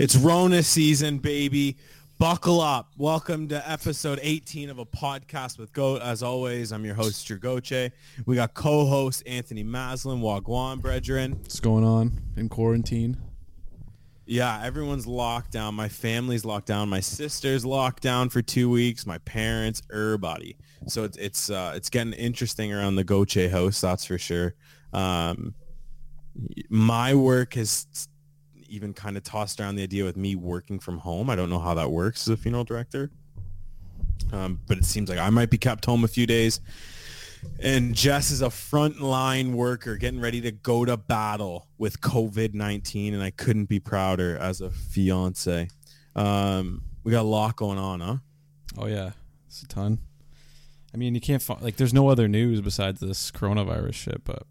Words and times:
It's 0.00 0.16
Rona 0.16 0.62
season, 0.62 1.18
baby. 1.18 1.76
Buckle 2.16 2.62
up. 2.62 2.90
Welcome 2.96 3.48
to 3.48 3.70
episode 3.70 4.18
18 4.22 4.70
of 4.70 4.78
a 4.78 4.86
podcast 4.86 5.58
with 5.58 5.74
Goat. 5.74 6.00
As 6.00 6.22
always, 6.22 6.72
I'm 6.72 6.86
your 6.86 6.94
host, 6.94 7.28
Jergoche. 7.28 7.92
We 8.24 8.34
got 8.34 8.54
co-host 8.54 9.22
Anthony 9.26 9.62
Maslin, 9.62 10.22
Wagwan 10.22 10.80
Brethren. 10.80 11.32
What's 11.32 11.60
going 11.60 11.84
on 11.84 12.18
in 12.38 12.48
quarantine? 12.48 13.18
Yeah, 14.24 14.62
everyone's 14.64 15.06
locked 15.06 15.52
down. 15.52 15.74
My 15.74 15.90
family's 15.90 16.46
locked 16.46 16.68
down. 16.68 16.88
My 16.88 17.00
sister's 17.00 17.66
locked 17.66 18.02
down 18.02 18.30
for 18.30 18.40
two 18.40 18.70
weeks. 18.70 19.04
My 19.04 19.18
parents, 19.18 19.82
everybody. 19.92 20.56
So 20.86 21.04
it's 21.04 21.18
it's 21.18 21.50
uh, 21.50 21.74
it's 21.76 21.90
getting 21.90 22.14
interesting 22.14 22.72
around 22.72 22.94
the 22.94 23.04
Goche 23.04 23.50
house. 23.50 23.82
That's 23.82 24.06
for 24.06 24.16
sure. 24.16 24.54
Um, 24.94 25.54
my 26.70 27.14
work 27.14 27.52
has 27.52 28.08
even 28.70 28.92
kind 28.92 29.16
of 29.16 29.22
tossed 29.22 29.60
around 29.60 29.76
the 29.76 29.82
idea 29.82 30.04
with 30.04 30.16
me 30.16 30.34
working 30.34 30.78
from 30.78 30.98
home. 30.98 31.28
I 31.28 31.36
don't 31.36 31.50
know 31.50 31.58
how 31.58 31.74
that 31.74 31.90
works 31.90 32.26
as 32.26 32.34
a 32.34 32.36
funeral 32.36 32.64
director. 32.64 33.10
Um, 34.32 34.60
but 34.66 34.78
it 34.78 34.84
seems 34.84 35.08
like 35.08 35.18
I 35.18 35.30
might 35.30 35.50
be 35.50 35.58
kept 35.58 35.84
home 35.84 36.04
a 36.04 36.08
few 36.08 36.26
days. 36.26 36.60
And 37.58 37.94
Jess 37.94 38.30
is 38.30 38.42
a 38.42 38.48
frontline 38.48 39.52
worker 39.52 39.96
getting 39.96 40.20
ready 40.20 40.40
to 40.42 40.52
go 40.52 40.84
to 40.84 40.96
battle 40.96 41.68
with 41.78 42.00
COVID-19. 42.00 43.14
And 43.14 43.22
I 43.22 43.30
couldn't 43.30 43.66
be 43.66 43.80
prouder 43.80 44.36
as 44.36 44.60
a 44.60 44.70
fiance. 44.70 45.68
Um, 46.14 46.82
we 47.02 47.12
got 47.12 47.22
a 47.22 47.28
lot 47.28 47.56
going 47.56 47.78
on, 47.78 48.00
huh? 48.00 48.16
Oh 48.78 48.86
yeah, 48.86 49.12
it's 49.46 49.62
a 49.62 49.68
ton. 49.68 49.98
I 50.92 50.96
mean, 50.96 51.14
you 51.14 51.20
can't 51.20 51.42
find 51.42 51.62
like 51.62 51.76
there's 51.76 51.94
no 51.94 52.08
other 52.08 52.28
news 52.28 52.60
besides 52.60 53.00
this 53.00 53.30
coronavirus 53.30 53.94
shit, 53.94 54.24
but 54.24 54.42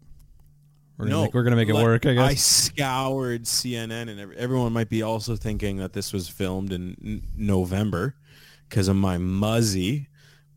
we're 1.00 1.06
gonna, 1.06 1.16
No, 1.16 1.22
make, 1.24 1.34
we're 1.34 1.42
gonna 1.42 1.56
make 1.56 1.68
it 1.68 1.74
like, 1.74 1.84
work, 1.84 2.06
I 2.06 2.14
guess 2.14 2.30
I 2.30 2.34
scoured 2.34 3.44
CNN, 3.44 4.08
and 4.08 4.34
everyone 4.34 4.72
might 4.72 4.88
be 4.88 5.02
also 5.02 5.34
thinking 5.36 5.78
that 5.78 5.92
this 5.92 6.12
was 6.12 6.28
filmed 6.28 6.72
in 6.72 7.22
November 7.36 8.14
because 8.68 8.88
of 8.88 8.96
my 8.96 9.18
muzzy. 9.18 10.08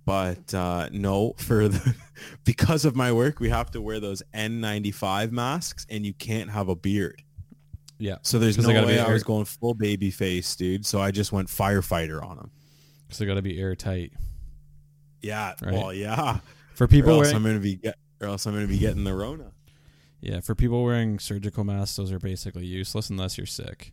But 0.05 0.53
uh, 0.53 0.89
no, 0.91 1.33
for 1.37 1.69
the 1.69 1.95
because 2.43 2.83
of 2.83 2.95
my 2.95 3.11
work, 3.13 3.39
we 3.39 3.49
have 3.49 3.71
to 3.71 3.81
wear 3.81 3.99
those 4.01 4.21
N95 4.33 5.31
masks, 5.31 5.85
and 5.89 6.05
you 6.05 6.13
can't 6.13 6.49
have 6.49 6.67
a 6.67 6.75
beard. 6.75 7.23
yeah, 7.99 8.17
So 8.21 8.37
there's 8.37 8.57
no 8.57 8.67
way 8.85 8.99
I 8.99 9.11
was 9.13 9.23
going 9.23 9.45
full 9.45 9.73
baby 9.75 10.11
face, 10.11 10.55
dude. 10.57 10.85
So 10.85 10.99
I 11.01 11.11
just 11.11 11.31
went 11.31 11.47
firefighter 11.47 12.21
on 12.21 12.35
them. 12.35 12.51
so 13.09 13.23
they 13.23 13.27
got 13.29 13.35
to 13.35 13.41
be 13.41 13.57
airtight 13.57 14.11
Yeah, 15.21 15.53
Right. 15.61 15.73
well, 15.73 15.93
yeah. 15.93 16.39
for 16.75 16.83
Or 16.83 16.87
people 16.89 17.11
else 17.11 17.19
wearing. 17.27 17.35
I'm 17.37 17.43
gonna 17.43 17.59
be 17.59 17.75
get, 17.75 17.95
or 18.19 18.27
else 18.27 18.45
I'm 18.45 18.53
gonna 18.53 18.67
be 18.67 18.79
getting 18.79 19.05
the 19.05 19.13
Rona. 19.13 19.52
Yeah, 20.23 20.39
for 20.39 20.55
people 20.55 20.81
wearing 20.85 21.19
surgical 21.19 21.65
masks, 21.65 21.97
those 21.97 22.09
are 22.13 22.17
basically 22.17 22.65
useless 22.65 23.09
unless 23.09 23.37
you're 23.37 23.45
sick. 23.45 23.91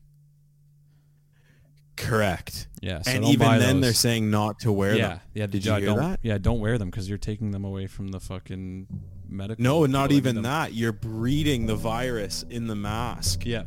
Correct. 1.97 2.69
Yeah, 2.81 3.03
so 3.03 3.11
and 3.11 3.25
even 3.25 3.59
then, 3.59 3.61
those. 3.61 3.81
they're 3.83 3.93
saying 3.93 4.31
not 4.31 4.61
to 4.61 4.71
wear 4.71 4.95
yeah, 4.95 5.09
them. 5.09 5.21
yeah. 5.35 5.47
Did 5.49 5.65
yeah, 5.65 5.73
you 5.75 5.79
hear 5.81 5.87
don't, 5.89 5.99
that? 5.99 6.21
Yeah, 6.23 6.39
don't 6.39 6.61
wear 6.61 6.79
them 6.79 6.89
because 6.89 7.09
you're 7.09 7.19
taking 7.19 7.51
them 7.51 7.65
away 7.65 7.89
from 7.89 8.09
the 8.09 8.21
fucking 8.21 8.87
medical. 9.29 9.61
No, 9.63 9.87
not 9.87 10.13
even 10.13 10.37
them. 10.37 10.45
that. 10.45 10.73
You're 10.73 10.93
breeding 10.93 11.67
the 11.67 11.75
virus 11.75 12.45
in 12.49 12.69
the 12.69 12.77
mask, 12.77 13.45
Yeah, 13.45 13.65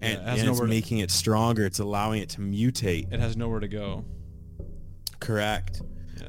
and, 0.00 0.20
Yeah, 0.20 0.34
it 0.34 0.38
and 0.40 0.48
it's 0.48 0.58
to- 0.58 0.66
making 0.66 0.98
it 0.98 1.12
stronger. 1.12 1.64
It's 1.64 1.78
allowing 1.78 2.22
it 2.22 2.28
to 2.30 2.40
mutate. 2.40 3.12
it 3.12 3.20
has 3.20 3.36
nowhere 3.36 3.60
to 3.60 3.68
go. 3.68 4.04
Correct. 5.20 5.80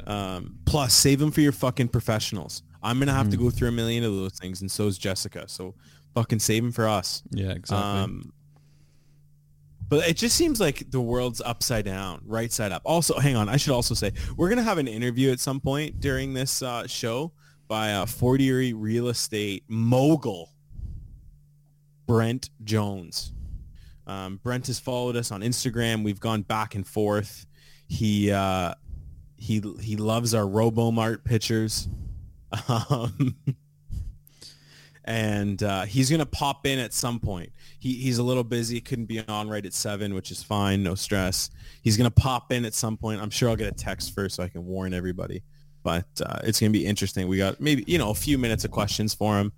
Um, 0.05 0.59
plus, 0.65 0.93
save 0.93 1.17
them 1.17 1.31
for 1.31 1.41
your 1.41 1.51
fucking 1.53 1.87
professionals. 1.87 2.61
I'm 2.83 2.99
gonna 2.99 3.13
have 3.13 3.29
to 3.29 3.37
Mhm. 3.37 3.41
go 3.41 3.49
through 3.49 3.69
a 3.69 3.71
million 3.71 4.03
of 4.03 4.13
those 4.13 4.33
things, 4.33 4.61
and 4.61 4.69
so 4.71 4.87
is 4.87 4.97
Jessica. 4.97 5.45
So, 5.47 5.75
fucking 6.13 6.39
save 6.39 6.63
them 6.63 6.71
for 6.71 6.87
us. 6.87 7.23
yeah, 7.31 7.51
exactly. 7.51 7.77
Um, 8.01 8.33
but 9.89 10.07
it 10.07 10.17
just 10.17 10.35
seems 10.35 10.59
like 10.59 10.89
the 10.91 11.01
world's 11.01 11.41
upside 11.41 11.85
down, 11.85 12.21
right 12.25 12.51
side 12.51 12.71
up. 12.71 12.81
Also, 12.85 13.19
hang 13.19 13.35
on. 13.35 13.47
I 13.49 13.57
should 13.57 13.73
also 13.73 13.93
say 13.93 14.11
we're 14.37 14.49
gonna 14.49 14.63
have 14.63 14.77
an 14.77 14.87
interview 14.87 15.31
at 15.31 15.39
some 15.39 15.59
point 15.59 15.99
during 15.99 16.33
this 16.33 16.61
uh, 16.61 16.87
show 16.87 17.31
by 17.67 17.89
a 17.89 18.05
Fort 18.05 18.41
Erie 18.41 18.73
real 18.73 19.07
estate 19.09 19.63
mogul, 19.67 20.49
Brent 22.05 22.49
Jones. 22.63 23.33
Um, 24.05 24.39
Brent 24.43 24.67
has 24.67 24.79
followed 24.79 25.15
us 25.15 25.31
on 25.31 25.41
Instagram. 25.41 26.03
We've 26.03 26.19
gone 26.19 26.41
back 26.41 26.75
and 26.75 26.85
forth. 26.85 27.45
He 27.87 28.31
uh, 28.31 28.73
he 29.37 29.61
he 29.79 29.95
loves 29.95 30.33
our 30.33 30.43
RoboMart 30.45 31.23
pictures. 31.23 31.87
Um, 32.69 33.35
and 35.05 35.61
uh, 35.63 35.83
he's 35.83 36.09
gonna 36.09 36.25
pop 36.25 36.65
in 36.65 36.79
at 36.79 36.93
some 36.93 37.19
point. 37.19 37.51
He, 37.79 37.95
he's 37.95 38.19
a 38.19 38.23
little 38.23 38.43
busy, 38.43 38.79
couldn't 38.79 39.05
be 39.05 39.25
on 39.27 39.49
right 39.49 39.65
at 39.65 39.73
seven, 39.73 40.13
which 40.13 40.31
is 40.31 40.41
fine, 40.41 40.81
no 40.83 40.95
stress. 40.95 41.49
He's 41.81 41.97
gonna 41.97 42.11
pop 42.11 42.51
in 42.51 42.65
at 42.65 42.73
some 42.73 42.97
point. 42.97 43.21
I'm 43.21 43.29
sure 43.29 43.49
I'll 43.49 43.55
get 43.55 43.67
a 43.67 43.75
text 43.75 44.15
first 44.15 44.35
so 44.35 44.43
I 44.43 44.49
can 44.49 44.65
warn 44.65 44.93
everybody. 44.93 45.43
But 45.83 46.07
uh, 46.25 46.39
it's 46.43 46.59
gonna 46.59 46.71
be 46.71 46.85
interesting. 46.85 47.27
We 47.27 47.37
got 47.37 47.59
maybe 47.59 47.83
you 47.85 47.97
know 47.97 48.11
a 48.11 48.15
few 48.15 48.37
minutes 48.37 48.63
of 48.63 48.71
questions 48.71 49.13
for 49.13 49.37
him. 49.37 49.51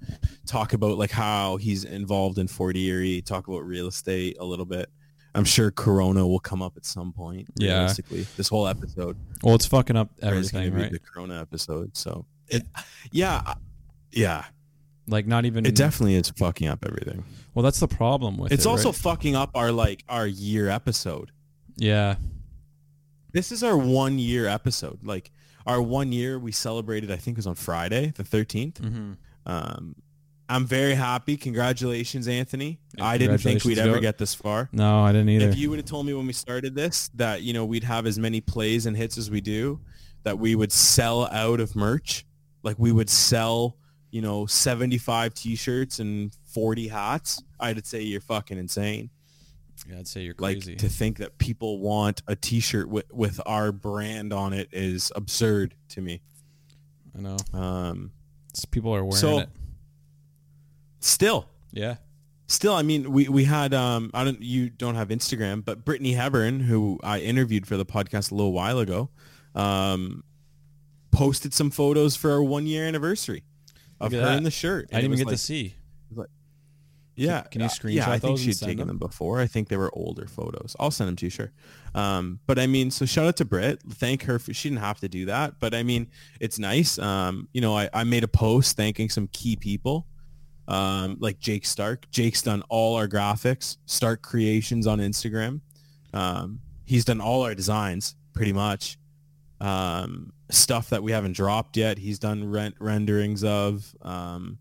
Talk 0.48 0.74
about 0.74 0.98
like 0.98 1.12
how 1.12 1.58
he's 1.58 1.84
involved 1.84 2.40
in 2.40 2.48
Fort 2.48 2.76
Erie. 2.76 3.22
Talk 3.22 3.48
about 3.48 3.64
real 3.66 3.88
estate 3.88 4.38
a 4.40 4.46
little 4.46 4.66
bit. 4.66 4.90
I'm 5.36 5.46
sure 5.46 5.70
Corona 5.70 6.26
will 6.26 6.40
come 6.40 6.62
up 6.64 6.78
at 6.78 6.86
some 6.86 7.12
point. 7.12 7.50
Yeah. 7.60 7.86
Basically, 7.86 8.26
this 8.38 8.48
whole 8.48 8.68
episode 8.68 9.18
well, 9.44 9.54
it's 9.54 9.68
fucking 9.68 9.96
up 9.96 10.10
everything, 10.24 10.74
be 10.74 10.82
right? 10.82 10.92
the 10.92 11.00
Corona 11.00 11.40
episode. 11.40 11.96
So 11.96 12.26
it, 12.48 12.64
yeah, 13.12 13.56
yeah. 14.12 14.46
Like 15.08 15.28
not 15.28 15.46
even. 15.46 15.66
It 15.66 15.76
definitely 15.76 16.16
is 16.16 16.30
fucking 16.32 16.68
up 16.68 16.84
everything. 16.86 17.24
Well, 17.54 17.64
that's 17.64 17.80
the 17.80 17.88
problem 17.88 18.38
with 18.38 18.52
It's 18.52 18.66
it, 18.66 18.70
also 18.70 18.90
right? 18.90 18.96
fucking 18.98 19.36
up 19.36 19.52
our 19.56 19.72
like 19.72 20.04
our 20.10 20.28
year 20.28 20.68
episode. 20.70 21.32
yeah, 21.78 22.16
This 23.32 23.52
is 23.52 23.64
our 23.64 23.78
one 23.78 24.18
year 24.20 24.48
episode. 24.48 25.00
Like 25.04 25.32
our 25.66 25.82
one 25.82 26.12
year 26.12 26.38
we 26.40 26.52
celebrated 26.52 27.12
I 27.12 27.16
think 27.18 27.36
it 27.36 27.40
was 27.40 27.48
on 27.48 27.56
Friday, 27.56 28.14
the 28.16 28.24
13th. 28.24 28.78
hmm 28.80 29.14
Um 29.46 29.96
I'm 30.48 30.68
very 30.68 30.94
happy. 30.94 31.38
Congratulations, 31.38 32.28
Anthony. 32.28 32.80
Yeah, 32.96 33.06
I 33.06 33.18
didn't 33.18 33.40
think 33.40 33.64
we'd 33.64 33.80
ever 33.80 34.00
get 34.00 34.20
this 34.20 34.36
far. 34.36 34.70
No, 34.72 35.00
I 35.02 35.12
didn't 35.12 35.30
either. 35.30 35.50
If 35.50 35.58
you 35.58 35.72
would 35.72 35.80
have 35.80 35.88
told 35.88 36.06
me 36.06 36.14
when 36.14 36.28
we 36.28 36.34
started 36.34 36.76
this 36.76 37.10
that, 37.16 37.42
you 37.42 37.52
know, 37.52 37.66
we'd 37.66 37.84
have 37.84 38.06
as 38.06 38.20
many 38.20 38.42
plays 38.42 38.86
and 38.86 38.96
hits 38.96 39.18
as 39.18 39.32
we 39.32 39.42
do, 39.42 39.80
that 40.22 40.38
we 40.38 40.54
would 40.54 40.72
sell 40.72 41.26
out 41.28 41.60
of 41.60 41.76
merch, 41.76 42.28
like 42.66 42.78
we 42.78 42.92
would 42.92 43.10
sell, 43.10 43.78
you 44.12 44.22
know, 44.22 44.46
75 44.46 45.34
t-shirts 45.34 46.00
and 46.00 46.34
40 46.54 46.88
hats, 46.90 47.42
I'd 47.60 47.86
say 47.88 48.02
you're 48.02 48.20
fucking 48.22 48.58
insane. 48.58 49.10
yeah, 49.88 50.00
I'd 50.00 50.08
say 50.08 50.22
you're 50.22 50.36
like 50.40 50.58
crazy. 50.58 50.76
to 50.78 50.90
think 50.90 51.18
that 51.20 51.38
people 51.38 51.80
want 51.80 52.22
a 52.28 52.36
t-shirt 52.36 52.90
with, 52.90 53.06
with 53.14 53.40
our 53.46 53.72
brand 53.72 54.34
on 54.34 54.52
it 54.54 54.68
is 54.74 55.12
absurd 55.16 55.76
to 55.90 56.02
me 56.02 56.22
I 57.18 57.22
know. 57.22 57.38
um 57.54 58.12
people 58.72 58.94
are 58.96 59.04
wearing 59.06 59.16
So- 59.22 59.40
it. 59.40 59.50
still 61.00 61.48
Yeah. 61.72 61.96
still 62.48 62.74
i 62.74 62.82
mean 62.84 63.12
we 63.12 63.28
we 63.28 63.44
had 63.44 63.74
um 63.74 64.12
i 64.14 64.24
don't 64.24 64.42
you 64.42 64.70
don't 64.70 64.96
have 64.96 65.10
instagram 65.10 65.64
but 65.64 65.84
brittany 65.86 66.14
hebern 66.14 66.62
who 66.62 67.00
i 67.04 67.20
interviewed 67.20 67.68
for 67.68 67.76
the 67.78 67.86
podcast 67.86 68.32
a 68.32 68.36
little 68.36 68.54
while 68.54 68.80
ago 68.80 69.10
um 69.56 70.24
posted 71.16 71.54
some 71.54 71.72
photos 71.72 72.16
for 72.16 72.32
our 72.32 72.44
one 72.44 72.66
year 72.68 72.86
anniversary 72.86 73.44
of 74.00 74.12
her 74.12 74.20
that. 74.20 74.38
in 74.38 74.44
the 74.44 74.52
shirt 74.52 74.90
I 74.92 74.96
didn't 74.98 75.06
even 75.14 75.18
get 75.20 75.28
like- 75.28 75.36
to 75.36 75.42
see. 75.42 75.76
Yeah, 77.18 77.44
can 77.44 77.62
you 77.62 77.68
uh, 77.68 77.88
Yeah, 77.88 78.10
I 78.10 78.20
think 78.20 78.40
she'd 78.40 78.60
taken 78.60 78.80
them? 78.80 78.88
them 78.90 78.98
before. 78.98 79.40
I 79.40 79.48
think 79.48 79.70
they 79.70 79.78
were 79.78 79.90
older 79.98 80.28
photos. 80.28 80.76
I'll 80.82 80.92
send 80.92 81.08
them 81.08 81.16
to 81.16 81.26
you, 81.28 81.30
sure. 81.30 81.54
Um, 81.94 82.40
but 82.46 82.60
I 82.60 82.68
mean, 82.68 82.92
so 82.92 83.06
shout 83.06 83.26
out 83.26 83.38
to 83.38 83.46
Britt. 83.46 83.82
Thank 83.90 84.24
her 84.24 84.38
for 84.38 84.54
she 84.54 84.68
didn't 84.68 84.82
have 84.82 85.00
to 85.00 85.08
do 85.08 85.26
that, 85.28 85.60
but 85.62 85.74
I 85.74 85.84
mean, 85.84 86.08
it's 86.42 86.60
nice. 86.60 87.00
Um, 87.00 87.48
you 87.54 87.62
know, 87.62 87.74
I, 87.78 87.90
I 87.94 88.04
made 88.04 88.26
a 88.26 88.28
post 88.28 88.76
thanking 88.76 89.10
some 89.10 89.28
key 89.32 89.56
people, 89.56 90.08
um, 90.68 91.16
like 91.22 91.40
Jake 91.40 91.66
Stark. 91.66 92.06
Jake's 92.12 92.42
done 92.42 92.64
all 92.68 92.96
our 92.98 93.08
graphics. 93.08 93.78
Stark 93.86 94.22
Creations 94.22 94.86
on 94.86 95.00
Instagram. 95.00 95.62
Um, 96.14 96.60
he's 96.84 97.06
done 97.06 97.22
all 97.22 97.44
our 97.44 97.56
designs 97.56 98.16
pretty 98.34 98.52
much. 98.52 98.98
Um, 99.62 100.34
stuff 100.50 100.90
that 100.90 101.04
we 101.04 101.12
haven't 101.12 101.34
dropped 101.34 101.78
yet. 101.78 101.98
He's 101.98 102.20
done 102.20 102.50
rent 102.50 102.76
renderings 102.80 103.44
of. 103.44 103.94
Um, 104.02 104.60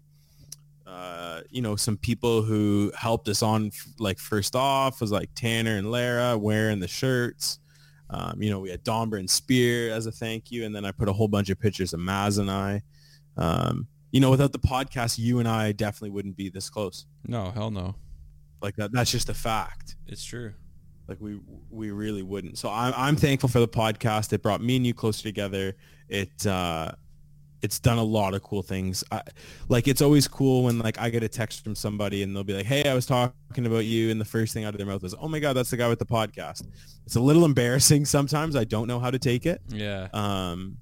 uh, 0.86 1.40
you 1.50 1.60
know, 1.60 1.75
some 1.76 1.96
people 1.96 2.42
who 2.42 2.92
helped 2.96 3.28
us 3.28 3.42
on 3.42 3.72
like 3.98 4.19
first 4.19 4.54
off 4.54 5.00
was 5.00 5.10
like 5.10 5.28
Tanner 5.34 5.76
and 5.76 5.90
Lara 5.90 6.38
wearing 6.38 6.78
the 6.78 6.88
shirts. 6.88 7.58
Um, 8.10 8.40
you 8.40 8.50
know, 8.50 8.60
we 8.60 8.70
had 8.70 8.84
Domber 8.84 9.19
and 9.19 9.28
Spear 9.28 9.92
as 9.92 10.06
a 10.06 10.12
thank 10.12 10.50
you, 10.52 10.64
and 10.64 10.75
then 10.75 10.84
I 10.84 10.92
put 10.92 11.08
a 11.08 11.12
whole 11.12 11.26
bunch 11.26 11.50
of 11.50 11.58
pictures 11.58 11.92
of 11.94 12.00
Maz 12.00 12.38
and 12.38 12.50
I. 12.50 12.82
Um, 13.36 13.88
you 14.12 14.20
know, 14.20 14.31
without 14.31 14.52
the 14.52 14.58
podcast, 14.60 15.19
you 15.19 15.40
and 15.40 15.48
I 15.48 15.72
definitely 15.72 16.10
wouldn't 16.10 16.36
be 16.36 16.48
this 16.48 16.70
close. 16.70 17.06
No, 17.26 17.50
hell 17.50 17.72
no. 17.72 17.96
Like 18.62 18.76
that, 18.76 18.92
that's 18.92 19.10
just 19.10 19.28
a 19.28 19.34
fact. 19.34 19.96
It's 20.06 20.22
true. 20.22 20.52
Like 21.08 21.20
we 21.20 21.38
we 21.70 21.90
really 21.90 22.22
wouldn't. 22.22 22.58
So 22.58 22.70
I'm 22.70 22.92
I'm 22.96 23.16
thankful 23.16 23.48
for 23.48 23.60
the 23.60 23.68
podcast. 23.68 24.32
It 24.32 24.42
brought 24.42 24.62
me 24.62 24.76
and 24.76 24.86
you 24.86 24.94
closer 24.94 25.22
together. 25.22 25.74
It 26.08 26.46
uh, 26.46 26.92
it's 27.62 27.78
done 27.78 27.98
a 27.98 28.02
lot 28.02 28.34
of 28.34 28.42
cool 28.42 28.62
things. 28.62 29.04
I, 29.12 29.22
like 29.68 29.86
it's 29.88 30.00
always 30.02 30.26
cool 30.28 30.64
when 30.64 30.78
like 30.78 30.98
I 30.98 31.10
get 31.10 31.22
a 31.22 31.28
text 31.28 31.62
from 31.64 31.74
somebody 31.74 32.22
and 32.22 32.34
they'll 32.34 32.44
be 32.44 32.54
like, 32.54 32.66
"Hey, 32.66 32.88
I 32.88 32.94
was 32.94 33.04
talking 33.06 33.66
about 33.66 33.84
you," 33.84 34.10
and 34.10 34.20
the 34.20 34.24
first 34.24 34.54
thing 34.54 34.64
out 34.64 34.72
of 34.74 34.78
their 34.78 34.86
mouth 34.86 35.04
is, 35.04 35.14
"Oh 35.20 35.28
my 35.28 35.38
god, 35.40 35.52
that's 35.54 35.70
the 35.70 35.76
guy 35.76 35.88
with 35.88 35.98
the 35.98 36.06
podcast." 36.06 36.66
It's 37.06 37.16
a 37.16 37.20
little 37.20 37.44
embarrassing 37.44 38.04
sometimes. 38.16 38.56
I 38.56 38.64
don't 38.64 38.86
know 38.88 38.98
how 38.98 39.10
to 39.10 39.18
take 39.18 39.44
it, 39.46 39.60
Yeah. 39.68 40.08
um, 40.14 40.78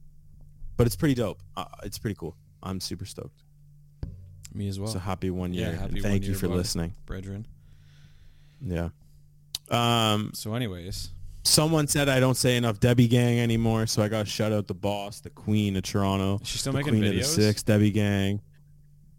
but 0.76 0.86
it's 0.86 0.96
pretty 0.96 1.14
dope. 1.14 1.40
Uh, 1.56 1.64
it's 1.82 1.98
pretty 1.98 2.14
cool. 2.16 2.36
I'm 2.62 2.78
super 2.80 3.06
stoked. 3.06 3.42
Me 4.54 4.68
as 4.68 4.78
well. 4.78 4.88
so 4.92 4.98
happy 4.98 5.30
one 5.30 5.52
yeah, 5.54 5.60
year. 5.70 5.72
happy 5.72 5.84
and 5.84 5.92
one 5.94 6.02
thank 6.02 6.24
you 6.26 6.34
for 6.34 6.46
listening. 6.46 6.94
brethren. 7.06 7.46
Yeah. 8.60 8.90
Um, 9.72 10.30
So, 10.34 10.54
anyways, 10.54 11.10
someone 11.44 11.86
said 11.86 12.08
I 12.08 12.20
don't 12.20 12.36
say 12.36 12.56
enough 12.56 12.78
Debbie 12.80 13.08
Gang 13.08 13.40
anymore, 13.40 13.86
so 13.86 14.02
I 14.02 14.08
got 14.08 14.26
to 14.26 14.30
shout 14.30 14.52
out 14.52 14.66
the 14.68 14.74
boss, 14.74 15.20
the 15.20 15.30
Queen 15.30 15.76
of 15.76 15.82
Toronto, 15.82 16.40
She's 16.44 16.60
still 16.60 16.72
the 16.72 16.78
making 16.80 16.92
Queen 16.94 17.04
videos? 17.04 17.30
of 17.30 17.36
the 17.36 17.42
Six, 17.42 17.62
Debbie 17.62 17.90
Gang. 17.90 18.40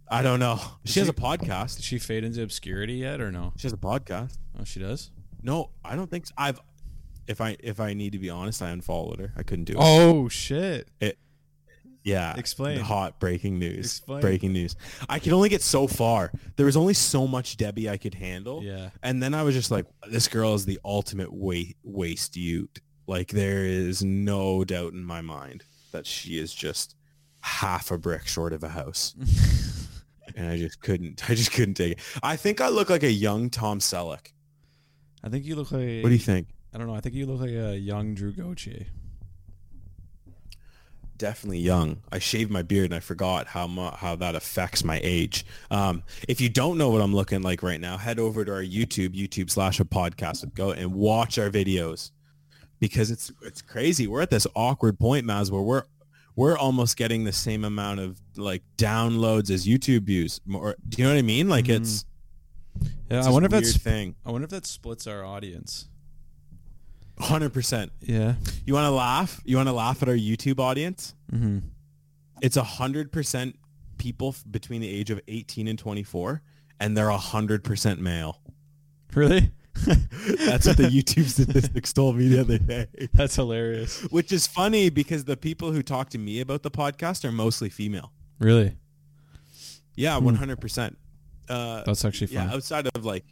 I 0.10 0.22
don't 0.22 0.40
know. 0.40 0.60
She, 0.86 0.94
She- 0.94 1.00
has 1.00 1.10
a 1.10 1.14
podcast. 1.14 1.78
Did 1.78 1.86
she 1.86 1.98
fade 1.98 2.24
into 2.24 2.44
obscurity 2.44 2.94
yet, 2.96 3.20
or 3.20 3.32
no? 3.32 3.54
She 3.58 3.64
has 3.64 3.74
a 3.74 3.78
podcast. 3.78 4.38
Oh, 4.60 4.64
she 4.64 4.80
does. 4.80 5.10
No, 5.42 5.72
I 5.84 5.96
don't 5.96 6.10
think 6.10 6.28
so. 6.28 6.34
I've. 6.38 6.60
If 7.26 7.40
I 7.40 7.56
if 7.62 7.80
I 7.80 7.94
need 7.94 8.12
to 8.12 8.20
be 8.20 8.30
honest, 8.30 8.62
I 8.62 8.70
unfollowed 8.72 9.20
her. 9.20 9.34
I 9.38 9.44
couldn't 9.44 9.64
do 9.66 9.74
it. 9.74 9.80
Oh 9.80 10.28
shit! 10.28 10.90
Yeah. 12.04 12.36
Explain. 12.38 12.80
Hot 12.80 13.20
breaking 13.20 13.60
news. 13.60 13.86
Explain. 13.86 14.22
Breaking 14.22 14.54
news. 14.54 14.76
I 15.08 15.20
could 15.20 15.34
only 15.34 15.50
get 15.50 15.62
so 15.62 15.88
far. 15.88 16.32
There 16.58 16.66
was 16.66 16.76
only 16.78 16.94
so 16.94 17.28
much 17.28 17.58
Debbie 17.58 17.90
I 17.90 17.98
could 17.98 18.14
handle. 18.14 18.62
Yeah. 18.64 18.90
And 19.02 19.24
then 19.24 19.34
I 19.34 19.44
was 19.44 19.56
just 19.56 19.72
like, 19.72 19.86
this 20.10 20.28
girl 20.28 20.54
is 20.54 20.66
the 20.66 20.80
ultimate 20.84 21.32
wa- 21.32 21.64
waste 21.84 22.36
ute. 22.36 22.82
Like 23.08 23.30
there 23.30 23.66
is 23.66 24.04
no 24.04 24.64
doubt 24.64 24.94
in 24.94 25.04
my 25.04 25.22
mind 25.22 25.64
that 25.92 26.06
she 26.06 26.38
is 26.40 26.54
just 26.54 26.96
half 27.42 27.92
a 27.92 27.98
brick 27.98 28.28
short 28.28 28.54
of 28.54 28.64
a 28.64 28.70
house. 28.70 29.16
and 30.36 30.48
I 30.48 30.58
just 30.58 30.82
couldn't, 30.82 31.30
I 31.30 31.36
just 31.36 31.52
couldn't 31.52 31.76
take 31.76 31.94
it. 31.94 32.00
I 32.22 32.36
think 32.36 32.62
I 32.62 32.70
look 32.70 32.90
like 32.90 33.04
a 33.04 33.12
young 33.12 33.50
Tom 33.50 33.80
Selleck. 33.80 34.32
I 35.24 35.30
think 35.30 35.46
you 35.46 35.56
look 35.56 35.72
like. 35.72 36.04
What 36.04 36.10
do 36.10 36.16
you 36.16 36.20
think? 36.20 36.48
I 36.74 36.78
don't 36.78 36.88
know. 36.88 36.96
I 36.96 37.00
think 37.02 37.16
you 37.16 37.26
look 37.26 37.40
like 37.42 37.52
a 37.52 37.78
young 37.78 38.14
Drew 38.14 38.34
Gauthier. 38.34 38.88
Definitely 41.24 41.60
young. 41.60 42.02
I 42.12 42.20
shaved 42.20 42.52
my 42.52 42.64
beard 42.64 42.86
and 42.86 42.96
I 42.96 43.00
forgot 43.00 43.48
how 43.48 43.66
mu- 43.66 43.92
how 43.96 44.18
that 44.18 44.36
affects 44.36 44.84
my 44.84 45.00
age. 45.04 45.46
Um, 45.72 46.04
if 46.28 46.42
you 46.42 46.50
don't 46.50 46.78
know 46.78 46.90
what 46.90 47.02
I'm 47.02 47.16
looking 47.16 47.42
like 47.42 47.64
right 47.64 47.80
now, 47.80 47.96
head 47.98 48.20
over 48.20 48.44
to 48.44 48.52
our 48.54 48.62
YouTube, 48.62 49.16
YouTube 49.16 49.50
slash 49.50 49.80
a 49.80 49.86
podcast 49.86 50.44
and 50.44 50.54
go 50.54 50.72
and 50.72 50.94
watch 50.94 51.38
our 51.40 51.50
videos 51.50 52.12
because 52.82 53.10
it's 53.10 53.32
it's 53.42 53.62
crazy. 53.62 54.06
We're 54.06 54.22
at 54.22 54.32
this 54.32 54.46
awkward 54.54 55.00
point, 55.00 55.26
Maz, 55.26 55.50
where 55.50 55.62
we're 55.62 55.84
we're 56.36 56.58
almost 56.58 56.98
getting 56.98 57.24
the 57.24 57.32
same 57.32 57.64
amount 57.64 58.02
of 58.02 58.20
like 58.36 58.64
downloads 58.78 59.50
as 59.50 59.66
YouTube 59.66 60.04
views. 60.04 60.42
More, 60.46 60.76
do 60.90 61.02
you 61.02 61.08
know 61.08 61.14
what 61.14 61.20
I 61.20 61.22
mean? 61.22 61.48
Like 61.48 61.66
Mhm. 61.66 61.78
it's, 61.82 62.06
Yeah, 63.10 63.20
it's 63.20 63.28
I 63.28 63.30
wonder 63.30 63.46
if 63.46 63.52
that's. 63.52 63.78
thing. 63.78 64.16
I 64.26 64.32
wonder 64.32 64.44
if 64.44 64.52
that 64.52 64.66
splits 64.66 65.08
our 65.08 65.24
audience. 65.24 65.88
Hundred 67.20 67.54
percent. 67.54 67.92
Yeah. 68.02 68.36
You 68.66 68.74
want 68.74 68.86
to 68.86 68.92
laugh? 68.92 69.40
You 69.46 69.58
want 69.58 69.70
to 69.70 69.74
laugh 69.74 70.02
at 70.02 70.10
our 70.10 70.16
YouTube 70.16 70.60
audience? 70.60 71.14
Mm-hmm. 71.32 71.60
it's 72.42 72.58
a 72.58 72.64
hundred 72.64 73.12
percent 73.12 73.56
people 73.98 74.30
f- 74.30 74.44
between 74.50 74.82
the 74.82 74.90
age 74.90 75.10
of 75.10 75.20
18 75.28 75.68
and 75.68 75.80
24 75.80 76.42
and 76.80 76.96
they're 76.98 77.10
a 77.10 77.18
hundred 77.18 77.64
percent 77.64 78.00
male 78.02 78.42
Really? 79.16 79.52
that's 80.46 80.68
what 80.68 80.78
the 80.78 80.84
youtube 80.98 81.26
statistics 81.26 81.94
told 81.94 82.18
me 82.18 82.28
the 82.28 82.42
other 82.42 82.58
day 82.60 82.88
That's 83.14 83.36
hilarious. 83.36 84.02
which 84.12 84.32
is 84.32 84.46
funny 84.46 84.90
because 84.90 85.26
the 85.26 85.38
people 85.38 85.72
who 85.72 85.82
talk 85.82 86.10
to 86.10 86.18
me 86.20 86.42
about 86.42 86.62
the 86.64 86.70
podcast 86.72 87.24
are 87.26 87.32
mostly 87.32 87.70
female 87.70 88.12
Really? 88.40 88.76
yeah 89.96 90.20
Hmm. 90.20 90.30
100% 90.30 90.96
uh, 91.50 91.84
That's 91.86 92.04
actually 92.06 92.28
fun. 92.28 92.48
yeah 92.48 92.54
outside 92.54 92.88
of 92.94 93.06
like 93.06 93.24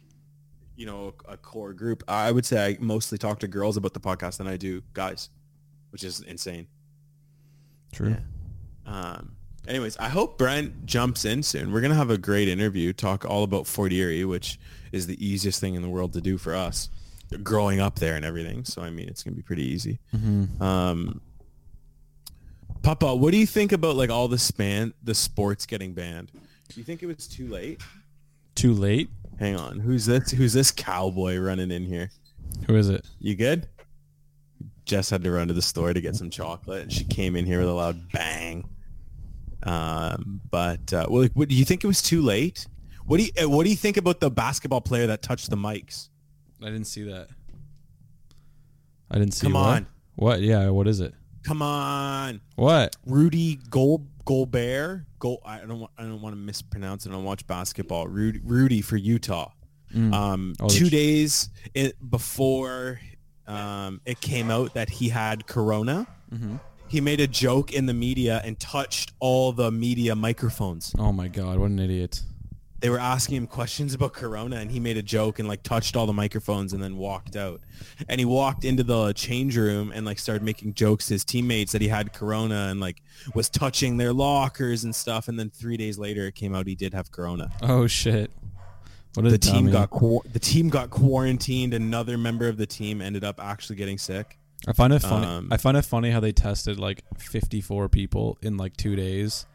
you 0.76 0.86
know 0.86 1.14
a 1.28 1.36
core 1.36 1.72
group 1.72 2.02
i 2.08 2.30
would 2.30 2.46
say 2.46 2.66
i 2.66 2.76
mostly 2.80 3.18
talk 3.18 3.38
to 3.38 3.48
girls 3.48 3.76
about 3.76 3.92
the 3.92 4.00
podcast 4.00 4.38
than 4.38 4.46
i 4.46 4.56
do 4.56 4.82
guys 4.94 5.30
which 5.90 6.02
is 6.02 6.20
insane 6.20 6.66
True. 7.92 8.16
Um, 8.86 9.36
anyways, 9.68 9.96
I 9.98 10.08
hope 10.08 10.38
Brent 10.38 10.86
jumps 10.86 11.24
in 11.24 11.42
soon. 11.42 11.72
We're 11.72 11.82
gonna 11.82 11.94
have 11.94 12.10
a 12.10 12.18
great 12.18 12.48
interview, 12.48 12.92
talk 12.92 13.24
all 13.24 13.44
about 13.44 13.66
Fort 13.66 13.92
Erie, 13.92 14.24
which 14.24 14.58
is 14.90 15.06
the 15.06 15.24
easiest 15.24 15.60
thing 15.60 15.74
in 15.74 15.82
the 15.82 15.88
world 15.88 16.14
to 16.14 16.20
do 16.20 16.38
for 16.38 16.54
us, 16.54 16.88
growing 17.42 17.80
up 17.80 17.98
there 17.98 18.16
and 18.16 18.24
everything. 18.24 18.64
So 18.64 18.82
I 18.82 18.90
mean, 18.90 19.08
it's 19.08 19.22
gonna 19.22 19.36
be 19.36 19.42
pretty 19.42 19.64
easy. 19.64 19.98
Mm-hmm. 20.14 20.62
Um, 20.62 21.20
Papa, 22.82 23.14
what 23.14 23.30
do 23.30 23.36
you 23.36 23.46
think 23.46 23.72
about 23.72 23.94
like 23.94 24.10
all 24.10 24.26
the 24.26 24.38
span, 24.38 24.94
the 25.02 25.14
sports 25.14 25.66
getting 25.66 25.92
banned? 25.92 26.32
Do 26.32 26.80
you 26.80 26.84
think 26.84 27.02
it 27.02 27.06
was 27.06 27.28
too 27.28 27.46
late? 27.46 27.80
Too 28.54 28.72
late? 28.72 29.10
Hang 29.42 29.56
on, 29.56 29.80
who's 29.80 30.06
this? 30.06 30.30
Who's 30.30 30.52
this 30.52 30.70
cowboy 30.70 31.36
running 31.36 31.72
in 31.72 31.84
here? 31.84 32.12
Who 32.68 32.76
is 32.76 32.88
it? 32.88 33.04
You 33.18 33.34
good? 33.34 33.66
Jess 34.84 35.10
had 35.10 35.24
to 35.24 35.32
run 35.32 35.48
to 35.48 35.52
the 35.52 35.60
store 35.60 35.92
to 35.92 36.00
get 36.00 36.14
some 36.14 36.30
chocolate, 36.30 36.82
and 36.82 36.92
she 36.92 37.02
came 37.02 37.34
in 37.34 37.44
here 37.44 37.58
with 37.58 37.68
a 37.68 37.72
loud 37.72 38.12
bang. 38.12 38.68
Um, 39.64 40.40
but 40.48 40.92
uh, 40.92 41.06
well, 41.10 41.22
like, 41.22 41.32
what, 41.32 41.48
do 41.48 41.56
you 41.56 41.64
think 41.64 41.82
it 41.82 41.88
was 41.88 42.00
too 42.00 42.22
late? 42.22 42.68
What 43.04 43.16
do 43.16 43.24
you 43.24 43.30
uh, 43.42 43.48
What 43.48 43.64
do 43.64 43.70
you 43.70 43.74
think 43.76 43.96
about 43.96 44.20
the 44.20 44.30
basketball 44.30 44.80
player 44.80 45.08
that 45.08 45.22
touched 45.22 45.50
the 45.50 45.56
mics? 45.56 46.08
I 46.62 46.66
didn't 46.66 46.86
see 46.86 47.02
that. 47.02 47.26
I 49.10 49.18
didn't 49.18 49.34
see 49.34 49.48
that. 49.48 49.52
Come 49.52 49.60
what? 49.60 49.76
on, 49.76 49.86
What? 50.14 50.40
Yeah, 50.42 50.68
what 50.68 50.86
is 50.86 51.00
it? 51.00 51.14
come 51.42 51.62
on, 51.62 52.40
What? 52.54 52.94
Rudy 53.06 53.56
Gol 53.70 54.06
Gobert. 54.24 55.04
Go. 55.18 55.38
I 55.44 55.58
don't. 55.60 55.80
Want, 55.80 55.92
I 55.98 56.02
don't 56.02 56.20
want 56.20 56.34
to 56.34 56.40
mispronounce 56.40 57.06
it. 57.06 57.10
I 57.10 57.12
don't 57.12 57.24
watch 57.24 57.46
basketball. 57.46 58.06
Rudy, 58.08 58.40
Rudy 58.44 58.80
for 58.80 58.96
Utah. 58.96 59.50
Mm. 59.94 60.12
Um, 60.14 60.54
Oh, 60.60 60.68
two 60.68 60.88
days 60.88 61.50
it, 61.74 61.96
before 62.10 63.00
um, 63.46 64.00
it 64.06 64.20
came 64.20 64.50
out 64.50 64.74
that 64.74 64.88
he 64.88 65.08
had 65.10 65.46
corona. 65.46 66.06
Mhm. 66.32 66.60
he 66.88 67.00
made 67.00 67.20
a 67.20 67.26
joke 67.26 67.72
in 67.72 67.84
the 67.86 67.92
media 67.94 68.40
and 68.44 68.58
touched 68.58 69.12
all 69.18 69.52
the 69.52 69.70
media 69.70 70.14
microphones. 70.16 70.94
Oh 70.98 71.12
my 71.12 71.28
god, 71.28 71.58
what 71.58 71.70
an 71.70 71.78
idiot. 71.78 72.22
They 72.82 72.90
were 72.90 72.98
asking 72.98 73.36
him 73.36 73.46
questions 73.46 73.94
about 73.94 74.12
Corona 74.12 74.56
and 74.56 74.68
he 74.70 74.80
made 74.80 74.96
a 74.96 75.02
joke 75.02 75.38
and 75.38 75.46
like 75.48 75.62
touched 75.62 75.94
all 75.96 76.04
the 76.04 76.12
microphones 76.12 76.72
and 76.72 76.82
then 76.82 76.96
walked 76.96 77.36
out. 77.36 77.60
And 78.08 78.18
he 78.20 78.24
walked 78.24 78.64
into 78.64 78.82
the 78.82 79.12
change 79.12 79.56
room 79.56 79.92
and 79.94 80.04
like 80.04 80.18
started 80.18 80.42
making 80.42 80.74
jokes 80.74 81.06
to 81.06 81.14
his 81.14 81.24
teammates 81.24 81.70
that 81.72 81.80
he 81.80 81.86
had 81.88 82.12
Corona 82.12 82.66
and 82.70 82.80
like 82.80 83.00
was 83.36 83.48
touching 83.48 83.96
their 83.98 84.12
lockers 84.12 84.82
and 84.82 84.94
stuff. 84.94 85.28
And 85.28 85.38
then 85.38 85.48
three 85.48 85.76
days 85.76 85.96
later 85.96 86.26
it 86.26 86.34
came 86.34 86.54
out 86.56 86.66
he 86.66 86.74
did 86.74 86.92
have 86.92 87.10
Corona. 87.12 87.50
Oh 87.62 87.86
shit. 87.86 88.32
What 89.14 89.30
The 89.30 89.38
team 89.38 89.66
dummy. 89.66 89.72
got 89.72 89.90
qu- 89.90 90.22
the 90.32 90.40
team 90.40 90.68
got 90.68 90.90
quarantined. 90.90 91.74
Another 91.74 92.18
member 92.18 92.48
of 92.48 92.56
the 92.56 92.66
team 92.66 93.00
ended 93.00 93.22
up 93.22 93.38
actually 93.40 93.76
getting 93.76 93.96
sick. 93.98 94.38
I 94.66 94.72
find 94.72 94.92
it 94.92 95.02
funny. 95.02 95.26
um, 95.26 95.48
I 95.52 95.56
find 95.56 95.76
it 95.76 95.84
funny 95.84 96.10
how 96.10 96.18
they 96.20 96.32
tested 96.32 96.78
like 96.80 97.02
54 97.18 97.88
people 97.88 98.38
in 98.42 98.56
like 98.56 98.76
2 98.76 98.96
days. 98.96 99.46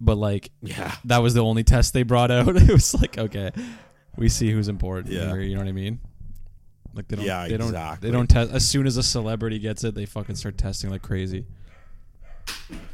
But 0.00 0.16
like 0.16 0.50
Yeah. 0.62 0.94
that 1.04 1.18
was 1.18 1.34
the 1.34 1.44
only 1.44 1.62
test 1.64 1.92
they 1.92 2.02
brought 2.02 2.30
out. 2.30 2.48
It 2.56 2.70
was 2.72 2.94
like, 2.94 3.18
okay, 3.18 3.50
we 4.16 4.28
see 4.28 4.50
who's 4.50 4.68
important 4.68 5.12
Yeah. 5.12 5.26
here, 5.28 5.40
you 5.40 5.54
know 5.54 5.60
what 5.60 5.68
I 5.68 5.72
mean? 5.72 6.00
Like 6.94 7.06
they 7.08 7.16
don't 7.16 7.24
Yeah, 7.26 7.46
they 7.46 7.56
don't 7.56 7.68
exactly. 7.68 8.08
they 8.08 8.12
don't 8.16 8.26
test 8.28 8.50
as 8.52 8.66
soon 8.66 8.86
as 8.86 8.96
a 8.96 9.02
celebrity 9.02 9.58
gets 9.58 9.84
it, 9.84 9.94
they 9.94 10.06
fucking 10.06 10.36
start 10.36 10.56
testing 10.58 10.90
like 10.90 11.02
crazy. 11.02 11.46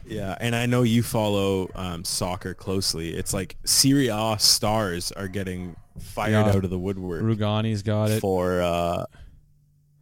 Yeah, 0.04 0.36
and 0.40 0.54
I 0.54 0.66
know 0.66 0.82
you 0.82 1.02
follow 1.02 1.68
um, 1.74 2.04
soccer 2.04 2.54
closely. 2.54 3.14
It's 3.14 3.32
like 3.32 3.56
Serie 3.64 4.08
A 4.08 4.36
stars 4.38 5.12
are 5.12 5.28
getting 5.28 5.76
fired 5.98 6.32
Yeah. 6.32 6.44
out 6.50 6.64
of 6.64 6.70
the 6.70 6.78
woodwork 6.78 7.22
Rugani's 7.22 7.82
got 7.82 8.10
it. 8.10 8.20
for. 8.20 8.60
Uh, 8.60 9.04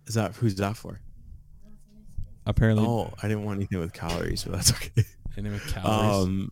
is 0.07 0.15
that 0.15 0.35
who's 0.37 0.57
that 0.57 0.77
for? 0.77 1.01
Apparently 2.47 2.85
Oh, 2.85 3.13
I 3.23 3.29
didn't 3.29 3.45
want 3.45 3.59
anything 3.59 3.79
with 3.79 3.93
calories, 3.93 4.45
but 4.45 4.53
that's 4.55 4.73
okay. 4.73 5.05
anything 5.37 5.53
with 5.53 5.67
calories. 5.73 6.27
Um, 6.27 6.51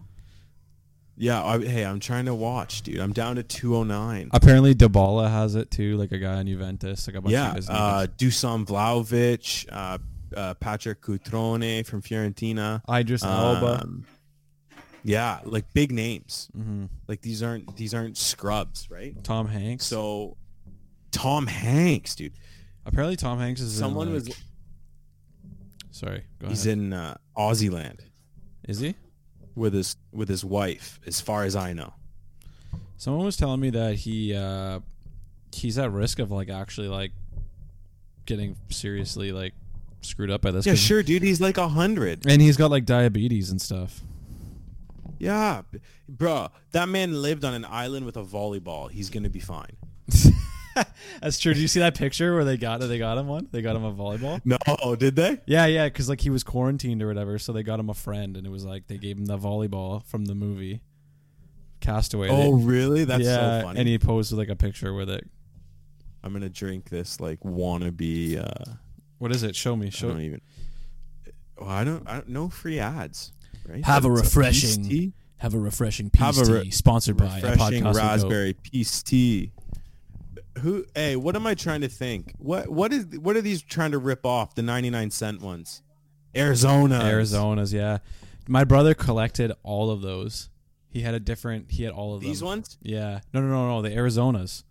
yeah, 1.23 1.45
I, 1.45 1.59
hey, 1.61 1.85
I'm 1.85 2.01
trying 2.01 2.25
to 2.25 2.35
watch, 2.35 2.83
dude. 2.83 2.99
I'm 2.99 3.13
down 3.13 3.37
to 3.37 3.45
209. 3.45 4.31
Apparently 4.33 4.75
Dybala 4.75 5.31
has 5.31 5.55
it 5.55 5.71
too, 5.71 5.97
like 5.97 6.11
a 6.11 6.19
guy 6.19 6.41
in 6.41 6.49
Juventus, 6.49 7.07
like 7.07 7.15
a 7.15 7.21
bunch 7.21 7.33
yeah, 7.33 7.51
of 7.51 7.57
his 7.57 7.71
uh, 7.71 8.09
Dusan 8.19 8.67
Vlahovic, 8.67 9.69
uh, 9.71 9.99
uh, 10.37 10.55
Patrick 10.55 11.01
Cutrone 11.01 11.87
from 11.87 12.03
Fiorentina. 12.03 12.83
Idris 12.91 13.23
Elba. 13.23 13.83
Um, 13.85 14.05
yeah, 15.05 15.39
like 15.45 15.73
big 15.73 15.93
names. 15.93 16.49
hmm 16.57 16.87
Like 17.07 17.21
these 17.21 17.41
aren't 17.41 17.77
these 17.77 17.95
aren't 17.95 18.19
scrubs, 18.19 18.91
right? 18.91 19.15
Tom 19.23 19.47
Hanks. 19.47 19.87
So 19.87 20.37
Tom 21.13 21.47
Hanks, 21.47 22.17
dude. 22.17 22.33
apparently 22.85 23.15
Tom 23.15 23.39
Hanks 23.39 23.61
is 23.61 23.73
Someone 23.73 24.09
in, 24.09 24.15
was 24.15 24.29
Sorry, 25.93 26.25
go 26.41 26.49
he's 26.49 26.67
in 26.67 26.93
uh, 26.93 27.17
Aussie 27.37 27.71
land 27.71 28.03
Is 28.67 28.81
he? 28.81 28.97
With 29.55 29.75
his 29.75 29.97
with 30.13 30.29
his 30.29 30.45
wife, 30.45 31.01
as 31.07 31.21
far 31.21 31.45
as 31.45 31.57
I 31.57 31.73
know. 31.73 31.95
Someone 32.97 33.25
was 33.25 33.37
telling 33.37 33.61
me 33.61 33.71
that 33.71 33.97
he 33.97 34.35
uh 34.35 34.81
he's 35.53 35.79
at 35.79 35.91
risk 35.91 36.19
of 36.19 36.31
like 36.31 36.49
actually 36.49 36.89
like 36.89 37.13
getting 38.27 38.57
seriously 38.71 39.33
like 39.33 39.55
screwed 40.01 40.31
up 40.31 40.43
by 40.43 40.51
this. 40.51 40.67
Yeah, 40.67 40.75
sure, 40.75 41.03
dude. 41.03 41.23
He's 41.23 41.41
like 41.41 41.59
a 41.59 41.69
hundred. 41.69 42.27
And 42.27 42.41
he's 42.41 42.57
got 42.57 42.71
like 42.71 42.85
diabetes 42.85 43.51
and 43.51 43.61
stuff. 43.61 44.01
Yeah, 45.19 45.63
bro, 46.09 46.49
that 46.73 46.89
man 46.89 47.23
lived 47.23 47.45
on 47.45 47.55
an 47.55 47.65
island 47.65 48.07
with 48.07 48.17
a 48.17 48.25
volleyball. 48.25 48.91
He's 48.91 49.09
gonna 49.11 49.31
be 49.31 49.41
fine. 49.41 49.77
That's 51.23 51.39
true. 51.39 51.55
Did 51.55 51.61
you 51.61 51.69
see 51.69 51.81
that 51.81 51.95
picture 51.97 52.35
where 52.35 52.45
they 52.45 52.57
got 52.57 52.81
they 52.81 52.99
got 52.99 53.19
him 53.19 53.27
one? 53.29 53.49
They 53.53 53.63
got 53.63 53.77
him 53.77 53.85
a 53.85 53.93
volleyball. 53.93 54.41
No, 54.45 54.95
did 54.97 55.17
they? 55.17 55.39
Yeah, 55.47 55.67
yeah, 55.67 55.87
because 55.87 56.09
like 56.09 56.21
he 56.21 56.31
was 56.31 56.43
quarantined 56.45 57.03
or 57.03 57.07
whatever, 57.09 57.39
so 57.39 57.53
they 57.53 57.63
got 57.63 57.79
him 57.81 57.91
a 57.91 57.95
friend, 57.95 58.37
and 58.37 58.47
it 58.47 58.51
was 58.51 58.65
like 58.65 58.87
they 58.87 58.99
gave 58.99 59.19
him 59.19 59.27
the 59.27 59.39
volleyball 59.39 60.05
from 60.07 60.25
the 60.27 60.35
movie 60.35 60.81
Castaway. 61.81 62.29
Oh, 62.31 62.57
They- 62.59 62.65
really? 62.65 63.05
That's 63.05 63.25
yeah, 63.25 63.61
so 63.61 63.67
funny. 63.67 63.81
and 63.81 63.89
he 63.89 63.99
posted 63.99 64.39
like 64.39 64.49
a 64.49 64.57
picture 64.57 64.95
with 64.95 65.11
it. 65.11 65.29
I'm 66.25 66.33
gonna 66.33 66.49
drink 66.49 66.89
this 66.89 67.21
like 67.21 67.41
wannabe. 67.41 68.39
Uh, 68.39 68.73
What 69.19 69.33
is 69.35 69.43
it? 69.43 69.57
Show 69.57 69.75
me. 69.77 69.89
I 69.89 69.91
Show. 69.91 70.09
don't 70.09 70.21
even. 70.21 70.41
Well, 71.59 71.69
I 71.69 71.85
don't. 71.85 72.09
I 72.09 72.15
don't. 72.15 72.29
No 72.29 72.49
free 72.49 72.79
ads. 72.79 73.33
Right? 73.69 73.85
Have 73.85 74.05
a 74.05 74.11
refreshing 74.11 74.83
tea, 74.89 75.13
Have 75.39 75.55
a 75.55 75.59
refreshing 75.59 76.11
peace 76.11 76.39
a 76.39 76.53
re- 76.53 76.65
tea 76.65 76.71
sponsored 76.73 77.17
by 77.17 77.39
a 77.39 77.51
refreshing 77.51 77.85
podcast. 77.85 77.95
raspberry 77.95 78.55
peace 78.55 79.03
tea. 79.03 79.53
Who? 80.59 80.85
Hey, 80.95 81.17
what 81.17 81.35
am 81.37 81.47
I 81.47 81.55
trying 81.55 81.81
to 81.81 81.89
think? 81.89 82.35
What? 82.39 82.69
What 82.69 82.93
is? 82.93 83.07
What 83.19 83.37
are 83.37 83.41
these 83.41 83.63
trying 83.63 83.93
to 83.93 83.99
rip 83.99 84.25
off? 84.27 84.55
The 84.55 84.63
99 84.63 85.11
cent 85.11 85.41
ones. 85.41 85.83
Arizona. 86.37 87.01
Arizona's, 87.05 87.73
yeah. 87.73 87.99
My 88.49 88.65
brother 88.65 88.95
collected 88.95 89.53
all 89.63 89.91
of 89.91 90.01
those. 90.03 90.51
He 90.91 91.01
had 91.03 91.15
a 91.15 91.21
different. 91.21 91.71
He 91.71 91.85
had 91.85 91.93
all 91.93 92.15
of 92.15 92.21
These 92.21 92.41
them. 92.41 92.49
ones. 92.49 92.77
Yeah. 92.83 93.21
No, 93.33 93.41
no, 93.41 93.49
no, 93.49 93.69
no. 93.69 93.83
The 93.83 93.91
Arizonas. 93.91 94.65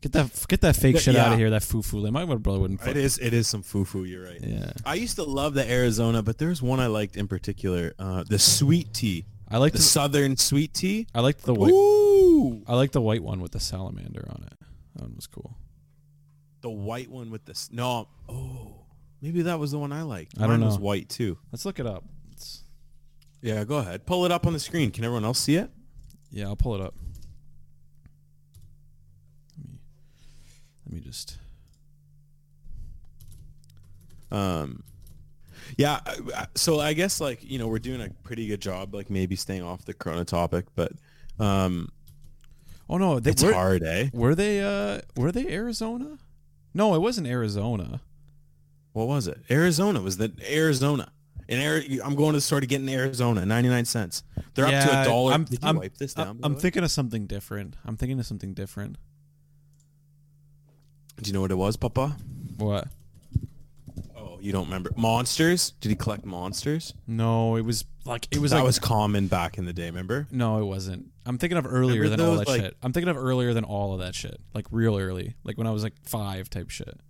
Get 0.00 0.12
that. 0.12 0.44
Get 0.48 0.60
that 0.62 0.76
fake 0.76 0.94
The- 0.96 1.00
shit 1.00 1.16
out 1.16 1.32
of 1.32 1.38
here. 1.38 1.50
That 1.50 1.62
foo 1.62 1.82
foo. 1.82 2.10
My 2.10 2.24
brother 2.24 2.58
wouldn't. 2.60 2.86
It 2.86 2.96
is. 2.96 3.18
It 3.18 3.34
is 3.34 3.46
some 3.46 3.62
foo 3.62 3.84
foo. 3.84 4.04
You're 4.04 4.24
right. 4.24 4.40
Yeah. 4.42 4.72
I 4.86 4.94
used 4.94 5.16
to 5.16 5.24
love 5.24 5.54
the 5.54 5.70
Arizona, 5.70 6.22
but 6.22 6.38
there's 6.38 6.62
one 6.62 6.80
I 6.80 6.86
liked 6.86 7.16
in 7.16 7.28
particular. 7.28 7.92
Uh, 7.98 8.24
the 8.26 8.38
sweet 8.38 8.92
tea. 8.94 9.26
I 9.48 9.58
like 9.58 9.72
The 9.72 9.78
the. 9.78 9.84
southern 9.84 10.36
sweet 10.38 10.72
tea. 10.72 11.06
I 11.14 11.20
liked 11.20 11.42
the 11.42 11.54
white. 11.54 11.72
Ooh. 11.72 12.62
I 12.66 12.74
like 12.74 12.92
the 12.92 13.00
white 13.02 13.22
one 13.22 13.40
with 13.40 13.52
the 13.52 13.60
salamander 13.60 14.26
on 14.30 14.44
it. 14.44 14.58
That 14.94 15.02
one 15.02 15.14
was 15.16 15.26
cool. 15.26 15.56
The 16.60 16.70
white 16.70 17.10
one 17.10 17.30
with 17.30 17.44
this. 17.44 17.70
No. 17.72 18.08
Oh. 18.28 18.84
Maybe 19.20 19.42
that 19.42 19.58
was 19.58 19.70
the 19.72 19.78
one 19.78 19.92
I 19.92 20.02
liked. 20.02 20.34
I 20.38 20.42
don't 20.42 20.50
Mine 20.60 20.64
was 20.64 20.78
know. 20.78 20.84
white 20.84 21.08
too. 21.08 21.38
Let's 21.52 21.64
look 21.64 21.78
it 21.80 21.86
up. 21.86 22.04
Yeah, 23.42 23.64
go 23.64 23.76
ahead. 23.76 24.06
Pull 24.06 24.24
it 24.24 24.32
up 24.32 24.46
on 24.46 24.52
the 24.54 24.58
screen. 24.58 24.90
Can 24.90 25.04
everyone 25.04 25.24
else 25.24 25.38
see 25.38 25.56
it? 25.56 25.70
yeah, 26.30 26.46
I'll 26.46 26.56
pull 26.56 26.74
it 26.74 26.80
up. 26.80 26.94
Let 29.58 29.66
me. 29.70 29.78
Let 30.86 30.94
me 30.94 31.00
just. 31.00 31.36
Um, 34.30 34.82
yeah. 35.76 36.00
I- 36.06 36.18
I- 36.34 36.46
So 36.54 36.80
I 36.80 36.92
guess 36.94 37.20
like 37.20 37.42
you 37.44 37.58
know 37.58 37.68
we're 37.68 37.78
doing 37.78 38.00
a 38.00 38.08
pretty 38.24 38.46
good 38.46 38.60
job, 38.60 38.94
like 38.94 39.10
maybe 39.10 39.36
staying 39.36 39.62
off 39.62 39.84
the 39.84 39.94
Corona 39.94 40.24
topic, 40.24 40.66
but 40.74 40.92
um, 41.38 41.88
Oh 42.88 42.98
no, 42.98 43.18
they, 43.20 43.30
it's 43.30 43.42
were, 43.42 43.52
hard, 43.52 43.82
eh? 43.82 44.10
were 44.12 44.34
they? 44.34 44.62
Uh, 44.62 45.00
were 45.16 45.32
they 45.32 45.48
Arizona? 45.48 46.18
No, 46.74 46.94
it 46.94 46.98
wasn't 47.00 47.26
Arizona. 47.26 48.00
What 48.92 49.08
was 49.08 49.26
it? 49.26 49.38
Arizona 49.50 50.00
was 50.00 50.18
the 50.18 50.32
Arizona. 50.50 51.10
In 51.48 51.60
Ari- 51.60 52.00
I'm 52.02 52.14
going 52.14 52.32
to 52.32 52.38
the 52.38 52.40
store 52.40 52.60
to 52.60 52.66
get 52.66 52.80
in 52.80 52.88
Arizona, 52.88 53.44
99 53.44 53.84
cents. 53.84 54.22
They're 54.54 54.64
up 54.66 54.70
to 54.88 55.02
a 55.02 55.04
dollar. 55.04 55.32
I'm- 55.32 55.44
Did 55.44 55.62
you 55.62 55.66
I'm- 55.66 55.76
wipe 55.76 55.96
this 55.98 56.14
down? 56.14 56.28
I'm, 56.28 56.36
by 56.36 56.40
the 56.40 56.46
I'm 56.46 56.54
way? 56.54 56.60
thinking 56.60 56.84
of 56.84 56.90
something 56.90 57.26
different. 57.26 57.76
I'm 57.84 57.96
thinking 57.96 58.18
of 58.18 58.26
something 58.26 58.54
different. 58.54 58.96
Do 61.20 61.28
you 61.28 61.32
know 61.34 61.40
what 61.42 61.50
it 61.50 61.56
was, 61.56 61.76
Papa? 61.76 62.16
What? 62.56 62.88
You 64.44 64.52
don't 64.52 64.66
remember? 64.66 64.90
Monsters? 64.94 65.70
Did 65.80 65.88
he 65.88 65.94
collect 65.96 66.26
monsters? 66.26 66.92
No, 67.06 67.56
it 67.56 67.62
was 67.64 67.86
like 68.04 68.28
it 68.30 68.38
was 68.40 68.50
that 68.50 68.58
like 68.58 68.64
was 68.66 68.78
common 68.78 69.26
back 69.26 69.56
in 69.56 69.64
the 69.64 69.72
day. 69.72 69.86
Remember? 69.86 70.26
no, 70.30 70.58
it 70.60 70.64
wasn't. 70.66 71.06
I'm 71.24 71.38
thinking 71.38 71.56
of 71.56 71.64
earlier 71.66 72.02
Remember 72.02 72.16
than 72.22 72.26
all 72.30 72.36
that 72.36 72.46
like- 72.48 72.60
shit. 72.60 72.76
I'm 72.82 72.92
thinking 72.92 73.08
of 73.08 73.16
earlier 73.16 73.54
than 73.54 73.64
all 73.64 73.94
of 73.94 74.00
that 74.00 74.14
shit. 74.14 74.38
Like 74.52 74.66
real 74.70 74.98
early, 74.98 75.34
like 75.44 75.56
when 75.56 75.66
I 75.66 75.70
was 75.70 75.82
like 75.82 75.94
five 76.04 76.50
type 76.50 76.68
shit. 76.68 77.00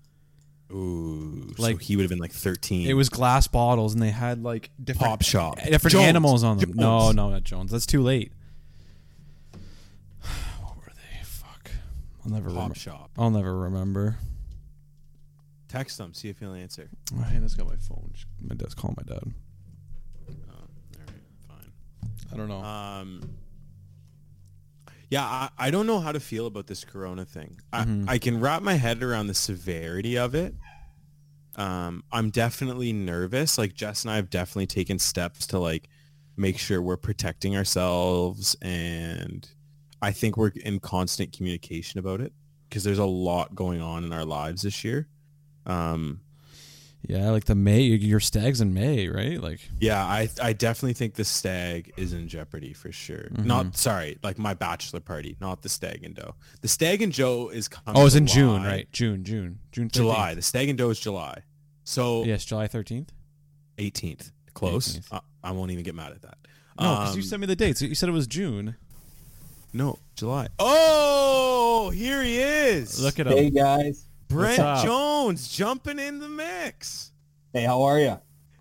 Ooh, 0.71 1.53
Like- 1.59 1.75
so 1.75 1.79
he 1.79 1.97
would 1.97 2.05
have 2.05 2.11
been 2.11 2.21
like 2.21 2.31
13. 2.33 2.87
It 2.88 2.95
was 2.95 3.09
glass 3.09 3.49
bottles, 3.49 3.95
and 3.95 4.00
they 4.03 4.11
had 4.11 4.45
like 4.45 4.71
different 4.83 5.09
Pop 5.11 5.23
Shop. 5.23 5.57
Eh, 5.61 5.71
different 5.71 5.91
Jones. 5.93 6.05
animals 6.07 6.45
on 6.45 6.59
them. 6.59 6.71
No, 6.76 7.00
Jones. 7.00 7.17
no, 7.17 7.31
not 7.31 7.43
Jones. 7.43 7.73
That's 7.73 7.85
too 7.87 8.00
late. 8.00 8.31
what 10.62 10.76
were 10.76 10.93
they? 10.95 11.25
Fuck. 11.25 11.73
I'll 12.25 12.31
never 12.31 12.47
Pop 12.49 12.55
remember. 12.55 12.75
Shop. 12.76 13.11
I'll 13.19 13.31
never 13.31 13.59
remember. 13.59 14.19
Text 15.75 15.99
them. 15.99 16.14
See 16.14 16.28
if 16.28 16.38
he'll 16.38 16.52
answer. 16.54 16.88
Oh, 17.19 17.23
hey, 17.23 17.38
that's 17.40 17.54
got 17.54 17.66
my 17.66 17.75
phone. 17.76 18.12
My 18.40 18.54
dad's 18.54 18.75
calling 18.75 18.97
my 18.97 19.02
dad. 19.12 19.25
Oh, 19.25 20.52
all 20.52 20.69
right, 20.99 21.09
fine. 21.49 21.73
I 22.33 22.37
don't 22.37 22.49
know. 22.49 22.62
Um, 22.62 23.21
yeah, 25.11 25.25
I, 25.25 25.49
I 25.59 25.71
don't 25.73 25.87
know 25.88 25.99
how 25.99 26.12
to 26.12 26.21
feel 26.21 26.47
about 26.47 26.69
this 26.69 26.85
Corona 26.85 27.25
thing. 27.25 27.61
I, 27.73 27.85
Mhm. 27.85 28.09
I 28.09 28.19
can 28.19 28.38
wrap 28.40 28.62
my 28.62 28.75
head 28.75 29.02
around 29.02 29.26
the 29.26 29.35
severity 29.35 30.16
of 30.16 30.35
it. 30.37 30.54
Um, 31.57 32.04
I'm 32.12 32.31
definitely 32.31 32.93
nervous. 32.93 33.59
Like 33.59 33.75
Jess 33.75 34.02
and 34.04 34.11
I 34.12 34.16
have 34.16 34.31
definitely 34.31 34.66
taken 34.66 34.99
steps 35.00 35.47
to 35.49 35.59
like 35.59 35.88
make 36.37 36.59
sure 36.59 36.81
we're 36.83 36.97
protecting 36.97 37.57
ourselves, 37.57 38.57
and 38.62 39.49
I 40.02 40.11
think 40.12 40.37
we're 40.37 40.52
in 40.64 40.78
constant 40.81 41.33
communication 41.33 41.99
about 42.00 42.21
it 42.21 42.33
because 42.69 42.83
there's 42.85 42.99
a 42.99 43.04
lot 43.04 43.54
going 43.54 43.81
on 43.81 44.04
in 44.04 44.12
our 44.12 44.25
lives 44.25 44.62
this 44.62 44.83
year. 44.85 45.09
Um, 45.66 46.21
yeah, 47.06 47.28
like 47.30 47.44
the 47.44 47.54
May. 47.54 47.83
Your 47.83 48.21
stag's 48.21 48.61
in 48.62 48.73
May, 48.73 49.09
right? 49.09 49.38
Like, 49.40 49.61
Yeah, 49.78 50.02
I 50.04 50.28
I 50.42 50.54
definitely 50.54 50.94
think 50.94 51.14
the 51.14 51.25
stag 51.25 51.92
is 51.99 52.12
in 52.14 52.28
jeopardy 52.28 52.73
for 52.73 52.90
sure. 52.92 53.28
Mhm. 53.30 53.44
Not 53.44 53.76
sorry, 53.76 54.18
like 54.23 54.38
my 54.38 54.54
bachelor 54.54 55.00
party, 55.00 55.37
not 55.40 55.61
the 55.62 55.68
stag 55.68 56.02
and 56.02 56.14
doe. 56.14 56.35
The 56.62 56.68
stag 56.68 57.02
and 57.02 57.12
Joe 57.12 57.50
is 57.50 57.68
coming. 57.68 58.00
oh, 58.00 58.06
it's 58.06 58.14
in 58.14 58.26
June, 58.26 58.62
right? 58.62 58.90
June, 58.90 59.23
June, 59.23 59.59
June. 59.71 59.88
13th. 59.88 59.92
July. 59.92 60.35
The 60.35 60.40
stag 60.42 60.68
and 60.71 60.78
doe 60.78 60.88
is 60.90 60.99
July. 60.99 61.42
So 61.85 62.25
Yes, 62.25 62.44
July 62.47 62.68
thirteenth. 62.68 63.12
18th, 63.76 64.30
close. 64.54 64.97
18th. 64.99 65.09
I, 65.12 65.21
I 65.49 65.50
won't 65.50 65.73
even 65.73 65.85
get 65.85 65.94
mad 65.94 66.12
at 66.12 66.23
that. 66.23 66.38
No, 66.80 66.90
because 67.00 67.16
you 67.16 67.23
Um, 67.23 67.28
sent 67.28 67.40
me 67.40 67.47
the 67.47 67.56
dates. 67.56 67.83
You 67.83 67.94
said 67.94 68.09
it 68.09 68.12
was 68.12 68.26
June. 68.26 68.76
no 69.75 69.99
July. 70.16 70.49
Oh, 70.59 71.90
here 71.90 72.23
he 72.23 72.38
is. 72.38 72.99
Look 73.02 73.18
it 73.18 73.26
up. 73.26 73.35
Hey 73.35 73.50
guys. 73.50 74.06
Brent? 74.35 74.85
Jones 74.85 75.49
jumping 75.49 75.99
in 75.99 76.19
the 76.19 76.29
mix. 76.29 77.12
Hey, 77.53 77.64
how 77.64 77.83
are 77.83 77.99
you? 78.00 78.19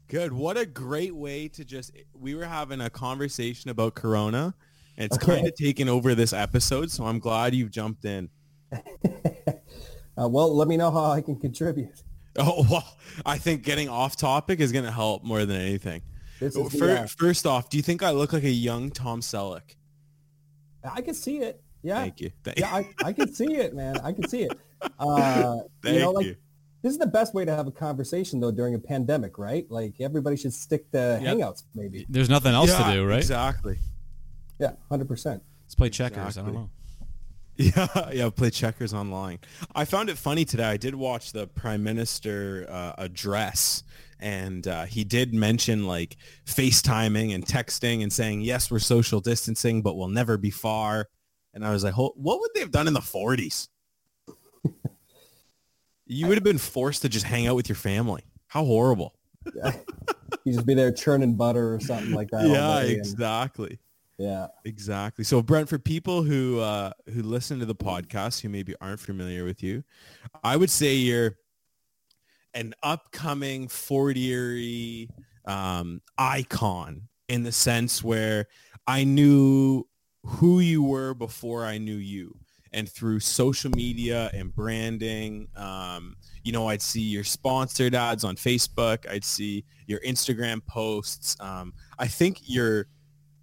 Good. 0.08 0.32
What 0.32 0.58
a 0.58 0.66
great 0.66 1.16
way 1.16 1.48
to 1.50 1.66
just. 1.66 1.92
We 2.14 2.36
were 2.36 2.46
having 2.46 2.82
a 2.82 2.90
conversation 2.90 3.70
about 3.70 3.96
Corona. 3.96 4.54
And 4.96 5.06
it's 5.08 5.18
Okay. 5.18 5.36
kind 5.38 5.48
of 5.48 5.56
taken 5.56 5.90
over 5.90 6.14
this 6.14 6.34
episode, 6.34 6.92
so 6.92 7.06
I'm 7.06 7.18
glad 7.18 7.56
you've 7.56 7.72
jumped 7.72 8.06
in. 8.06 8.30
Uh, 10.16 10.28
well, 10.30 10.56
let 10.56 10.68
me 10.68 10.78
know 10.78 10.92
how 10.92 11.06
I 11.06 11.22
can 11.22 11.36
contribute. 11.36 12.04
Oh 12.38 12.64
well, 12.70 12.98
I 13.26 13.40
think 13.40 13.64
getting 13.64 13.90
off 13.90 14.16
topic 14.16 14.60
is 14.60 14.72
going 14.72 14.86
to 14.86 14.92
help 14.92 15.24
more 15.24 15.44
than 15.44 15.60
anything. 15.60 16.04
This 16.40 16.56
is 16.56 16.72
Fir- 16.72 16.86
the, 16.86 17.02
uh, 17.02 17.08
First 17.08 17.48
off, 17.48 17.68
do 17.68 17.78
you 17.78 17.84
think 17.84 18.04
I 18.04 18.12
look 18.12 18.32
like 18.32 18.44
a 18.44 18.50
young 18.52 18.92
Tom 18.92 19.22
Selleck? 19.22 19.76
I 20.84 21.02
can 21.02 21.16
see 21.16 21.38
it. 21.38 21.64
Yeah. 21.82 21.96
Thank 22.02 22.22
you. 22.22 22.32
Thank, 22.44 22.60
Yeah, 22.60 22.76
I, 22.76 22.90
I 23.04 23.14
can 23.14 23.34
see 23.34 23.56
it, 23.56 23.74
man. 23.74 23.98
I 24.02 24.12
can 24.14 24.28
see 24.30 24.44
it. 24.44 24.52
Uh, 25.00 25.58
thank 25.82 25.96
you 25.96 26.00
know, 26.00 26.12
like 26.12 26.26
you. 26.26 26.36
this 26.82 26.92
is 26.94 27.00
the 27.00 27.08
best 27.08 27.34
way 27.34 27.46
to 27.46 27.56
have 27.56 27.68
a 27.68 27.72
conversation 27.72 28.40
though 28.40 28.52
during 28.52 28.76
a 28.76 28.80
pandemic, 28.80 29.38
right? 29.38 29.66
Like 29.70 29.96
everybody 30.00 30.36
should 30.38 30.54
stick 30.54 30.90
to 30.92 31.20
Yep. 31.22 31.38
hangouts, 31.38 31.64
maybe. 31.76 32.06
There's 32.10 32.30
nothing 32.30 32.54
else 32.54 32.70
Yeah, 32.70 32.88
to 32.88 32.94
do, 32.94 33.06
right? 33.06 33.18
Exactly. 33.18 33.78
Yeah, 34.60 34.74
hundred 34.90 35.08
percent. 35.08 35.42
Let's 35.66 35.76
play 35.76 35.90
checkers. 35.90 36.38
I 36.38 36.42
don't 36.42 36.54
know. 36.54 36.70
Yeah, 37.56 38.10
yeah. 38.12 38.30
Play 38.32 38.50
checkers 38.50 38.96
online. 38.96 39.38
I 39.76 39.86
found 39.86 40.10
it 40.10 40.18
funny 40.18 40.44
today. 40.44 40.64
I 40.64 40.78
did 40.78 40.96
watch 40.96 41.34
the 41.34 41.46
prime 41.46 41.84
minister 41.84 42.66
uh, 42.68 42.94
address, 42.98 43.84
and 44.20 44.68
uh, 44.68 44.86
he 44.86 45.04
did 45.04 45.36
mention 45.36 45.86
like 45.86 46.18
FaceTiming 46.48 47.36
and 47.36 47.46
texting 47.46 48.02
and 48.02 48.12
saying, 48.12 48.42
"Yes, 48.42 48.72
we're 48.72 48.80
social 48.80 49.20
distancing, 49.20 49.84
but 49.84 49.96
we'll 49.96 50.08
never 50.08 50.36
be 50.36 50.50
far." 50.50 51.10
And 51.54 51.64
I 51.64 51.70
was 51.70 51.84
like, 51.84 51.94
"What 51.94 52.16
would 52.18 52.50
they 52.56 52.62
have 52.62 52.72
done 52.72 52.88
in 52.88 52.94
the 52.94 53.02
'40s? 53.02 53.68
You 56.06 56.28
would 56.28 56.36
have 56.38 56.44
been 56.44 56.58
forced 56.58 57.02
to 57.04 57.10
just 57.10 57.26
hang 57.26 57.48
out 57.48 57.56
with 57.56 57.70
your 57.70 57.76
family. 57.76 58.24
How 58.48 58.66
horrible!" 58.66 59.16
You 60.46 60.54
just 60.54 60.66
be 60.66 60.74
there 60.74 60.92
churning 60.92 61.36
butter 61.36 61.74
or 61.76 61.80
something 61.80 62.12
like 62.12 62.30
that. 62.32 62.48
yeah, 62.48 62.82
day 62.82 62.90
and- 62.90 62.98
exactly. 62.98 63.80
yeah. 64.18 64.48
Exactly. 64.66 65.24
So 65.24 65.42
Brent, 65.42 65.70
for 65.70 65.80
people 65.80 66.24
who 66.24 66.60
uh, 66.60 66.92
who 67.14 67.22
listen 67.24 67.60
to 67.60 67.66
the 67.66 67.76
podcast 67.76 68.42
who 68.42 68.50
maybe 68.50 68.76
aren't 68.82 69.00
familiar 69.00 69.44
with 69.46 69.62
you, 69.64 69.84
I 70.44 70.58
would 70.58 70.70
say 70.70 70.96
you're 70.96 71.38
an 72.54 72.74
upcoming 72.84 73.68
40 73.68 75.10
um, 75.46 76.02
icon 76.18 77.08
in 77.28 77.44
the 77.44 77.52
sense 77.52 78.04
where 78.04 78.48
I 78.86 79.04
knew 79.06 79.88
who 80.26 80.60
you 80.60 80.84
were 80.84 81.14
before 81.14 81.66
I 81.66 81.78
knew 81.80 81.96
you. 81.96 82.38
And 82.74 82.90
through 82.90 83.20
social 83.20 83.72
media 83.72 84.32
and 84.34 84.54
branding, 84.54 85.48
um, 85.56 86.16
you 86.44 86.52
know, 86.52 86.68
I'd 86.70 86.82
see 86.82 87.02
your 87.02 87.24
sponsored 87.24 87.94
ads 87.94 88.24
on 88.24 88.36
Facebook. 88.36 89.08
I'd 89.10 89.24
see 89.24 89.64
your 89.86 90.00
Instagram 90.00 90.66
posts. 90.66 91.38
Um, 91.40 91.74
I 92.00 92.08
think 92.08 92.40
you're 92.44 92.88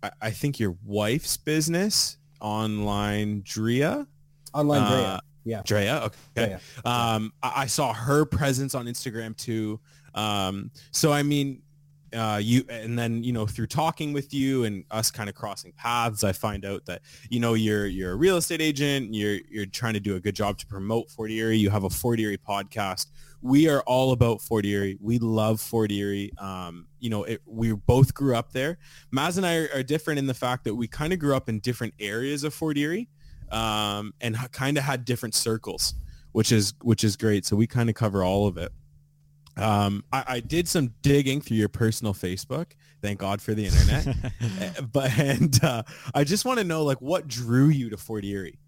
I, 0.02 0.10
I 0.20 0.30
think 0.30 0.58
your 0.58 0.76
wife's 0.84 1.36
business, 1.36 2.18
online 2.40 3.42
Drea. 3.44 4.06
Online 4.52 4.90
Drea. 4.90 5.06
Uh, 5.06 5.20
yeah. 5.44 5.62
Drea, 5.64 6.02
okay. 6.04 6.14
Drea. 6.34 6.60
Um, 6.84 7.32
I, 7.42 7.62
I 7.62 7.66
saw 7.66 7.92
her 7.92 8.24
presence 8.24 8.74
on 8.74 8.86
Instagram 8.86 9.36
too. 9.36 9.80
Um, 10.14 10.70
so 10.90 11.12
I 11.12 11.22
mean, 11.22 11.62
uh, 12.12 12.40
you 12.42 12.64
and 12.68 12.98
then 12.98 13.22
you 13.22 13.32
know 13.32 13.46
through 13.46 13.66
talking 13.66 14.12
with 14.12 14.32
you 14.34 14.64
and 14.64 14.84
us 14.90 15.10
kind 15.10 15.28
of 15.28 15.34
crossing 15.34 15.72
paths, 15.72 16.24
I 16.24 16.32
find 16.32 16.64
out 16.64 16.86
that 16.86 17.02
you 17.28 17.40
know 17.40 17.54
you're 17.54 17.86
you're 17.86 18.12
a 18.12 18.16
real 18.16 18.36
estate 18.36 18.60
agent. 18.60 19.14
You're 19.14 19.38
you're 19.48 19.66
trying 19.66 19.94
to 19.94 20.00
do 20.00 20.16
a 20.16 20.20
good 20.20 20.34
job 20.34 20.58
to 20.58 20.66
promote 20.66 21.10
Fort 21.10 21.30
Erie. 21.30 21.58
You 21.58 21.70
have 21.70 21.84
a 21.84 21.90
Fort 21.90 22.20
Erie 22.20 22.38
podcast. 22.38 23.06
We 23.42 23.68
are 23.68 23.80
all 23.82 24.12
about 24.12 24.42
Fort 24.42 24.66
Erie. 24.66 24.98
We 25.00 25.18
love 25.18 25.60
Fort 25.60 25.90
Erie. 25.90 26.32
Um, 26.38 26.86
you 26.98 27.08
know, 27.08 27.24
it, 27.24 27.40
we 27.46 27.72
both 27.72 28.12
grew 28.12 28.36
up 28.36 28.52
there. 28.52 28.78
Maz 29.14 29.36
and 29.36 29.46
I 29.46 29.56
are, 29.56 29.68
are 29.76 29.82
different 29.82 30.18
in 30.18 30.26
the 30.26 30.34
fact 30.34 30.64
that 30.64 30.74
we 30.74 30.86
kind 30.86 31.12
of 31.12 31.18
grew 31.18 31.34
up 31.34 31.48
in 31.48 31.60
different 31.60 31.94
areas 31.98 32.44
of 32.44 32.52
Fort 32.52 32.76
Erie, 32.76 33.08
um, 33.50 34.12
and 34.20 34.36
kind 34.52 34.76
of 34.76 34.84
had 34.84 35.04
different 35.04 35.34
circles, 35.34 35.94
which 36.32 36.52
is 36.52 36.74
which 36.82 37.04
is 37.04 37.16
great. 37.16 37.46
So 37.46 37.56
we 37.56 37.66
kind 37.66 37.88
of 37.88 37.94
cover 37.94 38.22
all 38.22 38.46
of 38.46 38.56
it. 38.56 38.72
Um, 39.60 40.04
I, 40.12 40.24
I 40.26 40.40
did 40.40 40.68
some 40.68 40.94
digging 41.02 41.40
through 41.40 41.56
your 41.58 41.68
personal 41.68 42.14
Facebook. 42.14 42.72
Thank 43.02 43.18
God 43.20 43.40
for 43.42 43.54
the 43.54 43.66
internet. 43.66 44.16
Eh, 44.60 44.72
but 44.92 45.10
and 45.18 45.62
uh, 45.64 45.82
I 46.14 46.24
just 46.24 46.44
want 46.44 46.58
to 46.58 46.64
know, 46.64 46.82
like, 46.84 47.00
what 47.00 47.28
drew 47.28 47.68
you 47.68 47.88
to 47.90 47.96
Fort 47.96 48.24
Erie? 48.24 48.58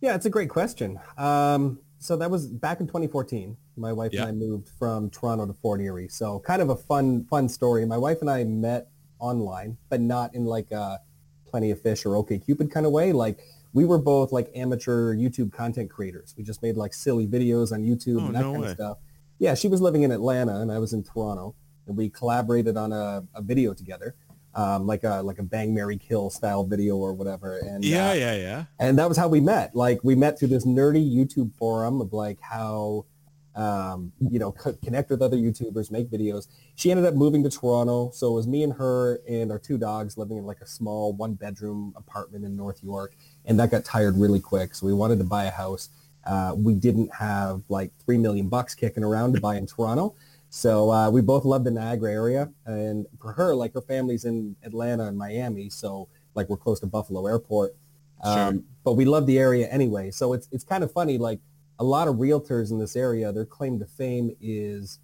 Yeah, 0.00 0.14
it's 0.14 0.26
a 0.26 0.30
great 0.30 0.48
question. 0.50 0.98
Um, 1.16 1.78
so 1.98 2.16
that 2.16 2.30
was 2.30 2.46
back 2.46 2.80
in 2.80 2.86
2014. 2.86 3.56
My 3.76 3.92
wife 3.92 4.12
Yeah. 4.12 4.22
and 4.22 4.28
I 4.28 4.32
moved 4.32 4.68
from 4.78 5.10
Toronto 5.10 5.46
to 5.46 5.52
Fort 5.54 5.80
Erie. 5.80 6.08
So 6.08 6.38
kind 6.40 6.60
of 6.62 6.68
a 6.70 6.76
fun, 6.76 7.24
fun 7.24 7.48
story. 7.48 7.84
My 7.86 7.96
wife 7.98 8.18
and 8.20 8.30
I 8.30 8.44
met 8.44 8.88
online, 9.18 9.76
but 9.88 10.00
not 10.00 10.34
in 10.34 10.44
like 10.44 10.70
a 10.72 11.00
Plenty 11.46 11.70
of 11.70 11.80
Fish 11.80 12.04
or 12.04 12.16
OK 12.16 12.38
Cupid 12.38 12.70
kind 12.70 12.84
of 12.86 12.92
way. 12.92 13.12
Like 13.12 13.38
we 13.72 13.84
were 13.84 13.98
both 13.98 14.32
like 14.32 14.50
amateur 14.54 15.14
YouTube 15.14 15.52
content 15.52 15.90
creators. 15.90 16.34
We 16.36 16.44
just 16.44 16.62
made 16.62 16.76
like 16.76 16.92
silly 16.94 17.26
videos 17.26 17.72
on 17.72 17.82
YouTube 17.82 18.22
Oh, 18.22 18.26
and 18.26 18.34
that 18.34 18.40
no 18.42 18.52
kind 18.52 18.62
way. 18.62 18.68
of 18.68 18.74
stuff. 18.74 18.98
Yeah, 19.38 19.54
she 19.54 19.68
was 19.68 19.80
living 19.80 20.02
in 20.02 20.12
Atlanta 20.12 20.60
and 20.60 20.72
I 20.72 20.78
was 20.78 20.92
in 20.92 21.02
Toronto, 21.02 21.54
and 21.86 21.96
we 21.96 22.08
collaborated 22.08 22.76
on 22.76 22.92
a, 22.92 23.22
a 23.34 23.42
video 23.42 23.74
together, 23.74 24.14
um, 24.54 24.86
like 24.86 25.04
a 25.04 25.22
like 25.22 25.38
a 25.38 25.42
Bang 25.42 25.74
Mary 25.74 25.98
Kill 25.98 26.30
style 26.30 26.64
video 26.64 26.96
or 26.96 27.12
whatever. 27.12 27.58
And 27.58 27.84
Yeah, 27.84 28.10
uh, 28.10 28.14
yeah, 28.14 28.34
yeah. 28.36 28.64
and 28.78 28.98
that 28.98 29.08
was 29.08 29.18
how 29.18 29.28
we 29.28 29.40
met. 29.40 29.76
Like 29.76 30.00
we 30.02 30.14
met 30.14 30.38
through 30.38 30.48
this 30.48 30.64
nerdy 30.64 31.04
YouTube 31.14 31.52
forum 31.54 32.00
of 32.00 32.12
like 32.14 32.38
how, 32.40 33.04
um, 33.54 34.12
you 34.20 34.38
know, 34.38 34.52
co- 34.52 34.76
connect 34.82 35.10
with 35.10 35.20
other 35.20 35.36
YouTubers, 35.36 35.90
make 35.90 36.10
videos. 36.10 36.48
She 36.74 36.90
ended 36.90 37.04
up 37.04 37.14
moving 37.14 37.42
to 37.42 37.50
Toronto, 37.50 38.10
so 38.12 38.28
it 38.28 38.34
was 38.34 38.46
me 38.46 38.62
and 38.62 38.72
her 38.72 39.20
and 39.28 39.52
our 39.52 39.58
two 39.58 39.76
dogs 39.76 40.16
living 40.16 40.38
in 40.38 40.44
like 40.44 40.60
a 40.62 40.66
small 40.66 41.12
one 41.12 41.34
bedroom 41.34 41.92
apartment 41.94 42.44
in 42.44 42.56
North 42.56 42.82
York, 42.82 43.14
and 43.44 43.60
that 43.60 43.70
got 43.70 43.84
tired 43.84 44.16
really 44.16 44.40
quick. 44.40 44.74
So 44.74 44.86
we 44.86 44.94
wanted 44.94 45.18
to 45.18 45.24
buy 45.24 45.44
a 45.44 45.50
house. 45.50 45.90
Uh, 46.26 46.54
we 46.56 46.74
didn't 46.74 47.14
have 47.14 47.62
like 47.68 47.92
three 48.04 48.18
million 48.18 48.48
bucks 48.48 48.74
kicking 48.74 49.04
around 49.04 49.34
to 49.34 49.40
buy 49.40 49.56
in 49.56 49.66
Toronto. 49.66 50.14
So 50.48 50.90
uh, 50.90 51.10
we 51.10 51.20
both 51.20 51.44
love 51.44 51.64
the 51.64 51.70
Niagara 51.70 52.12
area, 52.12 52.50
and 52.64 53.06
for 53.20 53.32
her, 53.32 53.54
like 53.54 53.74
her 53.74 53.80
family's 53.80 54.24
in 54.24 54.56
Atlanta 54.62 55.06
and 55.06 55.18
Miami, 55.18 55.68
so 55.68 56.08
like 56.34 56.48
we're 56.48 56.56
close 56.56 56.80
to 56.80 56.86
Buffalo 56.86 57.26
Airport. 57.26 57.76
Um, 58.22 58.64
but 58.84 58.92
we 58.92 59.04
love 59.04 59.26
the 59.26 59.38
area 59.38 59.68
anyway. 59.68 60.10
So 60.10 60.32
it's 60.32 60.48
it's 60.52 60.64
kind 60.64 60.82
of 60.82 60.92
funny. 60.92 61.18
Like 61.18 61.40
a 61.78 61.84
lot 61.84 62.08
of 62.08 62.16
realtors 62.16 62.70
in 62.70 62.78
this 62.78 62.96
area, 62.96 63.32
their 63.32 63.44
claim 63.44 63.78
to 63.78 63.86
fame 63.86 64.34
is, 64.40 64.98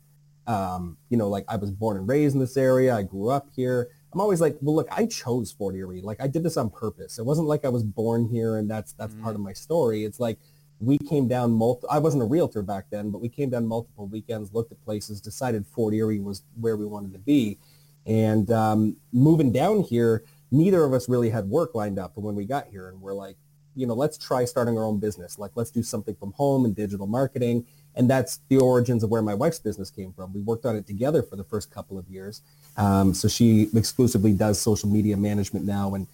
um, 0.46 0.96
you 1.10 1.16
know, 1.16 1.28
like 1.28 1.44
I 1.48 1.56
was 1.56 1.70
born 1.70 1.96
and 1.96 2.08
raised 2.08 2.34
in 2.34 2.40
this 2.40 2.56
area. 2.56 2.94
I 2.94 3.02
grew 3.02 3.30
up 3.30 3.48
here. 3.54 3.90
I'm 4.12 4.20
always 4.20 4.40
like, 4.40 4.56
well, 4.60 4.76
look, 4.76 4.88
I 4.90 5.06
chose 5.06 5.52
Fort 5.52 5.74
Erie. 5.74 6.02
Like 6.02 6.20
I 6.20 6.26
did 6.26 6.42
this 6.42 6.56
on 6.56 6.70
purpose. 6.70 7.18
It 7.18 7.24
wasn't 7.24 7.48
like 7.48 7.64
I 7.64 7.68
was 7.68 7.82
born 7.82 8.28
here 8.28 8.56
and 8.56 8.70
that's 8.70 8.92
that's 8.92 9.14
part 9.16 9.34
of 9.34 9.40
my 9.40 9.52
story. 9.52 10.04
It's 10.04 10.20
like 10.20 10.38
we 10.82 10.98
came 10.98 11.28
down 11.28 11.52
multiple. 11.52 11.88
I 11.90 12.00
wasn't 12.00 12.24
a 12.24 12.26
realtor 12.26 12.60
back 12.60 12.86
then, 12.90 13.10
but 13.10 13.20
we 13.20 13.28
came 13.28 13.50
down 13.50 13.66
multiple 13.66 14.06
weekends, 14.06 14.52
looked 14.52 14.72
at 14.72 14.84
places, 14.84 15.20
decided 15.20 15.64
Fort 15.64 15.94
Erie 15.94 16.18
was 16.18 16.42
where 16.60 16.76
we 16.76 16.84
wanted 16.84 17.12
to 17.12 17.20
be, 17.20 17.58
and 18.04 18.50
um, 18.50 18.96
moving 19.12 19.52
down 19.52 19.82
here, 19.82 20.24
neither 20.50 20.84
of 20.84 20.92
us 20.92 21.08
really 21.08 21.30
had 21.30 21.48
work 21.48 21.74
lined 21.74 21.98
up 21.98 22.12
when 22.16 22.34
we 22.34 22.44
got 22.44 22.66
here, 22.66 22.88
and 22.88 23.00
we're 23.00 23.14
like, 23.14 23.36
you 23.74 23.86
know, 23.86 23.94
let's 23.94 24.18
try 24.18 24.44
starting 24.44 24.76
our 24.76 24.84
own 24.84 24.98
business. 24.98 25.38
Like, 25.38 25.52
let's 25.54 25.70
do 25.70 25.82
something 25.82 26.14
from 26.16 26.32
home 26.32 26.64
and 26.64 26.74
digital 26.74 27.06
marketing, 27.06 27.64
and 27.94 28.10
that's 28.10 28.40
the 28.48 28.58
origins 28.58 29.04
of 29.04 29.10
where 29.10 29.22
my 29.22 29.34
wife's 29.34 29.60
business 29.60 29.90
came 29.90 30.12
from. 30.12 30.32
We 30.32 30.40
worked 30.40 30.66
on 30.66 30.76
it 30.76 30.86
together 30.86 31.22
for 31.22 31.36
the 31.36 31.44
first 31.44 31.70
couple 31.70 31.96
of 31.96 32.08
years. 32.08 32.42
Um, 32.76 33.14
so 33.14 33.28
she 33.28 33.68
exclusively 33.74 34.32
does 34.32 34.60
social 34.60 34.88
media 34.88 35.16
management 35.16 35.64
now 35.64 35.94
and 35.94 36.06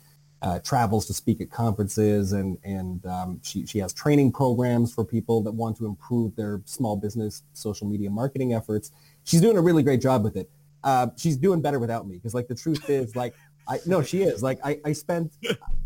uh, 0.43 0.59
travels 0.61 1.07
to 1.07 1.15
speak 1.15 1.41
at 1.41 1.51
conferences 1.51 2.33
and 2.33 2.59
and 2.63 3.05
um, 3.07 3.41
she 3.43 3.67
she 3.67 3.79
has 3.79 3.93
training 3.93 4.31
programs 4.31 4.95
for 4.95 5.05
people 5.05 5.43
that 5.43 5.53
want 5.53 5.77
to 5.77 5.87
improve 5.87 6.35
their 6.37 6.63
small 6.65 6.97
business 6.97 7.43
social 7.55 7.89
media 7.89 8.09
marketing 8.09 8.55
efforts. 8.55 8.93
She's 9.25 9.41
doing 9.41 9.57
a 9.57 9.61
really 9.61 9.83
great 9.83 10.01
job 10.01 10.23
with 10.23 10.37
it. 10.37 10.49
Uh, 10.85 11.09
she's 11.17 11.37
doing 11.37 11.61
better 11.61 11.79
without 11.79 12.07
me 12.07 12.17
because 12.17 12.35
like 12.35 12.47
the 12.47 12.55
truth 12.55 12.89
is 12.89 13.17
like 13.17 13.35
I 13.67 13.81
no 13.85 14.01
she 14.01 14.23
is 14.23 14.43
like 14.43 14.61
I, 14.65 14.79
I 14.85 14.93
spent 14.93 15.33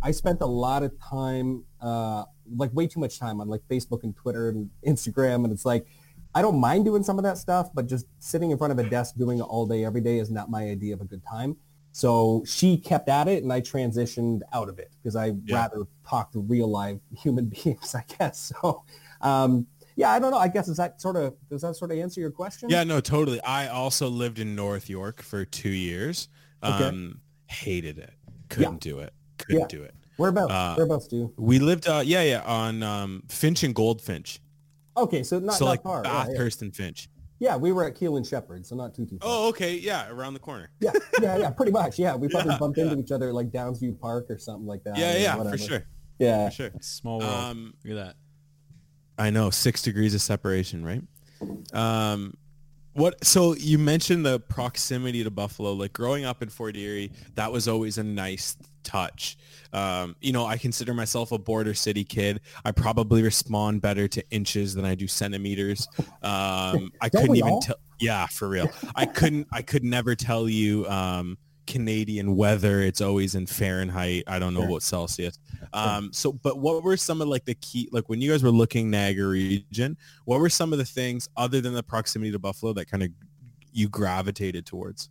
I 0.02 0.10
spent 0.10 0.42
a 0.42 0.46
lot 0.46 0.82
of 0.82 0.92
time 1.00 1.64
uh, 1.80 2.24
like 2.54 2.72
way 2.74 2.86
too 2.86 3.00
much 3.00 3.18
time 3.18 3.40
on 3.40 3.48
like 3.48 3.62
Facebook 3.70 4.02
and 4.02 4.14
Twitter 4.14 4.50
and 4.50 4.68
Instagram 4.86 5.44
and 5.44 5.52
it's 5.52 5.64
like 5.64 5.86
I 6.34 6.42
don't 6.42 6.58
mind 6.58 6.84
doing 6.84 7.02
some 7.02 7.18
of 7.18 7.24
that 7.24 7.38
stuff 7.38 7.70
but 7.72 7.86
just 7.86 8.06
sitting 8.18 8.50
in 8.50 8.58
front 8.58 8.72
of 8.72 8.78
a 8.78 8.88
desk 8.88 9.16
doing 9.16 9.38
it 9.38 9.42
all 9.42 9.66
day 9.66 9.84
every 9.84 10.02
day 10.02 10.18
is 10.18 10.30
not 10.30 10.50
my 10.50 10.64
idea 10.64 10.92
of 10.92 11.00
a 11.00 11.04
good 11.04 11.22
time. 11.24 11.56
So 11.92 12.42
she 12.46 12.78
kept 12.78 13.08
at 13.08 13.28
it 13.28 13.42
and 13.42 13.52
I 13.52 13.60
transitioned 13.60 14.40
out 14.52 14.68
of 14.68 14.78
it 14.78 14.90
because 15.02 15.14
I 15.14 15.26
Yeah. 15.44 15.56
rather 15.56 15.82
talk 16.08 16.32
to 16.32 16.40
real 16.40 16.68
live 16.68 16.98
human 17.16 17.46
beings, 17.46 17.94
I 17.94 18.04
guess. 18.18 18.52
So, 18.60 18.82
um, 19.20 19.66
yeah, 19.94 20.10
I 20.10 20.18
don't 20.18 20.30
know. 20.30 20.38
I 20.38 20.48
guess 20.48 20.68
is 20.68 20.78
that 20.78 21.00
sort 21.02 21.16
of, 21.16 21.34
does 21.50 21.60
that 21.62 21.76
sort 21.76 21.92
of 21.92 21.98
answer 21.98 22.18
your 22.20 22.30
question? 22.30 22.70
Yeah, 22.70 22.82
no, 22.82 23.00
totally. 23.00 23.40
I 23.42 23.68
also 23.68 24.08
lived 24.08 24.38
in 24.38 24.56
North 24.56 24.88
York 24.88 25.20
for 25.22 25.44
two 25.44 25.68
years. 25.68 26.28
Okay. 26.62 26.84
Um, 26.88 27.20
hated 27.46 27.98
it. 27.98 28.14
Couldn't 28.48 28.80
do 28.80 29.00
it. 29.00 29.12
Couldn't 29.36 29.60
Yeah. 29.60 29.66
do 29.68 29.82
it. 29.82 29.94
Whereabouts? 30.16 30.50
Uh, 30.52 30.74
Whereabouts 30.76 31.08
do 31.08 31.16
you? 31.16 31.34
We 31.36 31.58
lived, 31.58 31.86
uh, 31.88 32.02
yeah, 32.04 32.22
yeah, 32.22 32.42
on 32.42 32.82
um, 32.82 33.22
Finch 33.28 33.62
and 33.64 33.74
Goldfinch. 33.74 34.40
Okay, 34.96 35.22
so 35.22 35.38
not, 35.38 35.54
so 35.56 35.64
not 35.66 35.70
like 35.70 35.82
far. 35.82 36.02
Yeah, 36.04 36.12
yeah. 36.12 36.24
Bathurst 36.28 36.62
and 36.62 36.74
Finch. 36.74 37.08
Yeah, 37.42 37.56
we 37.56 37.72
were 37.72 37.82
at 37.84 37.96
Keele 37.96 38.16
and 38.18 38.24
Sheppard, 38.24 38.64
so 38.64 38.76
not 38.76 38.94
too, 38.94 39.04
too 39.04 39.18
far. 39.18 39.28
Oh, 39.28 39.48
okay, 39.48 39.74
yeah, 39.74 40.08
around 40.08 40.34
the 40.34 40.38
corner. 40.38 40.70
Yeah, 40.78 40.92
yeah, 41.20 41.38
yeah, 41.38 41.50
pretty 41.50 41.72
much. 41.80 41.98
Yeah, 41.98 42.14
we 42.14 42.28
probably 42.28 42.52
Yeah, 42.52 42.58
bumped 42.58 42.78
yeah. 42.78 42.84
into 42.84 42.98
each 43.00 43.10
other 43.10 43.32
like 43.32 43.50
Downsview 43.50 43.98
Park 43.98 44.26
or 44.30 44.38
something 44.38 44.64
like 44.64 44.84
that. 44.84 44.96
yeah, 44.96 45.16
yeah, 45.18 45.36
whatever. 45.36 45.58
for 45.58 45.62
sure, 45.64 45.84
Yeah. 46.20 46.48
for 46.50 46.54
sure. 46.54 46.70
Small 46.80 47.18
world. 47.18 47.32
Um, 47.32 47.74
Look 47.84 47.98
at 47.98 48.06
that. 48.06 48.14
I 49.18 49.30
know 49.30 49.50
six 49.50 49.82
degrees 49.82 50.14
of 50.14 50.20
separation, 50.22 50.84
right? 50.84 51.02
Um, 51.72 52.34
what? 52.92 53.24
So 53.24 53.56
you 53.56 53.76
mentioned 53.76 54.24
the 54.24 54.38
proximity 54.38 55.24
to 55.24 55.30
Buffalo. 55.30 55.72
Like 55.72 55.92
growing 55.92 56.24
up 56.24 56.42
in 56.44 56.48
Fort 56.48 56.76
Erie, 56.76 57.10
that 57.34 57.50
was 57.50 57.66
always 57.66 57.98
a 57.98 58.04
nice 58.04 58.56
touch. 58.82 59.36
Um, 59.72 60.16
you 60.20 60.32
know, 60.32 60.44
I 60.44 60.58
consider 60.58 60.92
myself 60.94 61.32
a 61.32 61.38
border 61.38 61.74
city 61.74 62.04
kid. 62.04 62.40
I 62.64 62.72
probably 62.72 63.22
respond 63.22 63.80
better 63.80 64.06
to 64.08 64.24
inches 64.30 64.74
than 64.74 64.84
I 64.84 64.94
do 64.94 65.06
centimeters. 65.06 65.88
Um, 66.22 66.92
I 67.00 67.08
couldn't 67.08 67.36
even 67.36 67.60
tell. 67.60 67.76
Yeah, 68.00 68.26
for 68.26 68.48
real. 68.48 68.70
I 68.94 69.06
couldn't. 69.06 69.46
I 69.52 69.62
could 69.62 69.84
never 69.84 70.14
tell 70.14 70.48
you. 70.48 70.86
Um, 70.88 71.38
Canadian 71.66 72.36
weather. 72.36 72.80
It's 72.80 73.00
always 73.00 73.34
in 73.34 73.46
Fahrenheit. 73.46 74.24
I 74.26 74.38
don't 74.38 74.54
know 74.54 74.64
about 74.64 74.82
Celsius. 74.82 75.38
Um, 75.72 76.12
so, 76.12 76.32
but 76.32 76.58
what 76.58 76.82
were 76.82 76.96
some 76.96 77.22
of 77.22 77.28
like 77.28 77.44
the 77.44 77.54
key, 77.54 77.88
like 77.92 78.08
when 78.08 78.20
you 78.20 78.30
guys 78.30 78.42
were 78.42 78.50
looking 78.50 78.90
Niagara 78.90 79.28
region, 79.28 79.96
what 80.24 80.40
were 80.40 80.50
some 80.50 80.72
of 80.72 80.78
the 80.78 80.84
things 80.84 81.28
other 81.36 81.60
than 81.60 81.72
the 81.72 81.82
proximity 81.82 82.32
to 82.32 82.38
Buffalo 82.38 82.72
that 82.74 82.90
kind 82.90 83.02
of 83.02 83.10
you 83.72 83.88
gravitated 83.88 84.66
towards? 84.66 85.08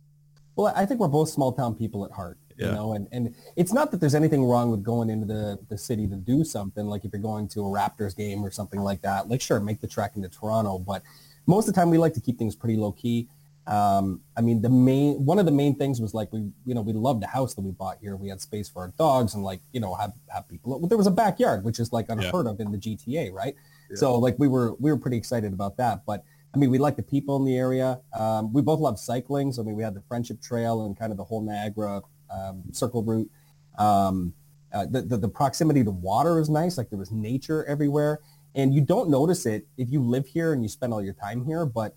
Well, 0.54 0.72
I 0.76 0.84
think 0.84 1.00
we're 1.00 1.08
both 1.08 1.30
small 1.30 1.52
town 1.52 1.74
people 1.74 2.04
at 2.04 2.10
heart, 2.10 2.38
you 2.68 2.72
know, 2.72 2.92
and, 2.94 3.08
and 3.12 3.34
it's 3.56 3.72
not 3.72 3.90
that 3.90 4.00
there's 4.00 4.14
anything 4.14 4.44
wrong 4.44 4.70
with 4.70 4.82
going 4.82 5.10
into 5.10 5.26
the, 5.26 5.58
the 5.68 5.78
city 5.78 6.06
to 6.08 6.16
do 6.16 6.44
something. 6.44 6.86
Like 6.86 7.04
if 7.04 7.12
you're 7.12 7.22
going 7.22 7.48
to 7.48 7.60
a 7.60 7.64
Raptors 7.64 8.16
game 8.16 8.44
or 8.44 8.50
something 8.50 8.80
like 8.80 9.02
that, 9.02 9.28
like 9.28 9.40
sure, 9.40 9.60
make 9.60 9.80
the 9.80 9.86
trek 9.86 10.12
into 10.16 10.28
Toronto. 10.28 10.78
But 10.78 11.02
most 11.46 11.68
of 11.68 11.74
the 11.74 11.80
time 11.80 11.90
we 11.90 11.98
like 11.98 12.14
to 12.14 12.20
keep 12.20 12.38
things 12.38 12.54
pretty 12.54 12.76
low 12.76 12.92
key. 12.92 13.28
Um, 13.66 14.20
I 14.36 14.40
mean, 14.40 14.60
the 14.60 14.68
main, 14.68 15.24
one 15.24 15.38
of 15.38 15.46
the 15.46 15.52
main 15.52 15.76
things 15.76 16.00
was 16.00 16.14
like 16.14 16.32
we, 16.32 16.50
you 16.66 16.74
know, 16.74 16.82
we 16.82 16.92
loved 16.92 17.22
the 17.22 17.28
house 17.28 17.54
that 17.54 17.60
we 17.60 17.70
bought 17.70 17.98
here. 18.00 18.16
We 18.16 18.28
had 18.28 18.40
space 18.40 18.68
for 18.68 18.82
our 18.82 18.92
dogs 18.98 19.34
and 19.34 19.44
like, 19.44 19.60
you 19.72 19.78
know, 19.80 19.94
have, 19.94 20.12
have 20.28 20.48
people, 20.48 20.84
there 20.88 20.98
was 20.98 21.06
a 21.06 21.12
backyard, 21.12 21.62
which 21.62 21.78
is 21.78 21.92
like 21.92 22.06
unheard 22.08 22.46
of 22.48 22.58
in 22.58 22.72
the 22.72 22.78
GTA, 22.78 23.32
right? 23.32 23.54
So 23.94 24.18
like 24.18 24.36
we 24.38 24.48
were, 24.48 24.74
we 24.80 24.90
were 24.90 24.98
pretty 24.98 25.16
excited 25.16 25.52
about 25.52 25.76
that. 25.76 26.04
But 26.04 26.24
I 26.54 26.58
mean, 26.58 26.70
we 26.70 26.78
like 26.78 26.96
the 26.96 27.02
people 27.02 27.36
in 27.36 27.44
the 27.44 27.56
area. 27.56 28.00
Um, 28.18 28.52
we 28.52 28.62
both 28.62 28.80
love 28.80 28.98
cycling. 28.98 29.52
So 29.52 29.62
I 29.62 29.64
mean, 29.64 29.76
we 29.76 29.82
had 29.82 29.94
the 29.94 30.02
Friendship 30.02 30.42
Trail 30.42 30.84
and 30.84 30.98
kind 30.98 31.10
of 31.10 31.16
the 31.16 31.24
whole 31.24 31.40
Niagara 31.40 32.02
um, 32.32 32.62
Circle 32.72 33.02
route. 33.04 33.30
Um, 33.78 34.32
uh, 34.72 34.86
the, 34.90 35.02
the 35.02 35.16
the 35.18 35.28
proximity 35.28 35.84
to 35.84 35.90
water 35.90 36.40
is 36.40 36.48
nice. 36.48 36.78
Like 36.78 36.88
there 36.90 36.98
was 36.98 37.10
nature 37.12 37.64
everywhere, 37.66 38.20
and 38.54 38.72
you 38.74 38.80
don't 38.80 39.10
notice 39.10 39.44
it 39.46 39.66
if 39.76 39.90
you 39.90 40.00
live 40.02 40.26
here 40.26 40.52
and 40.52 40.62
you 40.62 40.68
spend 40.68 40.92
all 40.92 41.02
your 41.02 41.14
time 41.14 41.44
here. 41.44 41.66
But 41.66 41.94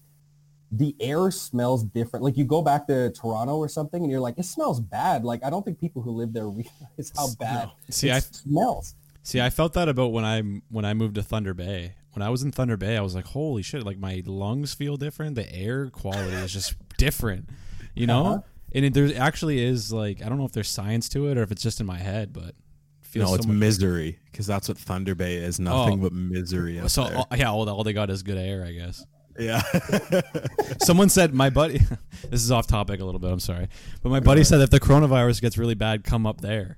the 0.72 0.96
air 1.00 1.32
smells 1.32 1.84
different. 1.84 2.26
Like 2.26 2.36
you 2.36 2.44
go 2.44 2.62
back 2.62 2.88
to 2.88 3.12
Toronto 3.12 3.56
or 3.58 3.70
something 3.70 4.02
and 4.02 4.12
you're 4.12 4.20
like, 4.20 4.38
it 4.38 4.44
smells 4.46 4.82
bad. 4.82 5.24
Like 5.24 5.44
I 5.46 5.50
don't 5.50 5.64
think 5.64 5.80
people 5.80 6.02
who 6.02 6.12
live 6.12 6.34
there 6.34 6.50
realize 6.50 7.14
how 7.16 7.28
bad 7.40 7.70
See, 7.90 8.10
it 8.10 8.14
I- 8.16 8.20
smells. 8.20 8.96
See, 9.24 9.40
I 9.42 9.50
felt 9.50 9.74
that 9.74 9.88
about 9.90 10.12
when 10.12 10.26
I 10.26 10.42
when 10.70 10.86
I 10.86 10.94
moved 10.94 11.16
to 11.16 11.24
Thunder 11.24 11.54
Bay. 11.54 11.96
When 12.14 12.22
I 12.22 12.30
was 12.30 12.44
in 12.44 12.52
Thunder 12.52 12.78
Bay, 12.78 12.96
I 12.96 13.02
was 13.02 13.14
like, 13.16 13.26
"Holy 13.26 13.62
shit! 13.62 13.84
Like 13.86 13.98
my 13.98 14.22
lungs 14.26 14.74
feel 14.74 14.96
different. 14.98 15.36
The 15.36 15.52
air 15.54 15.90
quality 15.90 16.32
is 16.36 16.54
just 16.54 16.76
different." 16.98 17.50
You 17.96 18.08
know, 18.08 18.26
Uh-huh. 18.26 18.40
And 18.76 18.86
it, 18.86 18.94
there 18.94 19.10
actually 19.18 19.64
is 19.64 19.92
like 19.92 20.22
I 20.24 20.30
don't 20.30 20.38
know 20.38 20.46
if 20.46 20.52
there's 20.52 20.70
science 20.70 21.10
to 21.10 21.28
it 21.30 21.38
or 21.40 21.42
if 21.42 21.52
it's 21.52 21.64
just 21.64 21.80
in 21.80 21.88
my 21.88 21.98
head, 21.98 22.32
but 22.34 22.50
it 22.50 22.56
feels 23.02 23.24
No, 23.26 23.30
so 23.32 23.36
it's 23.36 23.48
misery 23.48 24.20
because 24.32 24.46
that's 24.46 24.68
what 24.68 24.78
Thunder 24.78 25.16
Bay 25.16 25.38
is. 25.38 25.60
Nothing 25.60 26.00
Oh. 26.00 26.04
but 26.04 26.14
misery. 26.14 26.80
So 26.90 27.04
all, 27.04 27.28
yeah, 27.36 27.50
all, 27.50 27.68
all 27.68 27.84
they 27.84 27.94
got 27.94 28.12
is 28.12 28.22
good 28.22 28.38
air, 28.38 28.64
I 28.64 28.72
guess. 28.74 29.04
yeah. 29.40 29.62
Someone 30.84 31.10
said 31.10 31.34
my 31.34 31.50
buddy. 31.50 31.80
this 32.30 32.44
is 32.44 32.52
off 32.52 32.68
topic 32.68 33.00
a 33.02 33.06
little 33.06 33.20
bit. 33.20 33.32
I'm 33.32 33.40
sorry, 33.40 33.68
but 34.04 34.10
my 34.10 34.20
buddy 34.20 34.44
said 34.44 34.62
if 34.62 34.70
the 34.70 34.80
coronavirus 34.80 35.42
gets 35.42 35.58
really 35.58 35.76
bad, 35.76 36.04
come 36.04 36.26
up 36.26 36.42
there. 36.42 36.78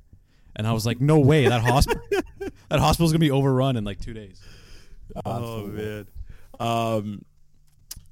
And 0.55 0.65
I 0.65 0.71
was 0.73 0.85
like, 0.87 0.99
no 0.99 1.19
way. 1.19 1.47
That 1.47 1.61
hospital, 1.61 2.01
that 2.69 2.79
hospital's 2.79 3.11
gonna 3.11 3.19
be 3.19 3.29
overrun 3.31 3.75
in 3.77 3.83
like 3.83 3.99
two 3.99 4.13
days. 4.13 4.41
oh 5.25 5.67
man. 5.67 6.07
Um, 6.59 7.21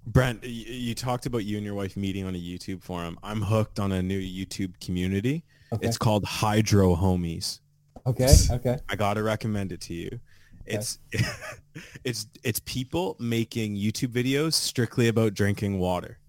Brent, 0.08 0.44
you 0.44 0.94
talked 0.94 1.26
about 1.26 1.46
you 1.46 1.58
and 1.58 1.66
your 1.66 1.76
wife 1.76 1.98
meeting 1.98 2.26
on 2.26 2.36
a 2.36 2.40
YouTube 2.40 2.84
forum. 2.84 3.18
I'm 3.24 3.42
hooked 3.42 3.80
on 3.80 3.92
a 3.92 4.02
new 4.04 4.20
YouTube 4.20 4.80
community. 4.80 5.44
Okay. 5.74 5.88
It's 5.88 5.98
called 5.98 6.24
Hydro 6.26 6.96
Homies. 6.96 7.60
Okay. 8.06 8.34
Okay. 8.52 8.78
I 8.88 8.96
gotta 8.96 9.24
recommend 9.24 9.72
it 9.72 9.82
to 9.82 9.94
you. 9.94 10.20
It's 10.66 11.00
it's 12.04 12.28
it's 12.44 12.60
people 12.66 13.16
making 13.20 13.76
YouTube 13.76 14.10
videos 14.10 14.54
strictly 14.54 15.08
about 15.08 15.34
drinking 15.34 15.80
water. 15.80 16.20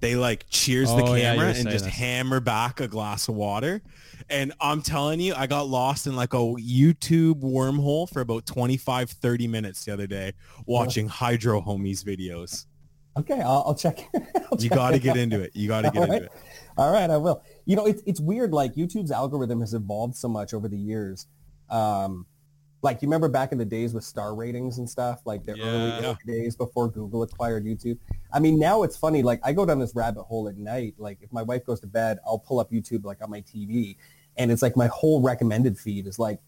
They 0.00 0.16
like 0.16 0.46
cheers 0.50 0.90
the 0.90 1.02
Oh, 1.02 1.14
yeah, 1.14 1.32
you 1.32 1.38
camera 1.38 1.52
were 1.52 1.58
and 1.58 1.68
just 1.70 1.84
this. 1.84 1.94
hammer 1.94 2.40
back 2.40 2.80
a 2.80 2.88
glass 2.88 3.28
of 3.28 3.36
water. 3.36 3.80
And 4.28 4.52
I'm 4.60 4.82
telling 4.82 5.20
you, 5.20 5.34
I 5.34 5.46
got 5.46 5.66
lost 5.68 6.06
in 6.06 6.14
like 6.16 6.34
a 6.34 6.38
YouTube 6.38 7.40
wormhole 7.42 8.10
for 8.10 8.20
about 8.20 8.44
25, 8.44 9.10
30 9.10 9.48
minutes 9.48 9.84
the 9.84 9.92
other 9.92 10.06
day 10.06 10.32
watching 10.66 11.08
Hydro 11.08 11.60
Homies 11.62 12.02
videos. 12.04 12.66
Okay. 13.16 13.40
I'll, 13.40 13.64
I'll 13.66 13.74
check. 13.74 14.08
I'll 14.50 14.60
You 14.60 14.68
got 14.70 14.90
to 14.90 14.98
get 14.98 15.16
into 15.16 15.40
it. 15.40 15.52
You 15.54 15.68
got 15.68 15.82
to 15.82 15.90
get 15.92 15.96
All 15.96 16.12
into 16.12 16.24
it. 16.26 16.32
All 16.76 16.92
right, 16.92 17.08
I 17.08 17.16
will. 17.16 17.42
You 17.64 17.76
know, 17.76 17.86
it's 17.86 18.02
it's 18.06 18.20
weird. 18.20 18.52
Like 18.52 18.74
YouTube's 18.74 19.12
algorithm 19.12 19.60
has 19.60 19.74
evolved 19.74 20.16
so 20.16 20.28
much 20.28 20.52
over 20.52 20.68
the 20.68 20.76
years. 20.76 21.26
Um, 21.70 22.26
like 22.82 23.00
you 23.00 23.08
remember 23.08 23.28
back 23.28 23.50
in 23.52 23.58
the 23.58 23.64
days 23.64 23.94
with 23.94 24.04
star 24.04 24.34
ratings 24.34 24.78
and 24.78 24.88
stuff, 24.88 25.22
like 25.24 25.46
the 25.46 25.52
early, 25.52 25.62
Yeah. 25.62 26.00
early 26.04 26.16
days 26.26 26.54
before 26.54 26.90
Google 26.90 27.22
acquired 27.22 27.64
YouTube. 27.64 27.98
I 28.32 28.40
mean, 28.40 28.58
now 28.58 28.82
it's 28.82 28.96
funny. 28.96 29.22
Like 29.22 29.40
I 29.42 29.52
go 29.52 29.64
down 29.64 29.78
this 29.78 29.94
rabbit 29.94 30.24
hole 30.24 30.48
at 30.48 30.58
night. 30.58 30.94
Like 30.98 31.18
if 31.22 31.32
my 31.32 31.42
wife 31.42 31.64
goes 31.64 31.80
to 31.80 31.86
bed, 31.86 32.18
I'll 32.26 32.38
pull 32.38 32.60
up 32.60 32.70
YouTube 32.70 33.04
like 33.04 33.22
on 33.22 33.30
my 33.30 33.40
TV, 33.40 33.96
and 34.36 34.52
it's 34.52 34.60
like 34.60 34.76
my 34.76 34.88
whole 34.88 35.22
recommended 35.22 35.78
feed 35.78 36.06
is 36.06 36.18
like, 36.18 36.40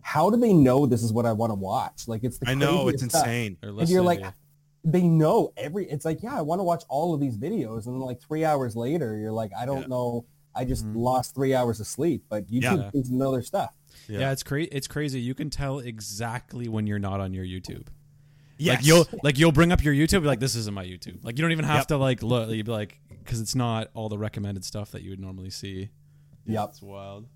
how 0.00 0.30
do 0.30 0.36
they 0.36 0.54
know 0.54 0.86
this 0.86 1.02
is 1.02 1.12
what 1.12 1.26
I 1.26 1.32
want 1.32 1.50
to 1.50 1.56
watch? 1.56 2.08
Like 2.08 2.24
it's 2.24 2.38
the 2.38 2.48
I 2.48 2.54
know 2.54 2.88
it's 2.88 3.02
stuff 3.04 3.22
insane. 3.26 3.56
And 3.62 3.88
you're 3.88 4.02
like 4.02 4.20
to 4.20 4.26
you. 4.26 4.32
They 4.84 5.02
know 5.02 5.52
every 5.56 5.88
it's 5.90 6.04
like 6.04 6.22
yeah 6.22 6.36
i 6.36 6.40
want 6.40 6.58
to 6.58 6.64
watch 6.64 6.82
all 6.88 7.14
of 7.14 7.20
these 7.20 7.36
videos 7.36 7.86
and 7.86 7.94
then 7.94 8.00
like 8.00 8.20
three 8.20 8.44
hours 8.44 8.74
later 8.74 9.16
you're 9.16 9.30
like 9.32 9.52
i 9.56 9.64
don't 9.64 9.82
Yeah. 9.82 9.86
know 9.88 10.24
i 10.54 10.64
just 10.64 10.84
Mhm. 10.86 10.96
lost 10.96 11.34
three 11.34 11.54
hours 11.54 11.78
of 11.80 11.86
sleep 11.86 12.24
but 12.28 12.48
youtube 12.50 12.62
Yeah. 12.78 12.90
seems 12.90 13.08
to 13.08 13.14
know 13.14 13.30
their 13.32 13.42
stuff 13.42 13.72
Yeah, 14.08 14.32
it's 14.32 14.42
crazy. 14.42 14.68
It's 14.72 14.88
crazy. 14.88 15.20
You 15.20 15.34
can 15.34 15.50
tell 15.50 15.78
exactly 15.78 16.66
when 16.66 16.86
you're 16.86 16.98
not 16.98 17.20
on 17.20 17.32
your 17.34 17.44
YouTube. 17.44 17.86
Yes. 18.58 18.76
Like 18.78 18.86
you'll 18.86 19.06
like 19.22 19.38
you'll 19.38 19.52
bring 19.52 19.70
up 19.70 19.84
your 19.84 19.94
YouTube, 19.94 20.24
like 20.24 20.40
this 20.40 20.54
isn't 20.56 20.74
my 20.74 20.84
YouTube. 20.84 21.22
Like 21.22 21.36
you 21.38 21.42
don't 21.42 21.52
even 21.52 21.66
have 21.66 21.80
Yep. 21.80 21.86
to 21.88 21.96
like 21.98 22.22
look. 22.22 22.50
You'd 22.50 22.66
be 22.66 22.72
like 22.72 22.98
because 23.22 23.40
it's 23.40 23.54
not 23.54 23.90
all 23.94 24.08
the 24.08 24.18
recommended 24.18 24.64
stuff 24.64 24.90
that 24.92 25.02
you 25.02 25.10
would 25.10 25.20
normally 25.20 25.50
see. 25.50 25.90
yep 26.46 26.70
It's 26.70 26.82
wild. 26.82 27.26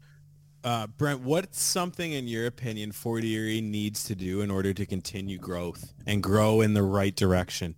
Uh, 0.66 0.88
Brent, 0.88 1.20
what's 1.20 1.62
something 1.62 2.12
in 2.12 2.26
your 2.26 2.46
opinion 2.46 2.90
Fort 2.90 3.22
Erie 3.22 3.60
needs 3.60 4.02
to 4.04 4.16
do 4.16 4.40
in 4.40 4.50
order 4.50 4.74
to 4.74 4.84
continue 4.84 5.38
growth 5.38 5.92
and 6.06 6.20
grow 6.20 6.60
in 6.60 6.74
the 6.74 6.82
right 6.82 7.14
direction? 7.14 7.76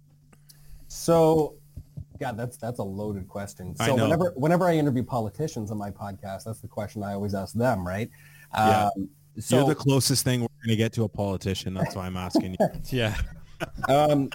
so 0.90 1.55
god 2.18 2.35
that's 2.37 2.57
that's 2.57 2.79
a 2.79 2.83
loaded 2.83 3.29
question 3.29 3.74
I 3.79 3.88
so 3.88 3.94
know. 3.96 4.05
whenever 4.05 4.33
whenever 4.37 4.66
i 4.66 4.72
interview 4.74 5.03
politicians 5.05 5.70
on 5.70 5.77
my 5.77 5.90
podcast 5.90 6.44
that's 6.44 6.61
the 6.61 6.66
question 6.66 7.03
i 7.03 7.12
always 7.12 7.35
ask 7.35 7.53
them 7.55 7.87
right 7.87 8.09
Yeah. 8.55 8.88
um, 8.96 9.11
so 9.38 9.59
You're 9.59 9.68
the 9.68 9.74
closest 9.74 10.24
thing 10.24 10.40
we're 10.40 10.48
going 10.64 10.70
to 10.70 10.77
get 10.77 10.92
to 10.94 11.05
a 11.05 11.09
politician. 11.09 11.74
That's 11.74 11.94
why 11.94 12.07
I'm 12.07 12.16
asking 12.16 12.57
you. 12.59 12.66
Yeah. 12.90 13.14
um, 13.88 14.31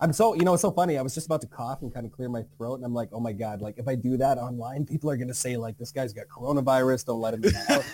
I'm 0.00 0.12
so, 0.12 0.34
you 0.34 0.42
know, 0.42 0.52
it's 0.54 0.62
so 0.62 0.70
funny. 0.72 0.98
I 0.98 1.02
was 1.02 1.14
just 1.14 1.26
about 1.26 1.40
to 1.42 1.46
cough 1.46 1.80
and 1.82 1.92
kind 1.94 2.04
of 2.04 2.12
clear 2.12 2.28
my 2.28 2.42
throat, 2.56 2.74
and 2.74 2.84
I'm 2.84 2.92
like, 2.94 3.10
oh 3.12 3.20
my 3.20 3.32
god, 3.32 3.62
like 3.62 3.76
if 3.78 3.86
I 3.88 3.94
do 3.94 4.16
that 4.16 4.38
online, 4.38 4.84
people 4.84 5.08
are 5.10 5.16
gonna 5.16 5.32
say 5.34 5.56
like, 5.56 5.78
this 5.78 5.92
guy's 5.92 6.12
got 6.12 6.26
coronavirus. 6.28 7.06
Don't 7.06 7.20
let 7.20 7.34
him 7.34 7.44
out. 7.68 7.84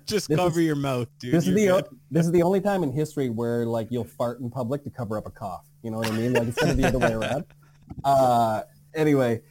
Just 0.06 0.28
This 0.28 0.36
cover 0.38 0.60
is- 0.60 0.66
your 0.66 0.76
mouth, 0.76 1.08
dude. 1.18 1.34
this 1.34 1.46
is 1.48 1.54
the 1.54 1.70
o- 1.70 1.88
this 2.10 2.26
is 2.26 2.32
the 2.32 2.42
only 2.42 2.60
time 2.60 2.82
in 2.82 2.92
history 2.92 3.28
where 3.28 3.66
like 3.66 3.88
you'll 3.90 4.04
fart 4.04 4.40
in 4.40 4.50
public 4.50 4.84
to 4.84 4.90
cover 4.90 5.18
up 5.18 5.26
a 5.26 5.30
cough. 5.30 5.66
You 5.82 5.90
know 5.90 5.98
what 5.98 6.08
I 6.08 6.12
mean? 6.12 6.32
Like 6.32 6.48
it's 6.48 6.58
gonna 6.60 6.74
be 6.74 6.82
the 6.82 6.88
other 6.88 6.98
way 7.00 7.12
around. 7.12 7.44
Uh, 8.04 8.62
anyway, 8.94 9.42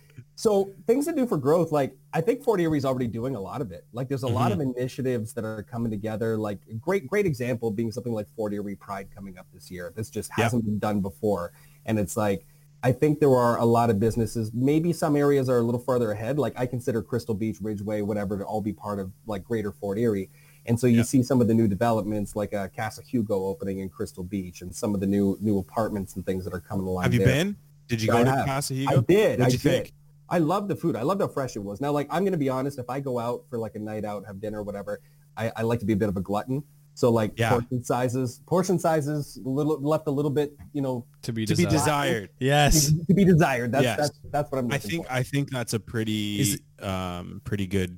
so 0.44 0.74
things 0.88 1.06
to 1.06 1.14
do 1.14 1.26
for 1.26 1.38
growth, 1.38 1.72
like 1.72 1.96
I 2.12 2.20
think 2.20 2.44
Fort 2.44 2.60
Erie 2.60 2.78
is 2.78 2.84
already 2.84 3.08
doing 3.08 3.34
a 3.38 3.40
lot 3.40 3.62
of 3.62 3.72
it. 3.72 3.86
Like 3.94 4.10
there's 4.10 4.24
a 4.24 4.28
lot 4.28 4.52
mm-hmm. 4.52 4.60
of 4.60 4.76
initiatives 4.76 5.32
that 5.36 5.46
are 5.46 5.64
coming 5.64 5.90
together. 5.90 6.38
Like 6.38 6.60
a 6.70 6.74
great 6.74 7.08
great 7.08 7.26
example 7.26 7.72
being 7.72 7.94
something 7.94 8.12
like 8.12 8.28
Fort 8.36 8.54
Erie 8.54 8.76
Pride 8.76 9.08
coming 9.16 9.38
up 9.38 9.48
this 9.54 9.72
year. 9.72 9.94
This 9.96 10.10
just 10.10 10.30
hasn't 10.34 10.66
been 10.66 10.80
done 10.80 11.00
before, 11.00 11.54
and 11.86 11.98
it's 11.98 12.18
like. 12.18 12.46
I 12.86 12.92
think 12.92 13.22
there 13.22 13.34
are 13.34 13.58
a 13.60 13.64
lot 13.64 13.90
of 13.90 13.98
businesses. 13.98 14.52
Maybe 14.54 14.92
some 14.92 15.16
areas 15.16 15.48
are 15.48 15.60
a 15.60 15.62
little 15.62 15.80
further 15.80 16.12
ahead. 16.12 16.38
Like 16.38 16.54
I 16.60 16.66
consider 16.66 17.02
Crystal 17.02 17.34
Beach, 17.34 17.60
Ridgeway, 17.62 18.02
whatever, 18.02 18.38
to 18.38 18.44
all 18.44 18.60
be 18.60 18.74
part 18.74 19.00
of 19.00 19.10
like 19.26 19.46
Greater 19.46 19.72
Fort 19.72 19.98
Erie. 19.98 20.30
And 20.66 20.78
so 20.78 20.88
you 20.88 20.98
Yeah. 20.98 21.04
see 21.04 21.24
some 21.24 21.40
of 21.40 21.48
the 21.48 21.54
new 21.54 21.70
developments 21.70 22.36
like 22.36 22.52
a 22.52 22.70
Casa 22.76 23.02
Hugo 23.02 23.46
opening 23.46 23.80
in 23.80 23.88
Crystal 23.88 24.26
Beach 24.26 24.62
and 24.62 24.76
some 24.76 24.94
of 24.94 25.00
the 25.00 25.08
new 25.08 25.38
new 25.40 25.60
apartments 25.60 26.18
and 26.18 26.26
things 26.26 26.44
that 26.44 26.54
are 26.54 26.60
coming 26.60 26.86
along. 26.86 27.04
Have 27.04 27.14
you 27.14 27.20
there. 27.20 27.30
been? 27.30 27.56
Did 27.88 28.02
you 28.02 28.12
I 28.12 28.18
go 28.18 28.24
to 28.26 28.32
have. 28.32 28.46
Casa 28.48 28.74
I 28.74 28.78
Hugo? 28.78 29.02
did. 29.04 29.40
What'd 29.40 29.42
I 29.42 29.46
you 29.46 29.52
did. 29.52 29.62
think? 29.62 29.94
I 30.30 30.38
love 30.40 30.68
the 30.68 30.76
food. 30.76 30.96
I 30.96 31.02
loved 31.04 31.22
how 31.22 31.28
fresh 31.28 31.56
it 31.56 31.60
was. 31.64 31.82
Now, 31.82 31.92
like, 31.92 32.08
I'm 32.10 32.24
going 32.24 32.32
to 32.34 32.38
be 32.38 32.50
honest. 32.50 32.80
If 32.80 32.90
I 32.90 33.00
go 33.00 33.20
out 33.20 33.44
for 33.50 33.58
like 33.58 33.76
a 33.76 33.80
night 33.80 34.06
out, 34.06 34.26
have 34.26 34.40
dinner, 34.42 34.64
whatever, 34.64 35.00
I, 35.38 35.52
I 35.56 35.62
like 35.64 35.80
to 35.80 35.86
be 35.86 35.94
a 35.94 35.98
bit 35.98 36.10
of 36.10 36.18
a 36.18 36.22
glutton. 36.22 36.64
So 36.96 37.10
like 37.12 37.34
Yeah. 37.38 37.50
portion 37.52 37.84
sizes, 37.84 38.42
portion 38.46 38.78
sizes, 38.78 39.40
little 39.44 39.82
left 39.82 40.08
a 40.08 40.12
little 40.12 40.30
bit, 40.30 40.56
you 40.74 40.82
know, 40.82 41.06
To 41.24 41.34
be 41.34 41.44
To 41.48 41.56
be 41.56 41.64
desired. 41.66 41.76
desired. 41.86 42.30
Yes. 42.40 42.92
to 43.08 43.14
be 43.16 43.26
desired. 43.26 43.72
That's 43.72 43.84
Yes. 43.84 43.98
that's 43.98 44.20
that's 44.32 44.52
what 44.52 44.60
I'm 44.60 44.72
I 44.72 44.78
think 44.78 45.08
for. 45.08 45.12
I 45.12 45.24
think 45.24 45.50
that's 45.50 45.74
a 45.74 45.80
pretty 45.80 46.40
Is 46.40 46.62
um 46.82 47.42
pretty 47.46 47.66
good 47.66 47.98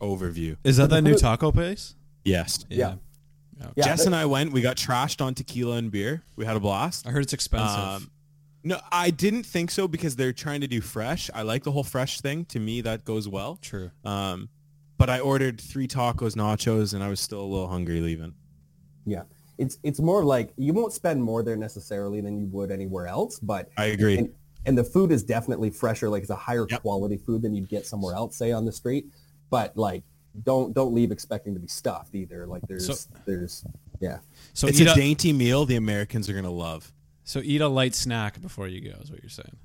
overview. 0.00 0.56
Is 0.64 0.76
that 0.76 0.90
the 0.90 0.96
that 0.96 1.02
new 1.02 1.16
taco 1.16 1.50
place? 1.50 1.96
Yes. 2.24 2.64
Yeah. 2.70 2.94
Okay. 3.60 3.72
Yeah, 3.76 3.84
Jess 3.84 4.06
and 4.06 4.14
I 4.14 4.26
went. 4.26 4.52
We 4.52 4.60
got 4.60 4.76
trashed 4.76 5.24
on 5.24 5.34
tequila 5.34 5.76
and 5.76 5.90
beer. 5.90 6.22
We 6.36 6.44
had 6.44 6.56
a 6.56 6.60
blast. 6.60 7.06
I 7.06 7.10
heard 7.10 7.22
it's 7.24 7.32
expensive. 7.32 7.78
Um, 7.78 8.10
no, 8.66 8.80
I 8.90 9.10
didn't 9.10 9.44
think 9.44 9.70
so 9.70 9.86
because 9.86 10.16
they're 10.16 10.32
trying 10.32 10.60
to 10.62 10.66
do 10.66 10.80
fresh. 10.80 11.30
I 11.34 11.42
like 11.42 11.62
the 11.64 11.70
whole 11.70 11.84
fresh 11.84 12.20
thing. 12.20 12.44
To 12.46 12.58
me, 12.58 12.80
that 12.82 13.04
goes 13.04 13.28
well. 13.28 13.58
True. 13.62 13.90
Um, 14.04 14.48
but 14.98 15.08
I 15.08 15.20
ordered 15.20 15.60
three 15.60 15.86
tacos, 15.86 16.34
nachos, 16.34 16.92
and 16.94 17.02
I 17.04 17.08
was 17.08 17.20
still 17.20 17.40
a 17.40 17.46
little 17.46 17.68
hungry 17.68 18.00
leaving. 18.00 18.34
yeah. 19.04 19.22
It's 19.58 19.78
it's 19.82 20.00
more 20.00 20.22
like 20.22 20.52
you 20.58 20.74
won't 20.74 20.92
spend 20.92 21.22
more 21.24 21.42
there 21.42 21.56
necessarily 21.56 22.20
than 22.20 22.38
you 22.38 22.46
would 22.48 22.70
anywhere 22.70 23.06
else, 23.06 23.38
but 23.38 23.70
I 23.78 23.86
agree. 23.86 24.18
and, 24.18 24.28
and 24.66 24.76
the 24.76 24.84
food 24.84 25.10
is 25.10 25.22
definitely 25.22 25.70
fresher. 25.70 26.10
Like 26.10 26.20
it's 26.22 26.30
a 26.30 26.36
higher 26.36 26.66
Yep. 26.68 26.82
quality 26.82 27.16
food 27.16 27.40
than 27.40 27.54
you'd 27.54 27.68
get 27.70 27.86
somewhere 27.86 28.14
else, 28.14 28.36
say 28.36 28.52
on 28.52 28.66
the 28.66 28.72
street. 28.72 29.06
But 29.48 29.74
like, 29.74 30.02
don't 30.44 30.74
don't 30.74 30.92
leave 30.94 31.10
expecting 31.10 31.54
to 31.54 31.60
be 31.60 31.68
stuffed 31.68 32.14
either. 32.14 32.46
Like 32.46 32.64
there's 32.68 32.86
So- 32.86 33.14
there's 33.24 33.64
yeah. 33.98 34.18
So 34.52 34.66
it's 34.66 34.78
a 34.80 34.92
a, 34.92 34.94
dainty 34.94 35.32
meal 35.32 35.64
the 35.64 35.76
Americans 35.76 36.28
are 36.28 36.34
gonna 36.34 36.50
love. 36.50 36.92
So 37.26 37.40
eat 37.44 37.60
a 37.60 37.68
light 37.68 37.94
snack 37.94 38.40
before 38.40 38.66
you 38.68 38.80
go 38.80 38.96
is 39.02 39.10
what 39.10 39.20
you're 39.22 39.28
saying. 39.28 39.56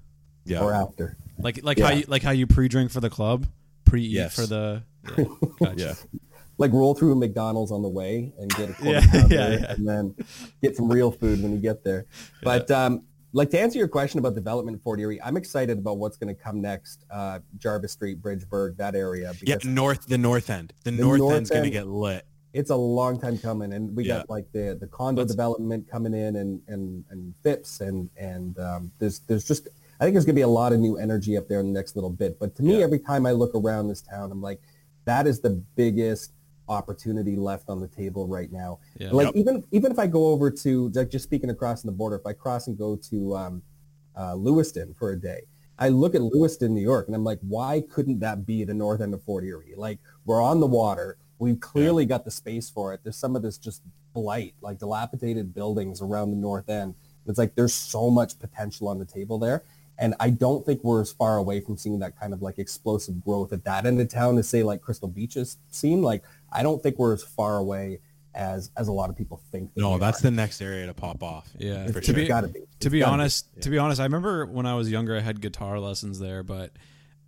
Yeah. 0.43 0.59
Or 0.61 0.73
after. 0.73 1.15
Like 1.37 1.63
like 1.63 1.77
Yeah. 1.77 1.85
how 1.87 1.93
you 1.93 2.03
like 2.07 2.23
how 2.23 2.31
you 2.31 2.47
pre-drink 2.47 2.91
for 2.91 2.99
the 2.99 3.09
club, 3.09 3.47
pre-eat 3.85 4.09
Yes. 4.11 4.35
for 4.35 4.45
the 4.45 4.83
yeah, 5.17 5.25
gotcha. 5.59 5.75
Yeah. 5.77 5.93
Like 6.57 6.73
roll 6.73 6.93
through 6.95 7.13
a 7.13 7.15
McDonald's 7.15 7.71
on 7.71 7.81
the 7.81 7.89
way 7.89 8.33
and 8.37 8.49
get 8.55 8.69
a 8.71 8.73
quarter 8.73 8.91
Yeah, 8.99 9.07
pounder 9.11 9.35
yeah, 9.35 9.49
yeah. 9.49 9.71
and 9.73 9.87
then 9.87 10.15
get 10.61 10.75
some 10.75 10.89
real 10.91 11.11
food 11.11 11.41
when 11.41 11.53
you 11.53 11.59
get 11.59 11.83
there. 11.83 12.05
But 12.43 12.69
um, 12.71 13.03
like 13.33 13.49
to 13.51 13.59
answer 13.59 13.79
your 13.79 13.87
question 13.87 14.19
about 14.19 14.35
development 14.35 14.75
in 14.75 14.81
Fort 14.81 14.99
Erie, 14.99 15.21
I'm 15.21 15.37
excited 15.37 15.77
about 15.77 15.97
what's 15.97 16.17
going 16.17 16.35
to 16.35 16.39
come 16.39 16.61
next. 16.61 17.05
Uh, 17.09 17.39
Jarvis 17.57 17.93
Street, 17.93 18.21
Bridgeburg, 18.21 18.77
that 18.77 18.93
area. 18.95 19.33
Yeah, 19.41 19.57
north 19.63 20.05
the 20.07 20.17
north 20.17 20.49
end. 20.49 20.73
The, 20.83 20.91
The 20.91 21.01
north, 21.03 21.19
north 21.19 21.35
end's 21.35 21.49
gonna 21.49 21.69
get 21.69 21.87
lit. 21.87 22.25
It's 22.53 22.69
a 22.69 22.75
long 22.75 23.19
time 23.19 23.37
coming 23.37 23.73
and 23.73 23.95
we 23.95 24.05
Yeah. 24.05 24.17
got 24.19 24.29
like 24.29 24.51
the 24.51 24.77
the 24.79 24.87
condo 24.87 25.21
Let's- 25.21 25.31
development 25.33 25.87
coming 25.89 26.13
in 26.13 26.35
and 26.37 26.61
and 26.67 27.03
and 27.09 27.33
FIPS 27.43 27.81
and 27.81 28.09
and 28.17 28.57
um, 28.59 28.91
there's 28.99 29.19
there's 29.19 29.45
just 29.45 29.67
I 29.99 30.03
think 30.03 30.15
there's 30.15 30.25
gonna 30.25 30.35
be 30.35 30.41
a 30.41 30.47
lot 30.47 30.73
of 30.73 30.79
new 30.79 30.97
energy 30.97 31.37
up 31.37 31.47
there 31.47 31.59
in 31.59 31.67
the 31.67 31.71
next 31.79 31.95
little 31.95 32.09
bit. 32.09 32.39
But 32.39 32.55
to 32.55 32.63
me, 32.63 32.79
Yeah. 32.79 32.83
every 32.85 32.99
time 32.99 33.25
I 33.25 33.31
look 33.31 33.53
around 33.55 33.87
this 33.87 34.01
town, 34.01 34.31
I'm 34.31 34.41
like, 34.41 34.59
that 35.05 35.27
is 35.27 35.39
the 35.39 35.51
biggest 35.75 36.31
opportunity 36.69 37.35
left 37.35 37.69
on 37.69 37.79
the 37.81 37.87
table 37.87 38.27
right 38.27 38.51
now. 38.51 38.79
Yeah. 38.97 39.11
Like 39.11 39.27
Yep. 39.27 39.35
even 39.35 39.63
even 39.71 39.91
if 39.91 39.99
I 39.99 40.07
go 40.07 40.27
over 40.27 40.49
to 40.51 40.89
like 40.89 41.09
just 41.09 41.23
speaking 41.23 41.49
across 41.49 41.81
the 41.83 41.91
border, 41.91 42.15
if 42.15 42.25
I 42.25 42.33
cross 42.33 42.67
and 42.67 42.77
go 42.77 42.95
to 42.95 43.35
um, 43.35 43.61
uh, 44.17 44.35
Lewiston 44.35 44.93
for 44.95 45.11
a 45.11 45.19
day. 45.19 45.41
I 45.79 45.89
look 45.89 46.13
at 46.15 46.21
Lewiston, 46.21 46.73
New 46.75 46.81
York, 46.81 47.07
and 47.07 47.15
I'm 47.15 47.23
like, 47.23 47.39
why 47.41 47.81
couldn't 47.89 48.19
that 48.19 48.45
be 48.45 48.63
the 48.63 48.73
north 48.73 49.01
end 49.01 49.13
of 49.15 49.23
Fort 49.23 49.43
Erie? 49.43 49.73
Like, 49.75 49.97
we're 50.25 50.41
on 50.41 50.59
the 50.59 50.67
water. 50.67 51.17
We've 51.41 51.59
clearly 51.59 52.05
got 52.05 52.23
the 52.23 52.29
space 52.29 52.69
for 52.69 52.93
it. 52.93 52.99
There's 53.03 53.17
some 53.17 53.35
of 53.35 53.41
this 53.41 53.57
just 53.57 53.81
blight, 54.13 54.53
like 54.61 54.77
dilapidated 54.77 55.55
buildings 55.55 55.99
around 55.99 56.29
the 56.29 56.37
north 56.37 56.69
end. 56.69 56.93
It's 57.25 57.39
like 57.39 57.55
there's 57.55 57.73
so 57.73 58.11
much 58.11 58.37
potential 58.37 58.87
on 58.87 58.99
the 58.99 59.05
table 59.05 59.39
there. 59.39 59.63
And 59.97 60.13
I 60.19 60.29
don't 60.29 60.63
think 60.63 60.83
we're 60.83 61.01
as 61.01 61.11
far 61.11 61.37
away 61.37 61.59
from 61.59 61.77
seeing 61.77 61.97
that 61.99 62.19
kind 62.19 62.33
of 62.33 62.43
like 62.43 62.59
explosive 62.59 63.23
growth 63.23 63.53
at 63.53 63.63
that 63.63 63.87
end 63.87 63.99
of 63.99 64.07
town 64.09 64.37
as 64.37 64.47
say 64.49 64.61
like 64.61 64.81
Crystal 64.81 65.07
Beaches 65.07 65.57
seem. 65.71 66.03
Like 66.03 66.23
I 66.51 66.61
don't 66.61 66.81
think 66.81 66.99
we're 66.99 67.13
as 67.13 67.23
far 67.23 67.57
away 67.57 68.01
as 68.35 68.69
as 68.77 68.87
a 68.87 68.91
lot 68.91 69.09
of 69.09 69.17
people 69.17 69.41
think. 69.51 69.73
that 69.73 69.81
No, 69.81 69.97
that's 69.97 70.19
are. 70.19 70.23
the 70.29 70.31
next 70.31 70.61
area 70.61 70.85
to 70.85 70.93
pop 70.93 71.23
off. 71.23 71.49
Yeah, 71.57 71.87
for 71.87 71.93
to 71.93 71.97
It's 71.97 72.05
sure. 72.05 72.15
be 72.15 72.27
gotta 72.27 72.49
be. 72.49 72.61
to 72.81 72.89
be 72.91 72.99
gotta 72.99 73.13
honest, 73.13 73.47
to 73.61 73.69
be 73.71 73.79
honest, 73.79 73.99
I 73.99 74.03
remember 74.03 74.45
when 74.45 74.67
I 74.67 74.75
was 74.75 74.91
younger, 74.91 75.17
I 75.17 75.21
had 75.21 75.41
guitar 75.41 75.79
lessons 75.79 76.19
there, 76.19 76.43
but 76.43 76.71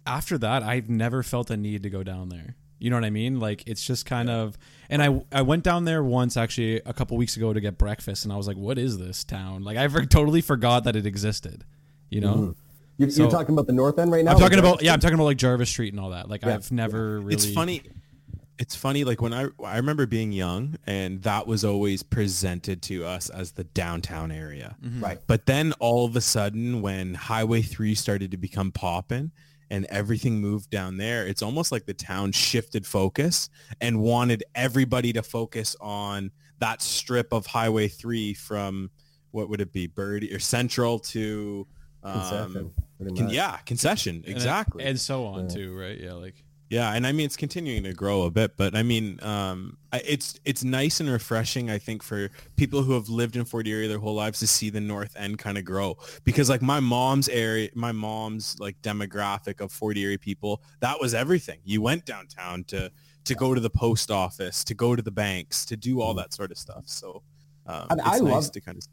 after 0.06 0.38
that, 0.38 0.62
I've 0.62 0.88
never 0.89 1.23
felt 1.23 1.49
a 1.49 1.58
need 1.58 1.82
to 1.84 1.89
go 1.89 2.04
down 2.04 2.30
there. 2.30 2.56
You 2.83 2.89
know 2.89 2.97
what 2.97 3.05
I 3.05 3.11
mean? 3.11 3.39
Like 3.39 3.63
it's 3.65 3.81
just 3.85 4.05
kind 4.05 4.29
of, 4.29 4.57
and 4.89 5.01
I 5.01 5.21
I 5.31 5.41
went 5.41 5.63
down 5.63 5.85
there 5.85 6.03
once 6.03 6.35
actually 6.35 6.81
a 6.85 6.91
couple 6.91 7.15
weeks 7.15 7.37
ago 7.37 7.53
to 7.53 7.61
get 7.61 7.77
breakfast, 7.77 8.25
and 8.25 8.33
I 8.33 8.35
was 8.35 8.45
like, 8.45 8.57
"What 8.57 8.77
is 8.77 8.97
this 8.97 9.23
town?" 9.23 9.63
Like 9.63 9.77
I 9.77 9.87
for- 9.87 10.05
totally 10.05 10.41
forgot 10.41 10.83
that 10.83 10.95
it 10.97 11.05
existed. 11.05 11.63
You 12.09 12.19
know, 12.19 12.35
Mhm. 12.35 12.55
You're, 12.97 13.09
So- 13.09 13.21
you're 13.23 13.31
talking 13.31 13.53
about 13.55 13.67
the 13.67 13.73
north 13.73 13.97
end 13.97 14.11
right 14.11 14.25
now. 14.25 14.31
I'm 14.33 14.37
talking 14.39 14.57
Like, 14.59 14.67
about 14.67 14.83
yeah, 14.83 14.91
I'm 14.93 14.99
talking 14.99 15.15
about 15.15 15.23
like 15.23 15.37
Jarvis 15.37 15.69
Street 15.69 15.93
and 15.93 15.99
all 16.01 16.09
that. 16.09 16.27
Like 16.29 16.41
Yeah, 16.43 16.55
I've 16.55 16.71
never 16.73 17.21
really. 17.21 17.35
It's 17.35 17.49
funny. 17.51 17.83
It's 18.59 18.75
funny. 18.75 19.05
Like 19.05 19.21
when 19.21 19.33
I 19.33 19.47
I 19.63 19.77
remember 19.77 20.05
being 20.05 20.33
young, 20.33 20.75
and 20.85 21.21
that 21.23 21.47
was 21.47 21.63
always 21.63 22.03
presented 22.03 22.81
to 22.83 23.05
us 23.05 23.29
as 23.29 23.53
the 23.53 23.63
downtown 23.63 24.29
area. 24.29 24.75
Right. 24.99 25.19
But 25.25 25.45
then 25.45 25.71
all 25.79 26.05
of 26.05 26.17
a 26.17 26.21
sudden, 26.21 26.81
when 26.81 27.13
Highway 27.13 27.61
Three 27.61 27.95
started 27.95 28.29
to 28.31 28.37
become 28.37 28.71
poppin', 28.73 29.31
and 29.69 29.86
everything 29.86 30.39
moved 30.39 30.69
down 30.69 30.97
there, 30.97 31.26
it's 31.28 31.41
almost 31.41 31.71
like 31.71 31.86
the 31.86 31.93
town 31.93 32.32
shifted 32.32 32.86
focus 32.86 33.49
and 33.82 33.99
wanted 33.99 34.43
everybody 34.56 35.13
to 35.13 35.23
focus 35.23 35.76
on 35.82 36.32
that 36.60 36.82
strip 36.82 37.34
of 37.34 37.45
Highway 37.45 37.88
Three 37.88 38.34
from 38.34 38.89
what 39.32 39.49
would 39.49 39.62
it 39.62 39.73
be, 39.73 39.88
Bertie 39.88 40.34
or 40.34 40.39
Central 40.39 40.99
to 40.99 41.65
um, 42.04 42.71
pretty 42.99 43.15
con- 43.15 43.30
yeah, 43.30 43.58
concession 43.65 44.17
and 44.17 44.28
exactly. 44.28 44.84
and 44.84 44.99
so 44.99 45.26
on 45.26 45.49
Yeah. 45.49 45.56
too, 45.56 45.76
right? 45.78 45.99
Yeah, 45.99 46.13
like 46.13 46.43
Yeah, 46.73 46.91
and 46.93 47.05
I 47.05 47.12
mean 47.12 47.25
it's 47.27 47.36
continuing 47.38 47.83
to 47.83 47.93
grow 47.93 48.23
a 48.23 48.31
bit, 48.31 48.57
but 48.57 48.75
I 48.75 48.81
mean 48.81 49.19
um, 49.21 49.77
it's 49.93 50.39
it's 50.43 50.63
nice 50.63 50.99
and 50.99 51.07
refreshing. 51.09 51.69
I 51.69 51.77
think 51.77 52.01
for 52.01 52.29
people 52.55 52.81
who 52.81 52.93
have 52.93 53.09
lived 53.09 53.36
in 53.36 53.45
Fort 53.45 53.67
Erie 53.67 53.88
their 53.88 53.99
whole 53.99 54.15
lives 54.15 54.39
to 54.39 54.47
see 54.47 54.71
the 54.71 54.81
North 54.81 55.15
End 55.15 55.38
kind 55.38 55.57
of 55.59 55.65
grow 55.65 55.97
because 56.23 56.49
like 56.49 56.63
my 56.63 56.79
mom's 56.79 57.29
area, 57.29 57.69
my 57.75 57.91
mom's 57.91 58.59
like 58.59 58.81
demographic 58.81 59.62
of 59.62 59.71
Fort 59.71 59.97
Erie 59.97 60.17
people, 60.17 60.63
that 60.79 60.99
was 60.99 61.13
everything. 61.13 61.59
You 61.63 61.81
went 61.83 62.05
downtown 62.05 62.63
to 62.65 62.91
to 63.25 63.36
go 63.36 63.53
to 63.53 63.62
the 63.62 63.69
post 63.69 64.09
office, 64.09 64.63
to 64.63 64.73
go 64.73 64.95
to 64.95 65.01
the 65.03 65.12
banks, 65.12 65.65
to 65.65 65.77
do 65.77 66.01
all 66.01 66.15
that 66.15 66.33
sort 66.33 66.49
of 66.51 66.57
stuff. 66.57 66.83
So 66.88 67.21
um, 67.67 67.86
And 67.91 67.99
it's 67.99 68.09
I 68.09 68.19
nice 68.19 68.21
love- 68.21 68.51
to 68.51 68.62
kind 68.62 68.77
of. 68.77 68.83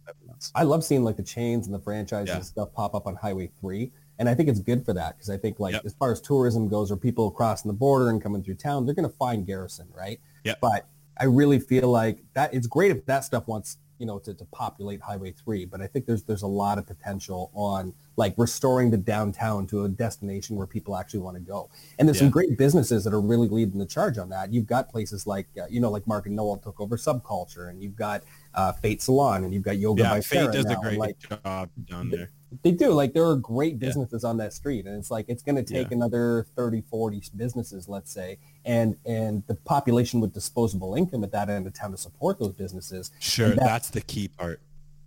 I 0.54 0.62
love 0.64 0.84
seeing 0.84 1.02
like 1.02 1.16
the 1.16 1.22
chains 1.22 1.66
and 1.66 1.74
the 1.74 1.80
franchises 1.80 2.28
Yeah. 2.28 2.36
and 2.36 2.44
stuff 2.44 2.72
pop 2.72 2.94
up 2.94 3.06
on 3.06 3.14
Highway 3.16 3.50
3. 3.60 3.90
And 4.20 4.28
I 4.28 4.34
think 4.34 4.50
it's 4.50 4.60
good 4.60 4.84
for 4.84 4.92
that 4.92 5.16
because 5.16 5.30
I 5.30 5.38
think 5.38 5.58
like 5.58 5.72
Yep. 5.72 5.86
as 5.86 5.94
far 5.94 6.12
as 6.12 6.20
tourism 6.20 6.68
goes 6.68 6.92
or 6.92 6.96
people 6.98 7.30
crossing 7.30 7.70
the 7.70 7.76
border 7.76 8.10
and 8.10 8.22
coming 8.22 8.42
through 8.44 8.56
town, 8.56 8.84
they're 8.84 8.94
going 8.94 9.08
to 9.08 9.16
find 9.16 9.46
Garrison, 9.46 9.88
right? 9.96 10.20
Yep. 10.44 10.58
But 10.60 10.86
I 11.16 11.24
really 11.24 11.58
feel 11.58 11.88
like 11.88 12.22
that 12.34 12.52
it's 12.52 12.66
great 12.66 12.90
if 12.90 13.06
that 13.06 13.24
stuff 13.24 13.48
wants, 13.48 13.78
you 13.98 14.04
know, 14.04 14.18
to, 14.18 14.34
to 14.34 14.44
populate 14.46 15.00
Highway 15.00 15.32
3. 15.32 15.64
But 15.64 15.80
I 15.80 15.86
think 15.86 16.04
there's 16.04 16.22
there's 16.24 16.42
a 16.42 16.46
lot 16.46 16.76
of 16.76 16.86
potential 16.86 17.50
on 17.54 17.94
like 18.16 18.34
restoring 18.36 18.90
the 18.90 18.98
downtown 18.98 19.66
to 19.68 19.84
a 19.84 19.88
destination 19.88 20.54
where 20.54 20.66
people 20.66 20.98
actually 20.98 21.20
want 21.20 21.38
to 21.38 21.42
go. 21.42 21.70
And 21.98 22.06
there's 22.06 22.18
some 22.18 22.28
great 22.28 22.58
businesses 22.58 23.04
that 23.04 23.14
are 23.14 23.22
really 23.22 23.48
leading 23.48 23.78
the 23.78 23.86
charge 23.86 24.18
on 24.18 24.28
that. 24.28 24.52
You've 24.52 24.66
got 24.66 24.90
places 24.90 25.26
like, 25.26 25.46
uh, 25.58 25.64
you 25.70 25.80
know, 25.80 25.90
like 25.90 26.06
Mark 26.06 26.26
and 26.26 26.36
Noel 26.36 26.58
took 26.58 26.78
over 26.78 26.98
Subculture 26.98 27.70
and 27.70 27.82
you've 27.82 27.96
got 27.96 28.22
uh, 28.54 28.72
Fate 28.72 29.00
Salon 29.00 29.44
and 29.44 29.54
you've 29.54 29.62
got 29.62 29.78
Yoga 29.78 30.02
Yeah, 30.02 30.10
by 30.10 30.20
Fate 30.20 30.40
Sarah 30.40 30.52
does 30.52 30.66
now, 30.66 30.78
a 30.78 30.82
great 30.82 30.98
like, 30.98 31.18
job 31.18 31.70
down 31.86 32.10
there. 32.10 32.30
They 32.62 32.70
do. 32.72 32.90
Like 32.90 33.12
there 33.12 33.26
are 33.26 33.36
great 33.36 33.74
Yeah. 33.74 33.78
businesses 33.86 34.24
on 34.24 34.36
that 34.38 34.52
street 34.52 34.86
and 34.86 34.96
it's 34.96 35.10
like 35.10 35.26
it's 35.28 35.42
going 35.42 35.56
to 35.56 35.62
take 35.62 35.90
Yeah. 35.90 35.96
another 35.96 36.46
30, 36.56 36.80
40 36.82 37.22
businesses, 37.36 37.88
let's 37.88 38.12
say, 38.12 38.38
and 38.64 38.96
and 39.06 39.42
the 39.46 39.54
population 39.54 40.20
with 40.20 40.32
disposable 40.34 40.94
income 40.94 41.22
at 41.24 41.32
that 41.32 41.48
end 41.48 41.66
of 41.66 41.72
town 41.74 41.90
to 41.92 41.96
support 41.96 42.38
those 42.38 42.52
businesses. 42.52 43.10
Sure, 43.20 43.50
that- 43.50 43.58
that's 43.58 43.90
the 43.90 44.00
key 44.00 44.28
part. 44.28 44.60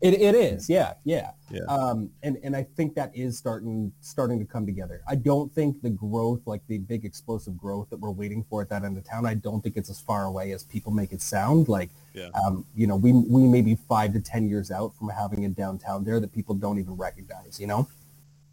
It, 0.03 0.15
it 0.21 0.35
is. 0.35 0.69
Yeah, 0.69 0.95
yeah. 1.05 1.31
Yeah. 1.49 1.61
Um 1.69 2.09
and 2.23 2.37
and 2.43 2.55
I 2.55 2.63
think 2.75 2.93
that 2.95 3.15
is 3.15 3.37
starting 3.37 3.91
starting 4.01 4.37
to 4.39 4.45
come 4.45 4.65
together. 4.65 5.01
I 5.07 5.15
don't 5.15 5.53
think 5.53 5.81
the 5.81 5.89
growth 5.89 6.41
like 6.45 6.61
the 6.67 6.79
big 6.79 7.05
explosive 7.05 7.57
growth 7.57 7.89
that 7.89 7.99
we're 8.01 8.11
waiting 8.11 8.43
for 8.49 8.61
at 8.61 8.69
that 8.69 8.83
end 8.83 8.97
of 8.97 9.05
town, 9.05 9.25
I 9.25 9.35
don't 9.35 9.61
think 9.61 9.77
it's 9.77 9.89
as 9.89 10.01
far 10.01 10.25
away 10.25 10.51
as 10.51 10.63
people 10.63 10.91
make 10.91 11.13
it 11.13 11.21
sound 11.21 11.69
like 11.69 11.89
Yeah. 12.13 12.29
um, 12.45 12.65
you 12.75 12.85
know, 12.85 12.97
we 12.97 13.13
we 13.13 13.43
may 13.43 13.61
be 13.61 13.75
5 13.75 14.13
to 14.13 14.19
10 14.19 14.49
years 14.49 14.71
out 14.71 14.93
from 14.93 15.07
having 15.09 15.45
a 15.45 15.49
downtown 15.49 16.03
there 16.03 16.19
that 16.19 16.33
people 16.33 16.53
don't 16.53 16.79
even 16.79 16.95
recognize, 16.97 17.59
you 17.59 17.67
know? 17.67 17.87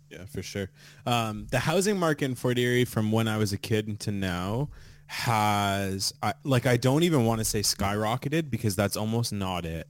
Yeah, 0.08 0.24
for 0.26 0.42
sure. 0.42 0.70
Um, 1.06 1.46
the 1.50 1.58
housing 1.60 1.98
market 1.98 2.26
in 2.26 2.34
Fort 2.36 2.58
Erie 2.58 2.84
from 2.84 3.10
when 3.12 3.26
I 3.28 3.38
was 3.38 3.52
a 3.52 3.58
kid 3.58 3.98
to 4.00 4.10
now 4.12 4.68
has, 5.06 6.12
I, 6.22 6.34
like, 6.44 6.66
I 6.66 6.76
don't 6.76 7.02
even 7.02 7.24
want 7.26 7.40
to 7.40 7.44
say 7.44 7.60
skyrocketed 7.60 8.50
because 8.50 8.76
that's 8.76 8.96
almost 8.96 9.32
not 9.32 9.64
it. 9.64 9.88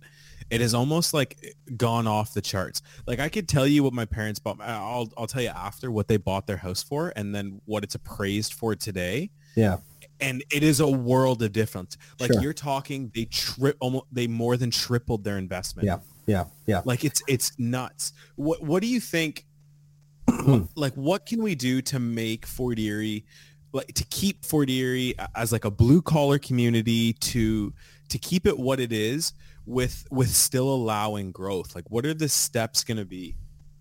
It 0.50 0.60
has 0.60 0.74
almost 0.74 1.14
like 1.14 1.54
gone 1.76 2.06
off 2.06 2.34
the 2.34 2.40
charts. 2.40 2.82
Like 3.06 3.20
I 3.20 3.28
could 3.28 3.48
tell 3.48 3.66
you 3.66 3.82
what 3.84 3.92
my 3.92 4.04
parents 4.04 4.38
bought. 4.40 4.60
I'll, 4.60 5.08
I'll 5.16 5.26
tell 5.26 5.42
you 5.42 5.48
after 5.48 5.90
what 5.90 6.08
they 6.08 6.16
bought 6.16 6.46
their 6.46 6.56
house 6.56 6.82
for 6.82 7.12
and 7.16 7.34
then 7.34 7.60
what 7.66 7.84
it's 7.84 7.94
appraised 7.94 8.54
for 8.54 8.74
today. 8.74 9.30
Yeah. 9.54 9.78
And 10.20 10.44
it 10.52 10.62
is 10.62 10.80
a 10.80 10.88
world 10.88 11.42
of 11.42 11.52
difference. 11.52 11.96
Like 12.18 12.32
Sure. 12.32 12.42
you're 12.42 12.52
talking, 12.52 13.10
they 13.14 13.24
trip 13.26 13.76
almost, 13.80 14.06
they 14.12 14.26
more 14.26 14.56
than 14.56 14.70
tripled 14.70 15.24
their 15.24 15.38
investment. 15.38 15.86
Yeah. 15.86 15.98
Yeah. 16.26 16.44
Yeah. 16.66 16.82
Like 16.84 17.04
it's 17.04 17.22
it's 17.26 17.58
nuts. 17.58 18.12
What 18.36 18.62
what 18.62 18.82
do 18.82 18.88
you 18.88 19.00
think? 19.00 19.46
like 20.76 20.94
what 20.94 21.26
can 21.26 21.42
we 21.42 21.54
do 21.54 21.82
to 21.82 21.98
make 21.98 22.46
Fort 22.46 22.78
Erie, 22.78 23.24
like 23.72 23.88
to 23.94 24.04
keep 24.06 24.44
Fort 24.44 24.68
Erie 24.70 25.14
as 25.34 25.52
like 25.52 25.64
a 25.64 25.70
blue 25.70 26.02
collar 26.02 26.38
community 26.38 27.14
to 27.14 27.72
to 28.08 28.18
keep 28.18 28.46
it 28.46 28.58
what 28.58 28.78
it 28.80 28.92
is 28.92 29.32
with 29.66 30.06
with 30.10 30.30
still 30.30 30.68
allowing 30.72 31.32
growth? 31.32 31.74
Like 31.74 31.90
what 31.90 32.04
are 32.06 32.14
the 32.14 32.28
steps 32.28 32.84
going 32.84 32.98
to 32.98 33.04
be? 33.04 33.36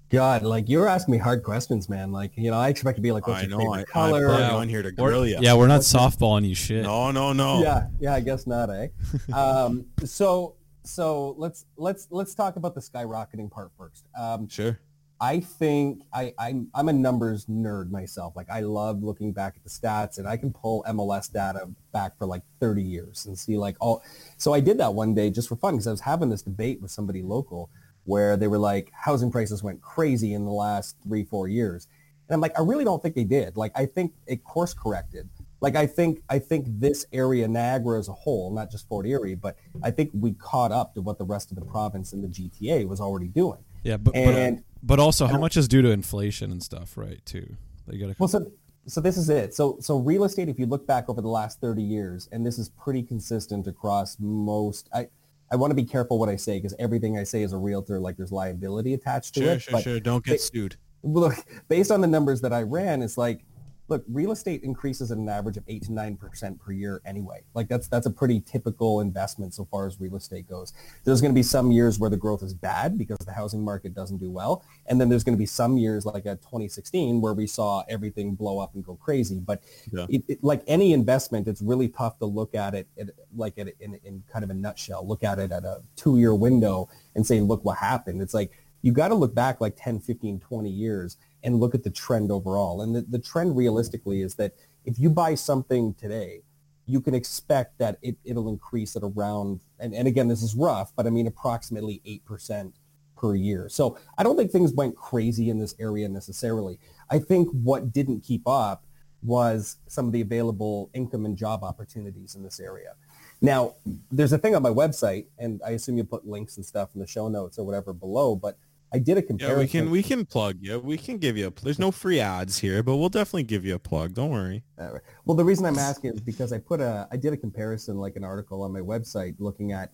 God, 0.10 0.42
like 0.42 0.68
you're 0.68 0.88
asking 0.88 1.12
me 1.12 1.18
hard 1.20 1.44
questions, 1.44 1.88
man. 1.88 2.12
Like, 2.12 2.32
you 2.36 2.50
know, 2.50 2.58
I 2.58 2.70
expect 2.70 2.96
to 2.96 3.02
be 3.02 3.12
like, 3.12 3.28
what's 3.28 3.40
I 3.40 3.48
your 3.48 3.52
know 3.52 3.60
favorite 3.60 3.90
I, 3.90 3.92
color? 3.92 4.30
I'm 4.32 4.40
Yeah. 4.40 4.56
on 4.56 4.68
here 4.68 4.82
to 4.82 4.92
grill 4.92 5.28
you. 5.28 5.38
yeah, 5.40 5.54
we're 5.54 5.68
not 5.68 5.82
softballing 5.82 6.48
you 6.50 6.56
shit. 6.56 6.82
No, 6.82 7.12
no, 7.12 7.32
no. 7.32 7.62
Yeah, 7.62 7.88
yeah, 8.00 8.16
I 8.16 8.20
guess 8.20 8.48
not, 8.48 8.72
eh? 8.72 8.88
um, 9.34 9.86
so, 10.04 10.56
so 10.84 11.36
let's 11.38 11.66
let's 11.78 12.08
let's 12.10 12.34
talk 12.34 12.56
about 12.56 12.74
the 12.74 12.82
skyrocketing 12.82 13.52
part 13.52 13.72
first. 13.78 14.08
Um, 14.20 14.50
Sure. 14.50 14.80
I 15.22 15.42
think 15.42 16.04
I, 16.14 16.34
I'm 16.40 16.70
I'm 16.74 16.88
a 16.88 16.94
numbers 16.94 17.46
nerd 17.46 17.92
myself. 17.92 18.36
Like 18.36 18.50
I 18.50 18.62
love 18.62 19.04
looking 19.04 19.34
back 19.34 19.56
at 19.58 19.64
the 19.64 19.70
stats, 19.70 20.18
and 20.18 20.28
I 20.28 20.38
can 20.38 20.54
pull 20.54 20.84
MLS 20.88 21.32
data 21.32 21.70
back 21.92 22.18
for 22.18 22.26
like 22.26 22.44
30 22.62 22.82
years 22.82 23.26
and 23.26 23.38
see 23.38 23.58
like 23.58 23.76
all. 23.82 24.02
So 24.38 24.54
I 24.54 24.62
did 24.62 24.78
that 24.78 24.94
one 24.94 25.14
day 25.14 25.30
just 25.30 25.50
for 25.50 25.58
fun 25.58 25.74
because 25.74 25.88
I 25.88 25.92
was 25.92 26.02
having 26.02 26.30
this 26.30 26.42
debate 26.42 26.82
with 26.82 26.92
somebody 26.92 27.22
local 27.22 27.70
where 28.06 28.38
they 28.38 28.48
were 28.48 28.58
like, 28.58 28.92
housing 28.94 29.30
prices 29.30 29.62
went 29.62 29.82
crazy 29.82 30.34
in 30.34 30.46
the 30.46 30.52
last 30.52 30.96
three 31.04 31.26
four 31.26 31.50
years, 31.50 31.88
and 32.30 32.34
I'm 32.34 32.42
like, 32.42 32.58
I 32.58 32.64
really 32.64 32.86
don't 32.86 33.02
think 33.02 33.16
they 33.16 33.26
did. 33.26 33.58
Like 33.58 33.74
I 33.76 33.86
think 33.86 34.14
it 34.26 34.46
course 34.46 34.74
corrected. 34.74 35.28
Like 35.60 35.76
I 35.76 35.86
think 35.86 36.22
I 36.30 36.40
think 36.40 36.66
this 36.80 37.06
area, 37.12 37.46
Niagara 37.46 38.00
as 38.00 38.08
a 38.08 38.14
whole, 38.14 38.54
not 38.54 38.72
just 38.72 38.88
Fort 38.88 39.06
Erie, 39.06 39.36
but 39.36 39.58
I 39.84 39.92
think 39.92 40.12
we 40.14 40.32
caught 40.32 40.72
up 40.72 40.94
to 40.94 41.02
what 41.02 41.18
the 41.18 41.26
rest 41.26 41.52
of 41.52 41.58
the 41.58 41.66
province 41.66 42.14
and 42.14 42.24
the 42.24 42.30
GTA 42.30 42.88
was 42.88 43.02
already 43.02 43.28
doing. 43.28 43.60
Yeah, 43.84 43.98
but 43.98 44.14
but, 44.14 44.20
uh, 44.20 44.22
And 44.22 44.58
but 44.58 44.64
also 45.00 45.28
how 45.28 45.38
much 45.38 45.58
is 45.58 45.68
due 45.68 45.82
to 45.82 45.90
inflation 45.92 46.52
and 46.52 46.64
stuff, 46.64 46.98
right? 46.98 47.24
Too. 47.26 47.56
Like, 47.88 47.98
you 47.98 48.02
gotta. 48.02 48.16
Well, 48.20 48.28
so 48.30 48.52
so 48.88 49.02
this 49.02 49.18
is 49.18 49.30
it. 49.30 49.54
So 49.54 49.78
so 49.82 49.98
real 49.98 50.24
estate, 50.24 50.50
if 50.50 50.58
you 50.60 50.66
look 50.66 50.88
back 50.88 51.10
over 51.10 51.22
the 51.22 51.28
last 51.28 51.60
30 51.62 51.82
years, 51.84 52.28
and 52.32 52.46
this 52.46 52.58
is 52.58 52.70
pretty 52.70 53.04
consistent 53.04 53.68
across 53.68 54.18
most. 54.20 54.90
I 54.94 55.08
I 55.52 55.56
want 55.56 55.72
to 55.72 55.76
be 55.76 55.84
careful 55.84 56.20
what 56.20 56.30
I 56.30 56.36
say 56.36 56.58
because 56.58 56.76
everything 56.80 57.18
I 57.18 57.24
say 57.24 57.44
as 57.44 57.54
a 57.54 57.58
realtor, 57.58 58.00
like 58.00 58.18
there's 58.18 58.32
liability 58.32 58.94
attached 58.94 59.34
to 59.36 59.42
Sure, 59.42 59.52
it. 59.54 59.62
sure, 59.64 59.72
but 59.74 59.84
sure. 59.84 60.00
Don't 60.00 60.24
they- 60.24 60.32
get 60.34 60.42
sued. 60.42 60.76
look, 61.02 61.34
based 61.70 61.92
on 61.92 62.02
the 62.02 62.08
numbers 62.08 62.42
that 62.42 62.54
I 62.54 62.62
ran, 62.64 63.02
it's 63.02 63.18
like, 63.18 63.46
look, 63.90 64.04
real 64.08 64.32
estate 64.32 64.64
increases 64.64 65.12
at 65.12 65.18
an 65.18 65.28
average 65.28 65.58
of 65.58 65.64
eight 65.68 65.84
to 65.84 65.92
nine 65.92 66.16
percent 66.16 66.60
per 66.60 66.72
year 66.72 67.02
anyway. 67.06 67.42
Like 67.54 67.68
that's 67.68 67.88
that's 67.88 68.06
a 68.06 68.12
pretty 68.12 68.40
typical 68.42 69.02
investment 69.02 69.54
so 69.54 69.66
far 69.66 69.88
as 69.88 70.00
real 70.00 70.16
estate 70.16 70.48
goes. 70.48 70.74
There's 71.04 71.22
going 71.22 71.32
to 71.32 71.36
be 71.36 71.44
some 71.44 71.72
years 71.72 72.00
where 72.00 72.10
the 72.10 72.18
growth 72.18 72.44
is 72.44 72.54
bad 72.54 72.98
because 72.98 73.18
the 73.26 73.34
housing 73.34 73.64
market 73.64 73.94
doesn't 73.94 74.18
do 74.18 74.30
well, 74.30 74.64
and 74.86 75.02
then 75.02 75.10
there's 75.10 75.24
going 75.24 75.36
to 75.36 75.40
be 75.40 75.46
some 75.46 75.78
years 75.78 76.06
like 76.06 76.26
at 76.26 76.42
2016 76.42 77.20
where 77.20 77.34
we 77.34 77.48
saw 77.48 77.84
everything 77.90 78.36
blow 78.36 78.60
up 78.60 78.76
and 78.76 78.86
go 78.86 78.96
crazy. 78.96 79.40
But 79.40 79.64
Yeah. 79.92 80.06
it, 80.10 80.24
it, 80.28 80.44
like 80.44 80.62
any 80.68 80.94
investment, 80.94 81.48
it's 81.48 81.62
really 81.62 81.88
tough 81.90 82.20
to 82.20 82.26
look 82.26 82.54
at 82.56 82.76
it 82.76 82.88
at, 83.00 83.10
like 83.36 83.58
at, 83.58 83.68
in, 83.80 84.00
in 84.04 84.24
kind 84.32 84.44
of 84.44 84.50
a 84.50 84.54
nutshell. 84.54 85.06
Look 85.06 85.24
at 85.24 85.40
it 85.40 85.52
at 85.52 85.64
a 85.64 85.82
two-year 85.96 86.36
window 86.36 86.90
and 87.16 87.26
say, 87.26 87.42
look 87.42 87.66
what 87.66 87.78
happened. 87.78 88.22
It's 88.22 88.34
like 88.34 88.52
you 88.82 88.92
got 88.92 89.10
to 89.10 89.16
look 89.16 89.36
back 89.36 89.60
like 89.60 89.76
10, 89.76 90.00
15, 90.00 90.40
20 90.40 90.70
years 90.70 91.18
and 91.44 91.60
look 91.60 91.76
at 91.76 91.84
the 91.84 91.90
trend 91.90 92.32
overall. 92.32 92.82
And 92.82 92.96
the, 92.96 93.02
the 93.02 93.20
trend 93.20 93.56
realistically 93.56 94.22
is 94.22 94.36
that 94.36 94.54
if 94.86 95.00
you 95.00 95.10
buy 95.10 95.36
something 95.36 95.94
today, 95.96 96.42
you 96.86 97.02
can 97.02 97.14
expect 97.14 97.78
that 97.78 97.98
it, 98.02 98.18
it'll 98.24 98.50
increase 98.50 98.96
at 98.96 99.04
around, 99.04 99.62
and, 99.80 99.94
and 99.94 100.08
again, 100.08 100.28
this 100.28 100.42
is 100.42 100.56
rough, 100.56 100.92
but 100.96 101.06
I 101.06 101.12
mean 101.12 101.28
approximately 101.28 102.02
8% 102.30 102.74
per 103.16 103.36
year. 103.36 103.70
So 103.70 103.98
I 104.18 104.24
don't 104.24 104.38
think 104.38 104.52
things 104.52 104.74
went 104.74 104.96
crazy 104.96 105.50
in 105.50 105.60
this 105.60 105.76
area 105.80 106.10
necessarily. 106.10 106.80
I 107.10 107.20
think 107.20 107.50
what 107.52 107.94
didn't 107.94 108.22
keep 108.22 108.48
up 108.48 108.86
was 109.22 109.78
some 109.88 110.08
of 110.08 110.14
the 110.14 110.22
available 110.22 110.90
income 110.94 111.26
and 111.26 111.38
job 111.38 111.64
opportunities 111.64 112.36
in 112.36 112.44
this 112.44 112.60
area. 112.60 112.94
Now, 113.42 113.76
there's 114.12 114.34
a 114.34 114.38
thing 114.38 114.56
on 114.56 114.62
my 114.62 114.70
website, 114.70 115.28
and 115.38 115.62
I 115.66 115.72
assume 115.72 115.98
you 115.98 116.04
put 116.04 116.28
links 116.28 116.58
and 116.58 116.66
stuff 116.66 116.90
in 116.94 117.02
the 117.02 117.08
show 117.08 117.28
notes 117.28 117.58
or 117.58 117.66
whatever 117.66 117.94
below, 117.94 118.36
but 118.36 118.58
I 118.92 119.00
did 119.00 119.18
a 119.18 119.22
comparison. 119.22 119.58
Yeah, 119.58 119.64
we 119.64 119.68
can 119.68 119.92
we 119.92 120.04
can 120.04 120.26
plug 120.26 120.58
you. 120.62 120.80
We 120.80 120.98
can 120.98 121.18
give 121.18 121.38
you 121.38 121.48
a. 121.48 121.52
There's 121.52 121.80
no 121.80 121.92
free 121.92 122.20
ads 122.20 122.58
here, 122.58 122.82
but 122.82 122.98
we'll 122.98 123.10
definitely 123.10 123.44
give 123.44 123.66
you 123.66 123.76
a 123.76 123.80
plug. 123.80 124.14
Don't 124.14 124.32
worry. 124.32 124.64
Uh, 124.78 124.92
well, 125.26 125.38
the 125.38 125.46
reason 125.46 125.66
I'm 125.66 125.78
asking 125.78 126.14
is 126.14 126.22
because 126.22 126.52
I 126.52 126.58
put 126.58 126.82
a 126.82 127.08
I 127.12 127.18
did 127.18 127.34
a 127.34 127.38
comparison, 127.38 127.98
like 127.98 128.16
an 128.16 128.24
article 128.24 128.64
on 128.64 128.72
my 128.72 128.80
website, 128.80 129.36
looking 129.40 129.72
at 129.74 129.92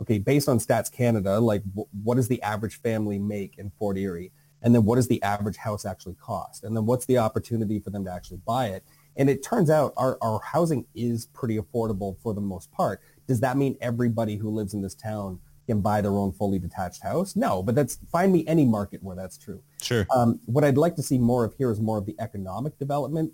okay, 0.00 0.18
based 0.18 0.48
on 0.48 0.58
Stats 0.58 0.90
Canada, 0.90 1.38
like 1.38 1.62
w- 1.64 1.88
what 2.02 2.14
does 2.14 2.28
the 2.28 2.40
average 2.42 2.80
family 2.80 3.18
make 3.18 3.58
in 3.58 3.70
Fort 3.78 3.98
Erie, 3.98 4.32
and 4.62 4.74
then 4.74 4.84
what 4.84 4.96
does 4.96 5.08
the 5.08 5.22
average 5.22 5.56
house 5.56 5.84
actually 5.84 6.14
cost, 6.14 6.64
and 6.64 6.76
then 6.76 6.86
what's 6.86 7.06
the 7.06 7.18
opportunity 7.18 7.78
for 7.80 7.90
them 7.90 8.04
to 8.04 8.12
actually 8.12 8.40
buy 8.46 8.68
it. 8.68 8.84
And 9.16 9.28
it 9.28 9.42
turns 9.42 9.68
out 9.68 9.92
our, 9.96 10.16
our 10.22 10.40
housing 10.44 10.86
is 10.94 11.26
pretty 11.26 11.58
affordable 11.58 12.16
for 12.22 12.32
the 12.34 12.40
most 12.40 12.70
part. 12.70 13.00
Does 13.26 13.40
that 13.40 13.56
mean 13.56 13.76
everybody 13.80 14.36
who 14.36 14.48
lives 14.48 14.74
in 14.74 14.80
this 14.80 14.94
town 14.94 15.40
can 15.68 15.80
buy 15.80 16.00
their 16.00 16.12
own 16.12 16.32
fully 16.32 16.58
detached 16.58 17.02
house? 17.02 17.36
No, 17.36 17.62
but 17.62 17.74
that's 17.76 17.98
find 18.10 18.32
me 18.32 18.44
any 18.48 18.64
market 18.64 19.02
where 19.02 19.14
that's 19.14 19.38
true. 19.38 19.62
Sure. 19.82 20.06
Um, 20.14 20.40
what 20.46 20.64
I'd 20.64 20.76
like 20.78 20.96
to 20.96 21.02
see 21.02 21.18
more 21.18 21.44
of 21.44 21.54
here 21.54 21.70
is 21.70 21.80
more 21.80 21.98
of 21.98 22.06
the 22.06 22.16
economic 22.18 22.78
development, 22.78 23.32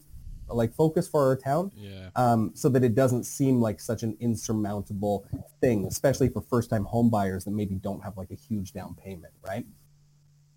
like 0.49 0.75
focus 0.75 1.09
for 1.09 1.27
our 1.27 1.37
town, 1.37 1.71
Yeah. 1.75 2.11
um, 2.17 2.51
so 2.55 2.69
that 2.69 2.85
it 2.85 2.95
doesn't 2.95 3.25
seem 3.25 3.61
like 3.61 3.81
such 3.81 4.03
an 4.03 4.17
insurmountable 4.21 5.25
thing, 5.61 5.87
especially 5.87 6.29
for 6.29 6.43
first-time 6.43 6.85
home 6.85 7.09
buyers 7.09 7.45
that 7.45 7.53
maybe 7.53 7.77
don't 7.77 8.03
have 8.03 8.17
like 8.19 8.31
a 8.31 8.35
huge 8.37 8.73
down 8.73 8.95
payment, 8.95 9.33
right? 9.47 9.65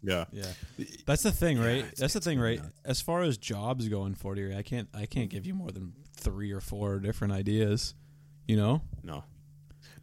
Yeah. 0.03 0.25
Yeah, 0.31 0.51
that's 1.05 1.23
the 1.23 1.31
thing, 1.31 1.57
right? 1.59 1.77
it's- 1.79 1.99
that's 1.99 2.13
the 2.13 2.21
thing, 2.21 2.39
right? 2.39 2.59
nuts. 2.61 2.81
As 2.85 3.01
far 3.01 3.21
as 3.21 3.37
jobs 3.37 3.87
go 3.87 4.05
in 4.05 4.13
Fort 4.15 4.37
Erie, 4.37 4.55
I 4.55 4.61
can't, 4.61 4.89
I 4.93 5.05
can't 5.05 5.29
give 5.29 5.45
you 5.45 5.53
more 5.53 5.71
than 5.71 5.93
three 6.15 6.51
or 6.51 6.59
four 6.61 6.99
different 6.99 7.33
ideas. 7.33 7.93
You 8.47 8.55
know? 8.57 8.81
No. 9.03 9.23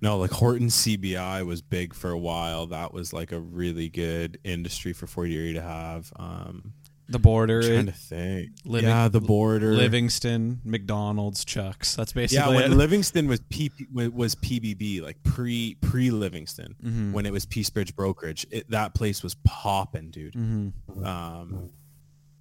No, 0.05 0.19
like 0.19 0.31
Horton 0.31 0.69
CBI 0.69 1.45
was 1.47 1.63
big 1.63 1.95
for 1.95 2.11
a 2.11 2.19
while. 2.19 2.67
That 2.67 2.93
was 2.93 3.13
like 3.13 3.33
a 3.33 3.41
really 3.41 3.89
good 3.89 4.39
industry 4.45 4.93
for 4.93 5.07
Fort 5.07 5.31
Erie 5.31 5.55
to 5.55 5.63
have. 5.63 6.13
Um, 6.17 6.75
The 7.09 7.19
border, 7.19 7.61
I'm 7.61 7.67
trying 7.69 7.87
to 7.87 7.93
think. 7.93 8.51
Living- 8.65 8.89
yeah, 8.89 9.09
the 9.09 9.21
border. 9.21 9.73
Livingston, 9.75 10.61
McDonald's, 10.65 11.45
Chuck's. 11.45 11.95
That's 11.97 12.13
basically 12.13 12.45
Yeah, 12.45 12.55
when 12.55 12.73
it. 12.73 12.75
Livingston 12.77 13.29
was 13.29 13.41
P, 13.49 13.71
was 13.93 14.35
PBB, 14.37 15.01
like 15.03 15.23
pre 15.23 15.75
pre 15.81 16.11
Livingston, 16.11 16.77
Mhm. 16.85 17.13
when 17.13 17.27
it 17.27 17.33
was 17.33 17.45
Peace 17.47 17.69
Bridge 17.71 17.95
Brokerage, 17.97 18.47
it, 18.51 18.71
that 18.71 18.95
place 18.95 19.23
was 19.23 19.35
popping, 19.45 20.11
dude. 20.11 20.35
Mhm. 20.35 20.73
Um, 21.05 21.71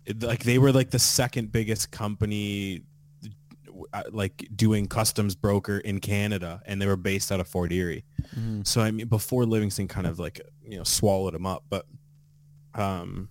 it- 0.05 0.21
like 0.21 0.43
they 0.43 0.57
were 0.57 0.71
like 0.73 0.91
the 0.91 0.99
second 0.99 1.51
biggest 1.51 1.91
company, 1.91 2.81
like 4.11 4.47
doing 4.55 4.87
customs 4.87 5.35
broker 5.35 5.77
in 5.79 5.99
Canada, 5.99 6.61
and 6.65 6.81
they 6.81 6.85
were 6.87 6.95
based 6.97 7.31
out 7.31 7.39
of 7.39 7.47
Fort 7.47 7.71
Erie. 7.71 8.03
Mhm. 8.35 8.65
So 8.65 8.81
I 8.81 8.91
mean, 8.91 9.07
before 9.07 9.45
Livingston 9.45 9.87
kind 9.87 10.07
of 10.07 10.19
like 10.19 10.41
you 10.67 10.77
know 10.77 10.83
swallowed 10.83 11.33
them 11.33 11.45
up, 11.45 11.63
but 11.69 11.85
um, 12.75 13.27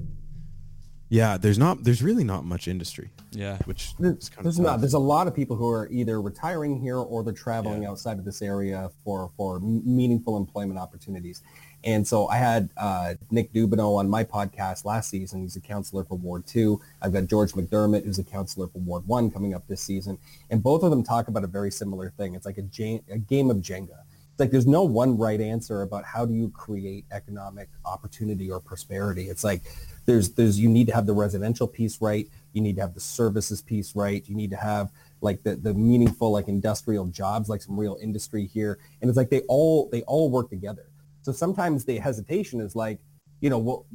yeah, 1.09 1.37
there's 1.37 1.59
not 1.59 1.85
there's 1.85 2.03
really 2.03 2.25
not 2.25 2.45
much 2.45 2.69
industry, 2.69 3.11
Yeah. 3.33 3.59
which 3.65 3.95
There- 3.99 4.17
is 4.17 4.29
kind 4.31 4.45
There's 4.47 4.59
of 4.59 4.65
not. 4.65 4.81
There's 4.81 4.95
a 4.95 4.99
lot 4.99 5.27
of 5.27 5.35
people 5.35 5.57
who 5.57 5.69
are 5.69 5.89
either 5.91 6.21
retiring 6.23 6.81
here 6.81 6.97
or 6.99 7.23
they're 7.23 7.35
traveling 7.35 7.83
Yeah. 7.83 7.91
outside 7.91 8.19
of 8.19 8.25
this 8.25 8.41
area 8.41 8.91
for 9.05 9.31
for 9.37 9.61
meaningful 9.61 10.37
employment 10.37 10.79
opportunities. 10.79 11.43
And 11.85 12.07
so 12.07 12.29
I 12.29 12.37
had 12.37 12.71
uh, 12.77 13.15
Nick 13.31 13.53
Dubanow 13.53 13.97
on 13.99 14.09
my 14.09 14.23
podcast 14.23 14.85
last 14.85 15.11
season. 15.11 15.43
He's 15.43 15.57
a 15.57 15.61
councilor 15.61 16.05
for 16.05 16.17
Ward 16.17 16.47
Two. 16.47 16.81
I've 17.01 17.13
got 17.13 17.27
George 17.27 17.53
McDermott, 17.53 18.05
who's 18.05 18.19
a 18.19 18.25
councilor 18.25 18.69
for 18.69 18.79
Ward 18.79 19.07
One, 19.07 19.31
coming 19.31 19.55
up 19.55 19.67
this 19.67 19.83
season. 19.83 20.19
And 20.51 20.63
both 20.63 20.83
of 20.83 20.91
them 20.91 21.03
talk 21.03 21.29
about 21.29 21.45
a 21.45 21.49
very 21.49 21.71
similar 21.71 22.11
thing. 22.11 22.35
It's 22.35 22.47
like 22.47 22.59
a, 22.59 23.03
a 23.11 23.19
game 23.19 23.51
of 23.51 23.59
Jenga. 23.59 23.99
It's 24.33 24.41
like 24.41 24.51
there's 24.51 24.67
no 24.67 24.85
one 24.85 25.19
right 25.19 25.41
answer 25.41 25.83
about 25.83 26.05
how 26.05 26.25
do 26.25 26.33
you 26.33 26.49
create 26.51 27.05
economic 27.11 27.69
opportunity 27.85 28.51
or 28.51 28.61
prosperity. 28.61 29.29
It's 29.29 29.45
like 29.45 29.63
there's 30.07 30.31
there's 30.31 30.59
you 30.59 30.69
need 30.69 30.87
to 30.87 30.95
have 30.95 31.07
the 31.07 31.13
residential 31.13 31.67
piece 31.67 32.01
right, 32.01 32.29
you 32.53 32.63
need 32.63 32.77
to 32.77 32.83
have 32.83 32.95
the 32.95 33.01
services 33.01 33.61
piece 33.61 33.95
right, 33.95 34.27
you 34.27 34.35
need 34.35 34.51
to 34.51 34.57
have 34.57 34.91
like 35.21 35.43
the, 35.43 35.57
the 35.57 35.75
meaningful 35.75 36.33
like 36.33 36.49
industrial 36.49 37.07
jobs, 37.07 37.49
like 37.49 37.61
some 37.61 37.79
real 37.79 37.99
industry 38.01 38.47
here. 38.47 38.79
And 39.01 39.11
it's 39.11 39.17
like 39.17 39.31
they 39.31 39.43
all 39.49 39.89
they 39.91 40.03
all 40.03 40.31
work 40.31 40.49
together. 40.49 40.87
So 41.23 41.33
sometimes 41.33 41.85
the 41.85 41.99
hesitation 41.99 42.61
is 42.61 42.77
like, 42.77 42.99
you 43.41 43.51
know, 43.51 43.59
we'll, 43.59 43.87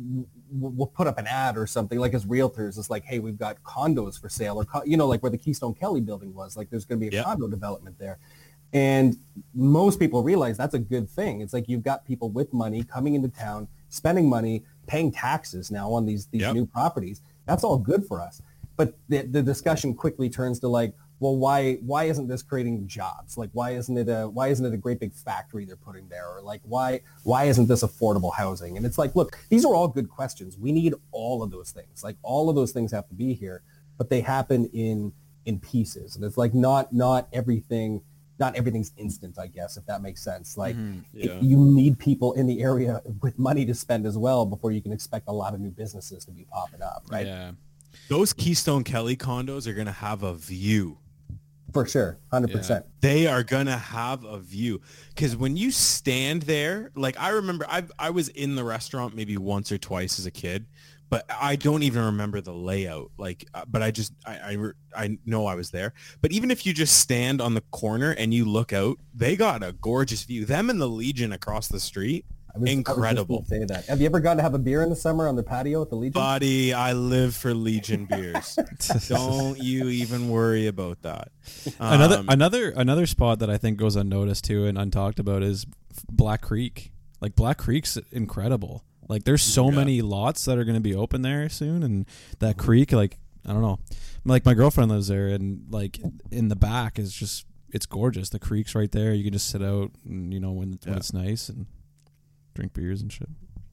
we'll 0.51 0.87
put 0.87 1.07
up 1.07 1.17
an 1.17 1.27
ad 1.27 1.57
or 1.57 1.67
something 1.67 1.99
like 1.99 2.13
as 2.13 2.25
realtors. 2.25 2.77
It's 2.77 2.89
like, 2.89 3.03
hey, 3.05 3.19
we've 3.19 3.37
got 3.37 3.61
condos 3.63 4.19
for 4.19 4.27
sale, 4.29 4.59
or 4.59 4.65
co- 4.65 4.83
you 4.85 4.97
know, 4.97 5.07
like 5.07 5.21
where 5.23 5.29
the 5.29 5.37
Keystone 5.37 5.73
Kelly 5.73 6.01
building 6.01 6.33
was. 6.33 6.57
Like, 6.57 6.69
there's 6.69 6.85
going 6.85 6.99
to 6.99 7.09
be 7.09 7.15
a 7.15 7.19
Yep. 7.19 7.25
condo 7.25 7.47
development 7.47 7.97
there, 7.97 8.17
and 8.73 9.17
most 9.53 9.99
people 9.99 10.21
realize 10.23 10.57
that's 10.57 10.73
a 10.73 10.79
good 10.79 11.09
thing. 11.09 11.39
It's 11.41 11.53
like 11.53 11.69
you've 11.69 11.83
got 11.83 12.03
people 12.05 12.29
with 12.29 12.53
money 12.53 12.83
coming 12.83 13.15
into 13.15 13.29
town, 13.29 13.67
spending 13.89 14.27
money, 14.27 14.63
paying 14.85 15.11
taxes 15.13 15.71
now 15.71 15.91
on 15.91 16.05
these 16.05 16.27
these 16.27 16.41
Yep. 16.41 16.53
new 16.53 16.65
properties. 16.65 17.21
That's 17.45 17.63
all 17.63 17.77
good 17.77 18.05
for 18.05 18.21
us. 18.21 18.41
But 18.75 18.95
the, 19.07 19.21
the 19.23 19.41
discussion 19.41 19.93
quickly 19.95 20.29
turns 20.29 20.59
to 20.59 20.67
like, 20.67 20.93
well, 21.19 21.36
why 21.36 21.75
why 21.75 22.03
isn't 22.06 22.27
this 22.27 22.43
creating 22.43 22.88
jobs? 22.88 23.38
Like, 23.38 23.49
why 23.53 23.71
isn't 23.71 23.97
it 23.97 24.08
a 24.10 24.27
why 24.30 24.49
isn't 24.49 24.65
it 24.65 24.73
a 24.73 24.77
great 24.77 24.99
big 24.99 25.13
factory 25.13 25.65
they're 25.65 25.75
putting 25.75 26.08
there? 26.10 26.27
Or 26.27 26.41
like, 26.41 26.62
why 26.63 27.01
why 27.23 27.45
isn't 27.45 27.67
this 27.67 27.84
affordable 27.84 28.34
housing? 28.34 28.77
And 28.77 28.86
it's 28.86 28.97
like, 28.97 29.15
look, 29.15 29.38
these 29.49 29.65
are 29.65 29.73
all 29.73 29.88
good 29.88 30.10
questions. 30.10 30.58
We 30.58 30.71
need 30.71 30.93
all 31.12 31.41
of 31.43 31.49
those 31.51 31.71
things. 31.71 32.03
Like, 32.03 32.17
all 32.21 32.49
of 32.49 32.56
those 32.56 32.71
things 32.71 32.91
have 32.91 33.08
to 33.10 33.15
be 33.15 33.34
here, 33.34 33.63
but 33.97 34.10
they 34.10 34.21
happen 34.21 34.69
in 34.73 35.12
in 35.45 35.60
pieces. 35.60 36.15
And 36.15 36.23
it's 36.25 36.38
like 36.38 36.53
not 36.53 36.93
not 36.93 37.27
everything 37.34 38.01
not 38.39 38.56
everything's 38.56 38.91
instant, 38.97 39.39
I 39.39 39.47
guess, 39.47 39.77
if 39.77 39.86
that 39.88 40.03
makes 40.03 40.23
sense. 40.23 40.58
Like 40.58 40.75
Mhm. 40.75 41.03
it- 41.15 41.41
you 41.41 41.58
need 41.58 41.97
people 41.97 42.34
in 42.34 42.45
the 42.45 42.62
area 42.62 43.01
with 43.23 43.39
money 43.39 43.65
to 43.65 43.73
spend 43.73 44.06
as 44.06 44.15
well 44.15 44.45
before 44.45 44.71
you 44.71 44.80
can 44.80 44.91
expect 44.91 45.27
a 45.27 45.34
lot 45.34 45.56
of 45.56 45.60
new 45.60 45.71
businesses 45.71 46.23
to 46.25 46.32
be 46.32 46.45
popping 46.45 46.84
up, 46.84 47.03
right? 47.10 47.25
Yeah. 47.25 47.53
Those 48.10 48.34
Keystone 48.34 48.84
Kelly 48.84 49.17
condos 49.17 49.65
are 49.65 49.73
gonna 49.73 49.91
have 49.91 50.21
a 50.21 50.36
view. 50.36 50.99
For 51.83 51.87
sure, 51.87 52.17
hundred 52.31 52.51
percent. 52.51 52.85
They 53.01 53.27
are 53.27 53.43
gonna 53.43 53.77
have 53.77 54.23
a 54.23 54.39
view 54.39 54.81
because 55.09 55.35
when 55.35 55.55
you 55.55 55.69
stand 55.69 56.43
there, 56.43 56.91
like 56.95 57.19
I 57.19 57.29
remember, 57.29 57.67
I 57.69 57.83
I 57.99 58.09
was 58.09 58.29
in 58.29 58.55
the 58.55 58.63
restaurant 58.63 59.15
maybe 59.15 59.37
once 59.37 59.71
or 59.71 59.77
twice 59.77 60.17
as 60.17 60.25
a 60.25 60.31
kid, 60.31 60.65
but 61.09 61.25
I 61.29 61.55
don't 61.55 61.83
even 61.83 62.04
remember 62.04 62.41
the 62.41 62.54
layout. 62.54 63.12
Like, 63.17 63.45
uh, 63.54 63.65
but 63.67 63.83
I 63.83 63.91
just 63.91 64.13
I 64.25 64.58
I, 64.95 65.04
I 65.04 65.17
know 65.25 65.45
I 65.45 65.54
was 65.54 65.69
there. 65.69 65.93
But 66.21 66.31
even 66.31 66.49
if 66.49 66.65
you 66.65 66.73
just 66.73 66.99
stand 66.99 67.41
on 67.41 67.54
the 67.54 67.62
corner 67.71 68.12
and 68.12 68.33
you 68.33 68.45
look 68.45 68.73
out, 68.73 68.97
they 69.13 69.35
got 69.35 69.62
a 69.62 69.73
gorgeous 69.73 70.23
view. 70.23 70.45
Them 70.45 70.71
and 70.71 70.81
the 70.81 70.89
Legion 70.89 71.31
across 71.31 71.67
the 71.67 71.79
street. 71.79 72.25
I 72.58 72.62
was, 72.62 72.71
Incredible. 72.71 73.35
I 73.35 73.39
was 73.39 73.47
just 73.49 73.51
gonna 73.51 73.67
say 73.67 73.73
that. 73.75 73.85
Have 73.85 73.99
you 74.01 74.05
ever 74.08 74.19
gone 74.19 74.37
to 74.37 74.43
have 74.43 74.53
a 74.53 74.60
beer 74.60 74.83
in 74.83 74.89
the 74.89 74.95
summer 74.95 75.27
on 75.27 75.35
the 75.35 75.43
patio 75.43 75.81
at 75.81 75.89
the 75.89 75.95
Legion? 75.95 76.13
Buddy, 76.13 76.73
I 76.73 76.93
live 76.93 77.35
for 77.35 77.53
Legion 77.53 78.05
beers. 78.05 78.58
don't 79.08 79.58
you 79.58 79.87
even 79.89 80.29
worry 80.29 80.67
about 80.67 81.01
that. 81.03 81.29
another 81.79 82.17
Um, 82.19 82.25
another 82.29 82.69
another 82.71 83.05
spot 83.05 83.39
that 83.39 83.49
I 83.49 83.58
think 83.58 83.77
goes 83.77 83.95
unnoticed 83.95 84.45
too 84.45 84.65
and 84.65 84.77
untalked 84.77 85.19
about 85.19 85.43
is 85.43 85.65
Black 86.12 86.41
Creek. 86.41 86.91
Like 87.21 87.35
Black 87.35 87.58
Creek's 87.58 87.97
incredible. 88.12 88.83
Like 89.10 89.23
there's 89.23 89.41
so 89.41 89.69
Yeah. 89.69 89.75
many 89.77 90.01
lots 90.01 90.45
that 90.45 90.58
are 90.58 90.63
going 90.65 90.75
to 90.75 90.81
be 90.81 90.93
open 90.93 91.21
there 91.21 91.47
soon, 91.49 91.81
and 91.83 92.05
that 92.39 92.58
creek, 92.58 92.91
like 92.91 93.17
I 93.45 93.53
don't 93.53 93.62
know, 93.62 93.79
like 94.25 94.45
my 94.45 94.53
girlfriend 94.53 94.91
lives 94.91 95.08
there, 95.08 95.27
and 95.29 95.62
like 95.69 95.99
in 96.31 96.49
the 96.49 96.55
back 96.58 96.99
is 96.99 97.13
just 97.13 97.45
it's 97.71 97.85
gorgeous. 97.85 98.29
The 98.29 98.39
creek's 98.39 98.75
right 98.75 98.91
there. 98.91 99.13
You 99.13 99.23
can 99.23 99.31
just 99.33 99.49
sit 99.49 99.62
out, 99.63 99.91
and 100.05 100.33
you 100.33 100.39
know 100.41 100.51
when, 100.51 100.77
when 100.83 100.97
it's 100.97 101.13
nice 101.13 101.47
and 101.49 101.67
drink 102.58 102.73
beers 102.73 103.01
and 103.01 103.12
shit. 103.12 103.29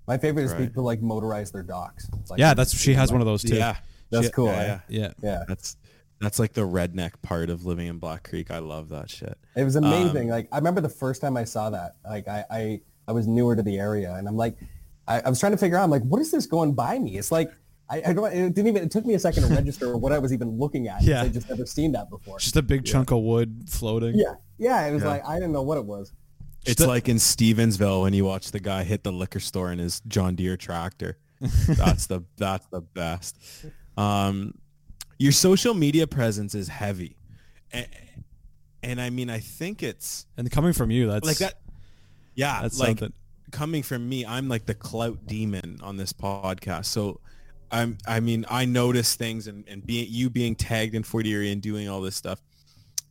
My 0.06 0.18
favorite 0.18 0.44
is 0.44 0.52
Right. 0.52 0.60
people 0.68 0.84
like 0.84 1.00
motorize 1.00 1.50
their 1.50 1.62
docks. 1.62 2.08
It's 2.20 2.30
like, 2.30 2.38
yeah, 2.38 2.52
that's 2.54 2.76
she 2.78 2.92
has 2.94 3.10
one 3.10 3.22
of 3.22 3.26
those 3.26 3.42
too. 3.42 3.56
yeah, 3.56 3.76
That's 4.10 4.26
Shit, 4.26 4.34
cool, 4.34 4.46
Yeah, 4.46 4.52
eh? 4.60 4.66
yeah. 4.66 4.78
yeah. 5.00 5.12
Yeah, 5.22 5.44
That's 5.48 5.76
that's 6.20 6.38
like 6.38 6.52
the 6.52 6.60
redneck 6.66 7.12
part 7.22 7.48
of 7.50 7.64
living 7.64 7.86
in 7.88 7.98
Black 7.98 8.28
Creek. 8.28 8.50
I 8.50 8.58
love 8.58 8.90
that 8.90 9.08
shit. 9.10 9.36
it 9.56 9.64
was 9.64 9.76
amazing. 9.76 10.24
Um, 10.30 10.36
like 10.36 10.48
I 10.52 10.58
remember 10.58 10.80
the 10.82 10.88
first 10.90 11.20
time 11.22 11.36
I 11.36 11.44
saw 11.44 11.70
that. 11.70 11.96
Like 12.04 12.28
I, 12.28 12.44
I, 12.50 12.80
I 13.08 13.12
was 13.12 13.26
newer 13.26 13.56
to 13.56 13.62
the 13.62 13.78
area, 13.78 14.12
and 14.14 14.28
I'm 14.28 14.36
like, 14.36 14.56
I, 15.08 15.20
I 15.20 15.28
was 15.30 15.40
trying 15.40 15.52
to 15.52 15.58
figure 15.58 15.76
out. 15.78 15.84
I'm 15.84 15.90
like, 15.90 16.02
what 16.04 16.20
is 16.20 16.30
this 16.30 16.46
going 16.46 16.74
by 16.74 16.98
me? 16.98 17.16
It's 17.16 17.32
like. 17.32 17.50
I, 17.90 18.02
I 18.06 18.12
don't. 18.14 18.32
It 18.32 18.54
didn't 18.54 18.68
even. 18.68 18.82
It 18.84 18.90
took 18.90 19.04
me 19.04 19.12
a 19.12 19.18
second 19.18 19.42
to 19.46 19.54
register 19.54 19.94
what 19.98 20.10
I 20.10 20.18
was 20.18 20.32
even 20.32 20.58
looking 20.58 20.88
at. 20.88 21.00
'cause 21.00 21.06
Yeah. 21.06 21.20
I 21.22 21.28
just 21.28 21.50
never 21.50 21.66
seen 21.66 21.92
that 21.92 22.08
before. 22.08 22.38
Just 22.38 22.56
a 22.56 22.62
big 22.62 22.86
chunk 22.86 23.10
of 23.10 23.18
wood 23.22 23.64
floating. 23.68 24.14
Yeah, 24.14 24.36
yeah. 24.56 24.86
It 24.86 24.94
was 24.94 25.02
Yeah. 25.02 25.10
like 25.10 25.28
I 25.28 25.34
didn't 25.34 25.52
know 25.52 25.60
what 25.62 25.76
it 25.76 25.84
was. 25.84 26.10
It's 26.66 26.80
like 26.80 27.08
in 27.08 27.16
Stevensville 27.16 28.02
when 28.02 28.14
you 28.14 28.24
watch 28.24 28.50
the 28.50 28.60
guy 28.60 28.84
hit 28.84 29.02
the 29.04 29.12
liquor 29.12 29.40
store 29.40 29.72
in 29.72 29.78
his 29.78 30.00
John 30.08 30.34
Deere 30.34 30.56
tractor. 30.56 31.18
that's 31.68 32.06
the 32.06 32.24
that's 32.36 32.66
the 32.68 32.80
best. 32.80 33.38
Um, 33.96 34.54
your 35.18 35.32
social 35.32 35.74
media 35.74 36.06
presence 36.06 36.54
is 36.54 36.68
heavy, 36.68 37.16
and, 37.72 37.86
and 38.82 39.00
I 39.00 39.10
mean 39.10 39.30
I 39.30 39.38
think 39.40 39.82
it's 39.82 40.26
And 40.36 40.50
coming 40.50 40.72
from 40.72 40.90
you, 40.90 41.08
that's 41.08 41.26
like 41.26 41.38
that. 41.38 41.60
Yeah, 42.34 42.62
That's 42.62 42.80
like 42.80 42.98
something. 42.98 43.12
coming 43.52 43.82
from 43.82 44.08
me, 44.08 44.26
I'm 44.26 44.48
like 44.48 44.66
the 44.66 44.74
clout 44.74 45.26
demon 45.26 45.78
on 45.82 45.96
this 45.96 46.12
podcast. 46.12 46.86
So 46.86 47.20
I'm 47.70 47.98
I 48.06 48.20
mean 48.20 48.44
I 48.48 48.64
notice 48.64 49.14
things 49.14 49.46
and 49.46 49.64
and 49.68 49.84
being 49.86 50.06
you 50.08 50.30
being 50.30 50.54
tagged 50.56 50.94
in 50.94 51.02
Fort 51.02 51.26
Erie 51.26 51.52
and 51.52 51.62
doing 51.62 51.88
all 51.88 52.00
this 52.00 52.16
stuff. 52.16 52.42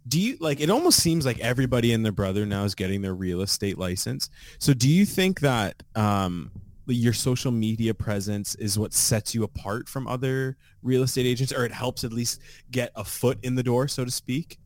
Do 0.07 0.19
you 0.19 0.37
like 0.39 0.59
it 0.59 0.69
almost 0.69 0.99
seems 0.99 1.25
like 1.25 1.39
everybody 1.39 1.93
and 1.93 2.03
their 2.03 2.11
brother 2.11 2.45
now 2.45 2.63
is 2.63 2.75
getting 2.75 3.01
their 3.01 3.15
real 3.15 3.41
estate 3.41 3.77
license. 3.77 4.29
So 4.59 4.73
do 4.73 4.89
you 4.89 5.05
think 5.05 5.39
that 5.41 5.81
um 5.95 6.51
your 6.85 7.13
social 7.13 7.51
media 7.51 7.93
presence 7.93 8.55
is 8.55 8.77
what 8.77 8.93
sets 8.93 9.33
you 9.33 9.43
apart 9.43 9.87
from 9.87 10.05
other 10.07 10.57
real 10.81 11.03
estate 11.03 11.25
agents 11.25 11.53
or 11.53 11.65
it 11.65 11.71
helps 11.71 12.03
at 12.03 12.11
least 12.11 12.41
get 12.71 12.91
a 12.95 13.03
foot 13.05 13.39
in 13.43 13.55
the 13.55 13.63
door 13.63 13.87
so 13.87 14.03
to 14.03 14.11
speak? 14.11 14.59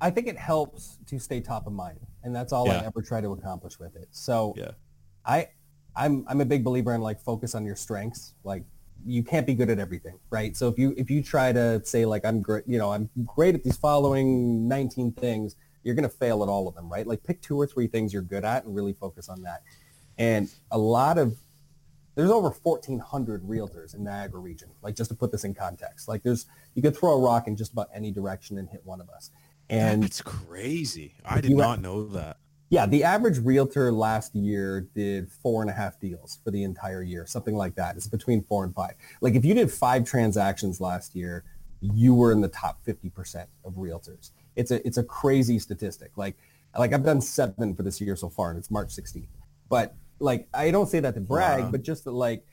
I 0.00 0.10
think 0.10 0.28
it 0.28 0.38
helps 0.38 0.98
to 1.06 1.18
stay 1.18 1.40
top 1.40 1.66
of 1.66 1.72
mind, 1.72 1.98
and 2.22 2.34
that's 2.34 2.52
all 2.52 2.70
I 2.70 2.76
ever 2.84 3.02
try 3.02 3.20
to 3.20 3.32
accomplish 3.32 3.78
with 3.78 3.96
it. 3.96 4.08
So 4.12 4.54
Yeah. 4.56 4.72
I, 5.24 5.48
I'm 5.96 6.24
I'm 6.28 6.40
a 6.40 6.44
big 6.44 6.62
believer 6.62 6.94
in 6.94 7.00
like 7.00 7.20
focus 7.20 7.54
on 7.54 7.64
your 7.64 7.74
strengths. 7.74 8.34
Like 8.44 8.62
you 9.04 9.22
can't 9.22 9.46
be 9.46 9.54
good 9.54 9.70
at 9.70 9.78
everything, 9.78 10.18
right? 10.30 10.56
So 10.56 10.68
if 10.68 10.78
you 10.78 10.94
if 10.96 11.10
you 11.10 11.22
try 11.22 11.52
to 11.52 11.84
say 11.84 12.04
like 12.04 12.24
I'm 12.24 12.42
great, 12.42 12.64
you 12.66 12.78
know, 12.78 12.92
I'm 12.92 13.08
great 13.24 13.54
at 13.54 13.64
these 13.64 13.76
following 13.76 14.68
19 14.68 15.12
things, 15.12 15.56
you're 15.82 15.94
gonna 15.94 16.08
fail 16.08 16.42
at 16.42 16.48
all 16.48 16.68
of 16.68 16.74
them, 16.74 16.90
right? 16.90 17.06
Like 17.06 17.22
pick 17.22 17.40
two 17.40 17.60
or 17.60 17.66
three 17.66 17.86
things 17.86 18.12
you're 18.12 18.22
good 18.22 18.44
at 18.44 18.64
and 18.64 18.74
really 18.74 18.92
focus 18.92 19.28
on 19.28 19.42
that. 19.42 19.62
And 20.18 20.50
a 20.70 20.78
lot 20.78 21.18
of 21.18 21.38
there's 22.14 22.30
over 22.30 22.50
1,400 22.50 23.44
realtors 23.44 23.94
in 23.94 24.02
Niagara 24.02 24.40
region. 24.40 24.70
Like 24.82 24.96
just 24.96 25.08
to 25.10 25.16
put 25.16 25.30
this 25.30 25.44
in 25.44 25.54
context, 25.54 26.08
like 26.08 26.24
there's 26.24 26.46
you 26.74 26.82
could 26.82 26.96
throw 26.96 27.12
a 27.12 27.20
rock 27.20 27.46
in 27.46 27.56
just 27.56 27.72
about 27.72 27.88
any 27.94 28.10
direction 28.10 28.58
and 28.58 28.68
hit 28.68 28.84
one 28.84 29.00
of 29.00 29.08
us. 29.08 29.30
And 29.70 30.02
it's 30.02 30.20
crazy. 30.20 31.14
I 31.24 31.40
did 31.40 31.52
not 31.52 31.80
know 31.80 32.08
that. 32.08 32.38
Yeah, 32.70 32.84
the 32.86 33.02
average 33.04 33.38
realtor 33.38 33.90
last 33.92 34.34
year 34.34 34.82
did 34.94 35.30
four 35.30 35.62
and 35.62 35.70
a 35.70 35.74
half 35.74 35.98
deals 35.98 36.38
for 36.44 36.50
the 36.50 36.62
entire 36.64 37.02
year, 37.02 37.24
something 37.26 37.54
like 37.56 37.74
that. 37.76 37.96
It's 37.96 38.06
between 38.06 38.42
four 38.42 38.64
and 38.64 38.74
five. 38.74 38.92
Like 39.20 39.34
if 39.34 39.44
you 39.44 39.54
did 39.54 39.70
five 39.70 40.04
transactions 40.04 40.80
last 40.80 41.14
year, 41.14 41.44
you 41.80 42.14
were 42.14 42.32
in 42.32 42.40
the 42.40 42.48
top 42.48 42.84
50% 42.86 43.46
of 43.64 43.74
realtors. 43.74 44.32
It's 44.56 44.70
a, 44.70 44.86
it's 44.86 44.98
a 44.98 45.04
crazy 45.04 45.58
statistic. 45.58 46.10
Like, 46.16 46.36
like 46.76 46.92
I've 46.92 47.04
done 47.04 47.20
seven 47.22 47.74
for 47.74 47.82
this 47.82 48.00
year 48.00 48.16
so 48.16 48.28
far 48.28 48.50
and 48.50 48.58
it's 48.58 48.70
March 48.70 48.88
16th. 48.88 49.28
But 49.70 49.94
like, 50.18 50.48
I 50.52 50.70
don't 50.70 50.88
say 50.88 51.00
that 51.00 51.14
to 51.14 51.20
brag, 51.20 51.64
Wow. 51.64 51.70
but 51.70 51.82
just 51.82 52.04
that 52.04 52.12
like, 52.12 52.44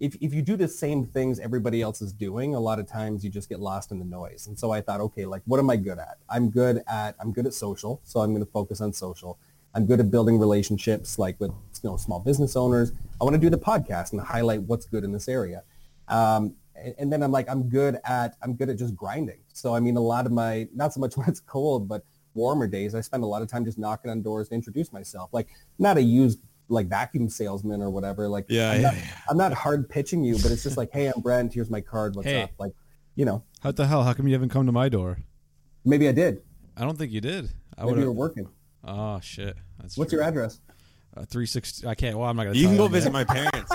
if, 0.00 0.16
if 0.22 0.32
you 0.32 0.40
do 0.40 0.56
the 0.56 0.66
same 0.66 1.04
things 1.04 1.38
everybody 1.38 1.82
else 1.82 2.00
is 2.00 2.12
doing, 2.12 2.54
a 2.54 2.60
lot 2.60 2.78
of 2.78 2.88
times 2.88 3.22
you 3.22 3.28
just 3.30 3.50
get 3.50 3.60
lost 3.60 3.92
in 3.92 3.98
the 3.98 4.04
noise. 4.04 4.46
And 4.46 4.58
so 4.58 4.70
I 4.72 4.80
thought, 4.80 5.00
okay, 5.00 5.26
like 5.26 5.42
what 5.44 5.60
am 5.60 5.68
I 5.68 5.76
good 5.76 5.98
at? 5.98 6.16
I'm 6.28 6.48
good 6.50 6.82
at, 6.88 7.14
I'm 7.20 7.32
good 7.32 7.46
at 7.46 7.52
social. 7.52 8.00
So 8.02 8.20
I'm 8.20 8.32
going 8.32 8.44
to 8.44 8.50
focus 8.50 8.80
on 8.80 8.94
social. 8.94 9.38
I'm 9.74 9.86
good 9.86 10.00
at 10.00 10.10
building 10.10 10.38
relationships 10.38 11.18
like 11.18 11.38
with 11.40 11.50
you 11.50 11.90
know 11.90 11.96
small 11.96 12.20
business 12.20 12.56
owners. 12.56 12.92
I 13.20 13.24
want 13.24 13.34
to 13.34 13.40
do 13.40 13.50
the 13.50 13.58
podcast 13.58 14.12
and 14.12 14.20
highlight 14.20 14.62
what's 14.62 14.86
good 14.86 15.04
in 15.04 15.12
this 15.12 15.28
area. 15.28 15.62
Um, 16.08 16.54
and, 16.74 16.94
and 16.98 17.12
then 17.12 17.22
I'm 17.22 17.30
like, 17.32 17.48
I'm 17.48 17.68
good 17.68 17.98
at, 18.04 18.36
I'm 18.42 18.54
good 18.54 18.68
at 18.68 18.76
just 18.78 18.96
grinding. 18.96 19.38
So 19.52 19.74
I 19.74 19.80
mean, 19.80 19.96
a 19.96 20.00
lot 20.00 20.26
of 20.26 20.32
my, 20.32 20.68
not 20.74 20.92
so 20.92 21.00
much 21.00 21.16
when 21.18 21.28
it's 21.28 21.40
cold, 21.40 21.88
but 21.88 22.04
warmer 22.34 22.66
days, 22.66 22.94
I 22.94 23.00
spend 23.00 23.22
a 23.22 23.26
lot 23.26 23.42
of 23.42 23.48
time 23.48 23.64
just 23.64 23.78
knocking 23.78 24.10
on 24.10 24.22
doors 24.22 24.48
to 24.48 24.54
introduce 24.54 24.92
myself. 24.92 25.30
Like 25.32 25.48
not 25.78 25.96
a 25.96 26.02
used 26.02 26.40
like 26.68 26.86
vacuum 26.88 27.28
salesman 27.28 27.82
or 27.82 27.90
whatever. 27.90 28.28
Like 28.28 28.46
Yeah, 28.48 28.70
I'm, 28.70 28.80
yeah, 28.80 28.90
not, 28.90 28.94
I'm 29.28 29.36
not 29.36 29.52
hard 29.52 29.88
pitching 29.88 30.24
you, 30.24 30.34
but 30.36 30.50
it's 30.52 30.62
just 30.62 30.76
like, 30.76 30.90
hey, 30.92 31.06
I'm 31.06 31.20
Brent. 31.20 31.52
Here's 31.52 31.70
my 31.70 31.80
card. 31.80 32.14
What's 32.16 32.28
Hey. 32.28 32.42
up? 32.42 32.50
Like, 32.58 32.72
you 33.16 33.24
know, 33.24 33.42
What 33.62 33.76
the 33.76 33.86
hell? 33.86 34.04
How 34.04 34.12
come 34.12 34.26
you 34.28 34.34
haven't 34.34 34.50
come 34.50 34.66
to 34.66 34.72
my 34.72 34.88
door? 34.88 35.18
maybe 35.84 36.08
I 36.08 36.12
did. 36.12 36.42
I 36.76 36.82
don't 36.82 36.96
think 36.96 37.10
you 37.12 37.20
did. 37.20 37.50
I 37.76 37.84
Maybe 37.84 38.00
you 38.00 38.06
were 38.06 38.12
working. 38.12 38.48
Oh 38.84 39.20
shit. 39.20 39.56
That's 39.80 39.96
What's 39.96 40.10
true. 40.10 40.18
your 40.20 40.28
address? 40.28 40.60
Uh, 41.16 41.24
Three 41.24 41.46
sixty. 41.46 41.86
I 41.86 41.94
can't. 41.94 42.16
Well, 42.16 42.28
I'm 42.28 42.36
not 42.36 42.44
gonna. 42.44 42.56
You 42.56 42.62
tell 42.66 42.70
can 42.70 42.76
go 42.78 42.84
on 42.84 42.92
visit 42.92 43.12
here. 43.12 43.12
my 43.12 43.24
parents. 43.24 43.72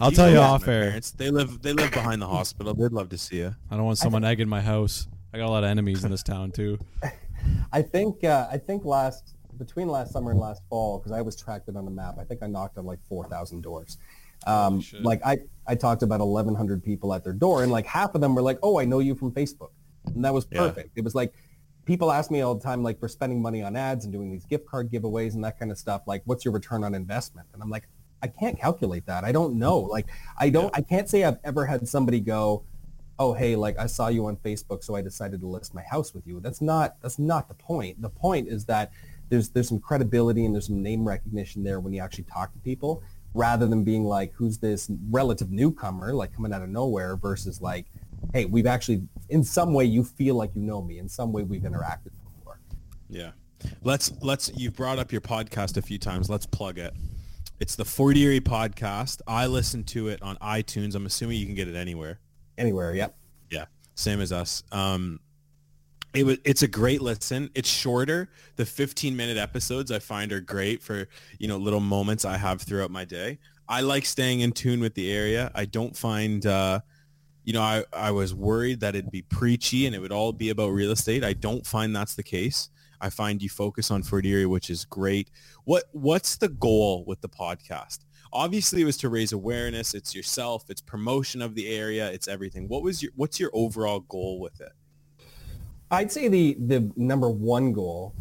I'll 0.00 0.10
You 0.10 0.16
tell 0.16 0.30
you 0.30 0.38
off 0.38 0.60
visit 0.62 0.72
air. 0.72 0.82
parents. 0.88 1.10
They 1.12 1.30
live 1.30 1.62
they 1.62 1.72
live 1.72 1.90
behind 1.92 2.20
the 2.22 2.26
hospital. 2.28 2.74
They'd 2.74 2.92
love 2.92 3.08
to 3.10 3.18
see 3.18 3.36
you. 3.38 3.54
I 3.70 3.76
don't 3.76 3.84
want 3.84 3.98
someone 3.98 4.24
egging 4.24 4.48
my 4.48 4.60
house. 4.60 5.06
I 5.32 5.38
got 5.38 5.46
a 5.46 5.50
lot 5.50 5.64
of 5.64 5.70
enemies 5.70 6.04
in 6.04 6.10
this 6.10 6.22
town 6.22 6.50
too. 6.50 6.78
I 7.72 7.82
think 7.82 8.24
uh, 8.24 8.48
I 8.50 8.58
think 8.58 8.84
last 8.84 9.34
between 9.58 9.88
last 9.88 10.12
summer 10.12 10.30
and 10.30 10.40
last 10.40 10.62
fall 10.68 10.98
because 10.98 11.12
I 11.12 11.20
was 11.22 11.36
tracked 11.36 11.68
it 11.68 11.76
on 11.76 11.84
the 11.84 11.90
map. 11.90 12.16
I 12.18 12.24
think 12.24 12.42
I 12.42 12.46
knocked 12.46 12.78
on 12.78 12.86
like 12.86 12.98
four 13.08 13.26
thousand 13.28 13.62
doors. 13.62 13.98
Um, 14.46 14.74
Holy 14.74 14.82
shit. 14.82 15.02
like 15.02 15.20
I 15.24 15.38
I 15.66 15.74
talked 15.74 16.00
to 16.00 16.06
about 16.06 16.20
eleven 16.20 16.54
hundred 16.54 16.82
people 16.82 17.12
at 17.14 17.22
their 17.24 17.32
door, 17.32 17.62
and 17.62 17.70
like 17.70 17.86
half 17.86 18.14
of 18.14 18.20
them 18.20 18.34
were 18.34 18.42
like, 18.42 18.58
"Oh, 18.62 18.78
I 18.78 18.84
know 18.84 18.98
you 19.00 19.14
from 19.14 19.32
Facebook," 19.32 19.70
and 20.06 20.24
that 20.24 20.32
was 20.34 20.46
Yeah. 20.50 20.58
perfect. 20.60 20.90
It 20.96 21.04
was 21.04 21.14
like 21.14 21.32
people 21.84 22.12
ask 22.12 22.30
me 22.30 22.40
all 22.40 22.54
the 22.54 22.62
time, 22.62 22.82
like 22.82 22.98
for 22.98 23.08
spending 23.08 23.40
money 23.40 23.62
on 23.62 23.76
ads 23.76 24.04
and 24.04 24.12
doing 24.12 24.30
these 24.30 24.44
gift 24.44 24.66
card 24.66 24.90
giveaways 24.90 25.34
and 25.34 25.44
that 25.44 25.58
kind 25.58 25.70
of 25.70 25.78
stuff. 25.78 26.02
Like, 26.06 26.22
what's 26.24 26.44
your 26.44 26.52
return 26.52 26.84
on 26.84 26.94
investment? 26.94 27.48
And 27.52 27.62
I'm 27.62 27.70
like, 27.70 27.88
I 28.22 28.28
can't 28.28 28.58
calculate 28.58 29.06
that. 29.06 29.24
I 29.24 29.32
don't 29.32 29.58
know. 29.58 29.78
Like, 29.80 30.06
I 30.38 30.48
don't. 30.50 30.76
I 30.76 30.80
can't 30.80 31.08
say 31.08 31.24
I've 31.24 31.38
ever 31.44 31.66
had 31.66 31.86
somebody 31.88 32.20
go, 32.20 32.64
oh 33.18 33.32
hey 33.32 33.54
like 33.54 33.78
i 33.78 33.86
saw 33.86 34.08
you 34.08 34.26
on 34.26 34.36
facebook 34.36 34.82
so 34.82 34.94
i 34.94 35.02
decided 35.02 35.40
to 35.40 35.46
list 35.46 35.74
my 35.74 35.82
house 35.82 36.14
with 36.14 36.26
you 36.26 36.40
that's 36.40 36.60
not 36.60 36.96
that's 37.02 37.18
not 37.18 37.46
the 37.46 37.54
point 37.54 38.00
the 38.00 38.08
point 38.08 38.48
is 38.48 38.64
that 38.64 38.90
there's 39.28 39.50
there's 39.50 39.68
some 39.68 39.78
credibility 39.78 40.44
and 40.44 40.54
there's 40.54 40.66
some 40.66 40.82
name 40.82 41.06
recognition 41.06 41.62
there 41.62 41.78
when 41.78 41.92
you 41.92 42.02
actually 42.02 42.24
talk 42.24 42.52
to 42.52 42.58
people 42.60 43.02
rather 43.34 43.66
than 43.66 43.84
being 43.84 44.04
like 44.04 44.32
who's 44.34 44.58
this 44.58 44.90
relative 45.10 45.50
newcomer 45.50 46.12
like 46.14 46.34
coming 46.34 46.52
out 46.52 46.62
of 46.62 46.68
nowhere 46.68 47.16
versus 47.16 47.60
like 47.60 47.86
hey 48.32 48.44
we've 48.44 48.66
actually 48.66 49.02
in 49.28 49.42
some 49.42 49.72
way 49.72 49.84
you 49.84 50.04
feel 50.04 50.34
like 50.34 50.50
you 50.54 50.62
know 50.62 50.82
me 50.82 50.98
in 50.98 51.08
some 51.08 51.32
way 51.32 51.42
we've 51.42 51.62
interacted 51.62 52.10
before 52.38 52.58
Yeah. 53.08 53.32
Let's 53.82 54.12
let's 54.20 54.50
you've 54.56 54.74
brought 54.74 54.98
up 54.98 55.12
your 55.12 55.20
podcast 55.20 55.76
a 55.76 55.82
few 55.82 55.98
times. 55.98 56.28
Let's 56.28 56.46
plug 56.46 56.78
it. 56.78 56.94
It's 57.60 57.76
the 57.76 57.84
Fort 57.84 58.16
Erie 58.16 58.40
podcast. 58.40 59.20
I 59.26 59.46
listen 59.46 59.84
to 59.84 60.08
it 60.08 60.20
on 60.20 60.36
iTunes. 60.36 60.94
I'm 60.94 61.06
assuming 61.06 61.38
you 61.38 61.46
can 61.46 61.54
get 61.54 61.68
it 61.68 61.76
anywhere. 61.76 62.18
anywhere 62.58 62.94
yep 62.94 63.16
Yeah, 63.50 63.66
same 63.94 64.20
as 64.20 64.32
us. 64.32 64.64
Um, 64.72 65.20
it 66.12 66.26
was. 66.26 66.38
It's 66.44 66.62
a 66.62 66.68
great 66.68 67.00
listen. 67.00 67.50
It's 67.54 67.68
shorter. 67.68 68.30
The 68.56 68.66
15 68.66 69.16
minute 69.16 69.36
episodes 69.36 69.92
I 69.92 70.00
find 70.00 70.32
are 70.32 70.40
great 70.40 70.82
for 70.82 71.08
you 71.38 71.48
know 71.48 71.56
little 71.56 71.80
moments 71.80 72.24
I 72.24 72.36
have 72.36 72.60
throughout 72.60 72.90
my 72.90 73.04
day. 73.04 73.38
I 73.68 73.80
like 73.80 74.04
staying 74.04 74.40
in 74.40 74.52
tune 74.52 74.80
with 74.80 74.94
the 74.94 75.12
area. 75.12 75.50
I 75.54 75.66
don't 75.66 75.96
find. 75.96 76.44
Uh, 76.44 76.80
you 77.44 77.52
know, 77.52 77.62
I, 77.62 77.84
I 77.92 78.10
was 78.10 78.34
worried 78.34 78.80
that 78.80 78.94
it'd 78.94 79.10
be 79.10 79.22
preachy 79.22 79.86
and 79.86 79.94
it 79.94 80.00
would 80.00 80.12
all 80.12 80.32
be 80.32 80.50
about 80.50 80.68
real 80.68 80.92
estate. 80.92 81.24
I 81.24 81.32
don't 81.32 81.66
find 81.66 81.94
that's 81.94 82.14
the 82.14 82.22
case. 82.22 82.70
I 83.00 83.10
find 83.10 83.42
you 83.42 83.48
focus 83.48 83.90
on 83.90 84.04
Fort 84.04 84.24
Erie, 84.24 84.46
which 84.46 84.70
is 84.70 84.84
great. 84.84 85.30
What 85.64 85.84
What's 85.90 86.36
the 86.36 86.48
goal 86.48 87.04
with 87.04 87.20
the 87.20 87.28
podcast? 87.28 88.00
Obviously, 88.32 88.80
it 88.80 88.84
was 88.84 88.96
to 88.98 89.08
raise 89.08 89.32
awareness. 89.32 89.92
It's 89.92 90.14
yourself. 90.14 90.70
It's 90.70 90.80
promotion 90.80 91.42
of 91.42 91.54
the 91.54 91.68
area. 91.68 92.10
It's 92.10 92.28
everything. 92.28 92.68
What 92.68 92.82
was 92.82 93.02
your 93.02 93.10
What's 93.16 93.40
your 93.40 93.50
overall 93.52 94.00
goal 94.00 94.40
with 94.40 94.60
it? 94.60 94.72
I'd 95.90 96.12
say 96.12 96.28
the 96.28 96.56
the 96.60 96.90
number 96.96 97.28
one 97.28 97.72
goal, 97.72 98.14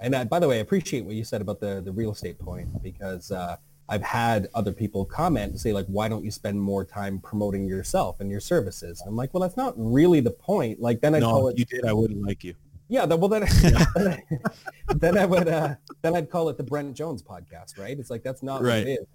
and 0.00 0.14
I, 0.14 0.24
by 0.24 0.38
the 0.38 0.46
way, 0.46 0.58
I 0.58 0.60
appreciate 0.60 1.04
what 1.04 1.16
you 1.16 1.24
said 1.24 1.40
about 1.40 1.58
the 1.58 1.82
the 1.84 1.92
real 1.92 2.12
estate 2.12 2.38
point 2.38 2.80
because 2.80 3.32
uh, 3.32 3.56
I've 3.92 4.02
had 4.02 4.48
other 4.54 4.72
people 4.72 5.04
comment 5.04 5.50
and 5.50 5.60
say 5.60 5.74
like, 5.74 5.84
why 5.84 6.08
don't 6.08 6.24
you 6.24 6.30
spend 6.30 6.58
more 6.58 6.82
time 6.82 7.18
promoting 7.20 7.68
yourself 7.68 8.20
and 8.20 8.30
your 8.30 8.40
services? 8.40 9.02
I'm 9.06 9.16
like, 9.16 9.34
well, 9.34 9.42
that's 9.42 9.58
not 9.58 9.74
really 9.76 10.20
the 10.20 10.30
point. 10.30 10.80
Like 10.80 11.02
then 11.02 11.14
I 11.14 11.20
call 11.20 11.42
no, 11.42 11.48
it 11.48 11.58
you 11.58 11.66
did. 11.66 11.84
I 11.84 11.92
wouldn't 11.92 12.22
like 12.24 12.42
you. 12.42 12.54
yeah. 12.88 13.04
Then, 13.04 13.20
well 13.20 13.28
then, 13.28 13.42
then 14.96 15.18
I 15.18 15.26
would 15.26 15.46
uh, 15.46 15.74
then 16.00 16.16
I'd 16.16 16.30
call 16.30 16.48
it 16.48 16.56
the 16.56 16.62
Brent 16.62 16.94
Jones 16.96 17.22
podcast, 17.22 17.78
right? 17.78 17.98
It's 17.98 18.08
like 18.08 18.22
that's 18.22 18.42
not 18.42 18.62
Right. 18.62 18.78
what 18.78 18.88
it 18.88 19.00
is. 19.00 19.06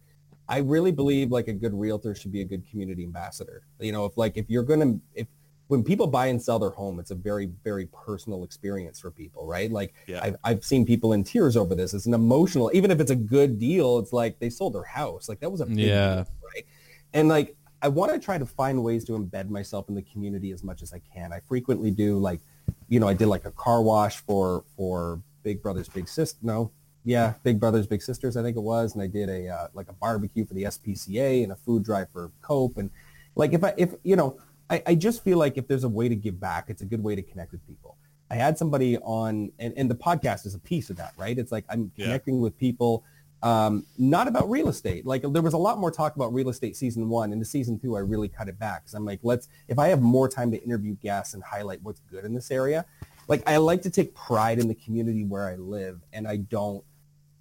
I 0.47 0.59
really 0.59 0.91
believe 0.91 1.31
like 1.31 1.47
a 1.47 1.53
good 1.53 1.73
realtor 1.73 2.13
should 2.13 2.31
be 2.31 2.41
a 2.41 2.45
good 2.45 2.63
community 2.69 3.03
ambassador. 3.03 3.63
You 3.79 3.91
know, 3.93 4.05
if 4.05 4.15
like 4.15 4.37
if 4.37 4.45
you're 4.47 4.61
gonna 4.63 4.99
if 5.15 5.25
when 5.67 5.83
people 5.83 6.07
buy 6.07 6.27
and 6.27 6.41
sell 6.41 6.59
their 6.59 6.69
home, 6.69 6.99
it's 6.99 7.11
a 7.11 7.15
very 7.15 7.47
very 7.63 7.87
personal 7.87 8.43
experience 8.43 8.99
for 8.99 9.11
people, 9.11 9.45
right? 9.45 9.71
Like 9.71 9.93
Yeah. 10.07 10.21
I've 10.23 10.35
I've 10.43 10.63
seen 10.63 10.85
people 10.85 11.13
in 11.13 11.23
tears 11.23 11.57
over 11.57 11.75
this. 11.75 11.93
It's 11.93 12.05
an 12.05 12.13
emotional, 12.13 12.71
even 12.73 12.91
if 12.91 12.99
it's 12.99 13.11
a 13.11 13.15
good 13.15 13.59
deal, 13.59 13.99
it's 13.99 14.13
like 14.13 14.39
they 14.39 14.49
sold 14.49 14.73
their 14.73 14.83
house. 14.83 15.27
Like 15.29 15.39
that 15.41 15.51
was 15.51 15.61
a 15.61 15.65
big 15.65 15.79
Yeah. 15.79 16.15
deal, 16.15 16.27
right? 16.55 16.65
And 17.13 17.27
like 17.27 17.55
I 17.81 17.89
want 17.89 18.11
to 18.11 18.19
try 18.19 18.37
to 18.37 18.45
find 18.45 18.83
ways 18.83 19.05
to 19.05 19.11
embed 19.11 19.49
myself 19.49 19.87
in 19.89 19.95
the 19.95 20.01
community 20.01 20.51
as 20.51 20.63
much 20.63 20.81
as 20.81 20.93
I 20.93 21.01
can. 21.13 21.31
I 21.31 21.41
frequently 21.41 21.91
do 21.91 22.17
like, 22.17 22.39
you 22.87 22.99
know, 22.99 23.07
I 23.07 23.13
did 23.13 23.27
like 23.27 23.45
a 23.45 23.51
car 23.51 23.81
wash 23.83 24.17
for 24.17 24.63
for 24.75 25.21
Big 25.43 25.61
Brothers 25.61 25.87
Big 25.87 26.07
Sister. 26.07 26.39
No, 26.41 26.71
yeah, 27.03 27.35
Big 27.43 27.59
Brothers 27.59 27.87
Big 27.87 28.01
Sisters, 28.01 28.35
I 28.35 28.41
think 28.41 28.57
it 28.57 28.61
was, 28.61 28.93
and 28.93 29.01
I 29.03 29.07
did 29.07 29.29
a 29.29 29.47
uh, 29.47 29.67
like 29.73 29.89
a 29.89 29.93
barbecue 29.93 30.45
for 30.45 30.53
the 30.55 30.63
SPCA 30.63 31.43
and 31.43 31.51
a 31.51 31.55
food 31.55 31.83
drive 31.83 32.09
for 32.11 32.31
Cope, 32.41 32.77
and 32.77 32.89
like 33.35 33.53
if 33.53 33.63
I 33.63 33.73
if 33.77 33.93
you 34.03 34.15
know, 34.15 34.39
I, 34.69 34.83
I 34.87 34.95
just 34.95 35.23
feel 35.23 35.37
like 35.37 35.57
if 35.57 35.67
there's 35.67 35.83
a 35.83 35.89
way 35.89 36.09
to 36.09 36.15
give 36.15 36.39
back, 36.39 36.65
it's 36.69 36.81
a 36.81 36.85
good 36.85 37.03
way 37.03 37.15
to 37.15 37.21
connect 37.21 37.51
with 37.51 37.65
people. 37.65 37.97
I 38.29 38.35
had 38.35 38.57
somebody 38.57 38.97
on, 38.97 39.51
and, 39.59 39.73
and 39.77 39.89
the 39.89 39.95
podcast 39.95 40.45
is 40.45 40.53
a 40.53 40.59
piece 40.59 40.89
of 40.89 40.97
that, 40.97 41.13
right? 41.17 41.37
It's 41.37 41.51
like 41.51 41.65
I'm 41.69 41.91
Yeah. 41.95 42.05
connecting 42.05 42.41
with 42.41 42.57
people, 42.57 43.03
um, 43.41 43.85
not 43.97 44.27
about 44.27 44.49
real 44.49 44.67
estate. 44.67 45.05
Like 45.05 45.21
there 45.21 45.41
was 45.41 45.53
a 45.53 45.57
lot 45.57 45.77
more 45.79 45.91
talk 45.91 46.15
about 46.17 46.33
real 46.33 46.49
estate 46.49 46.75
season 46.75 47.07
one. 47.07 47.31
Into 47.31 47.45
season 47.45 47.79
two, 47.79 47.95
I 47.95 47.99
really 47.99 48.27
cut 48.27 48.49
it 48.49 48.59
back 48.59 48.83
because 48.83 48.95
I'm 48.95 49.05
like, 49.05 49.19
let's, 49.23 49.47
if 49.69 49.79
I 49.79 49.87
have 49.87 50.01
more 50.01 50.27
time 50.27 50.51
to 50.51 50.61
interview 50.61 50.95
guests 50.95 51.33
and 51.35 51.43
highlight 51.43 51.81
what's 51.83 52.01
good 52.11 52.25
in 52.25 52.33
this 52.33 52.51
area, 52.51 52.85
like 53.29 53.47
I 53.47 53.57
like 53.57 53.81
to 53.83 53.89
take 53.89 54.13
pride 54.13 54.59
in 54.59 54.67
the 54.67 54.75
community 54.75 55.23
where 55.23 55.47
I 55.47 55.55
live, 55.55 56.01
and 56.13 56.27
I 56.27 56.37
don't. 56.37 56.83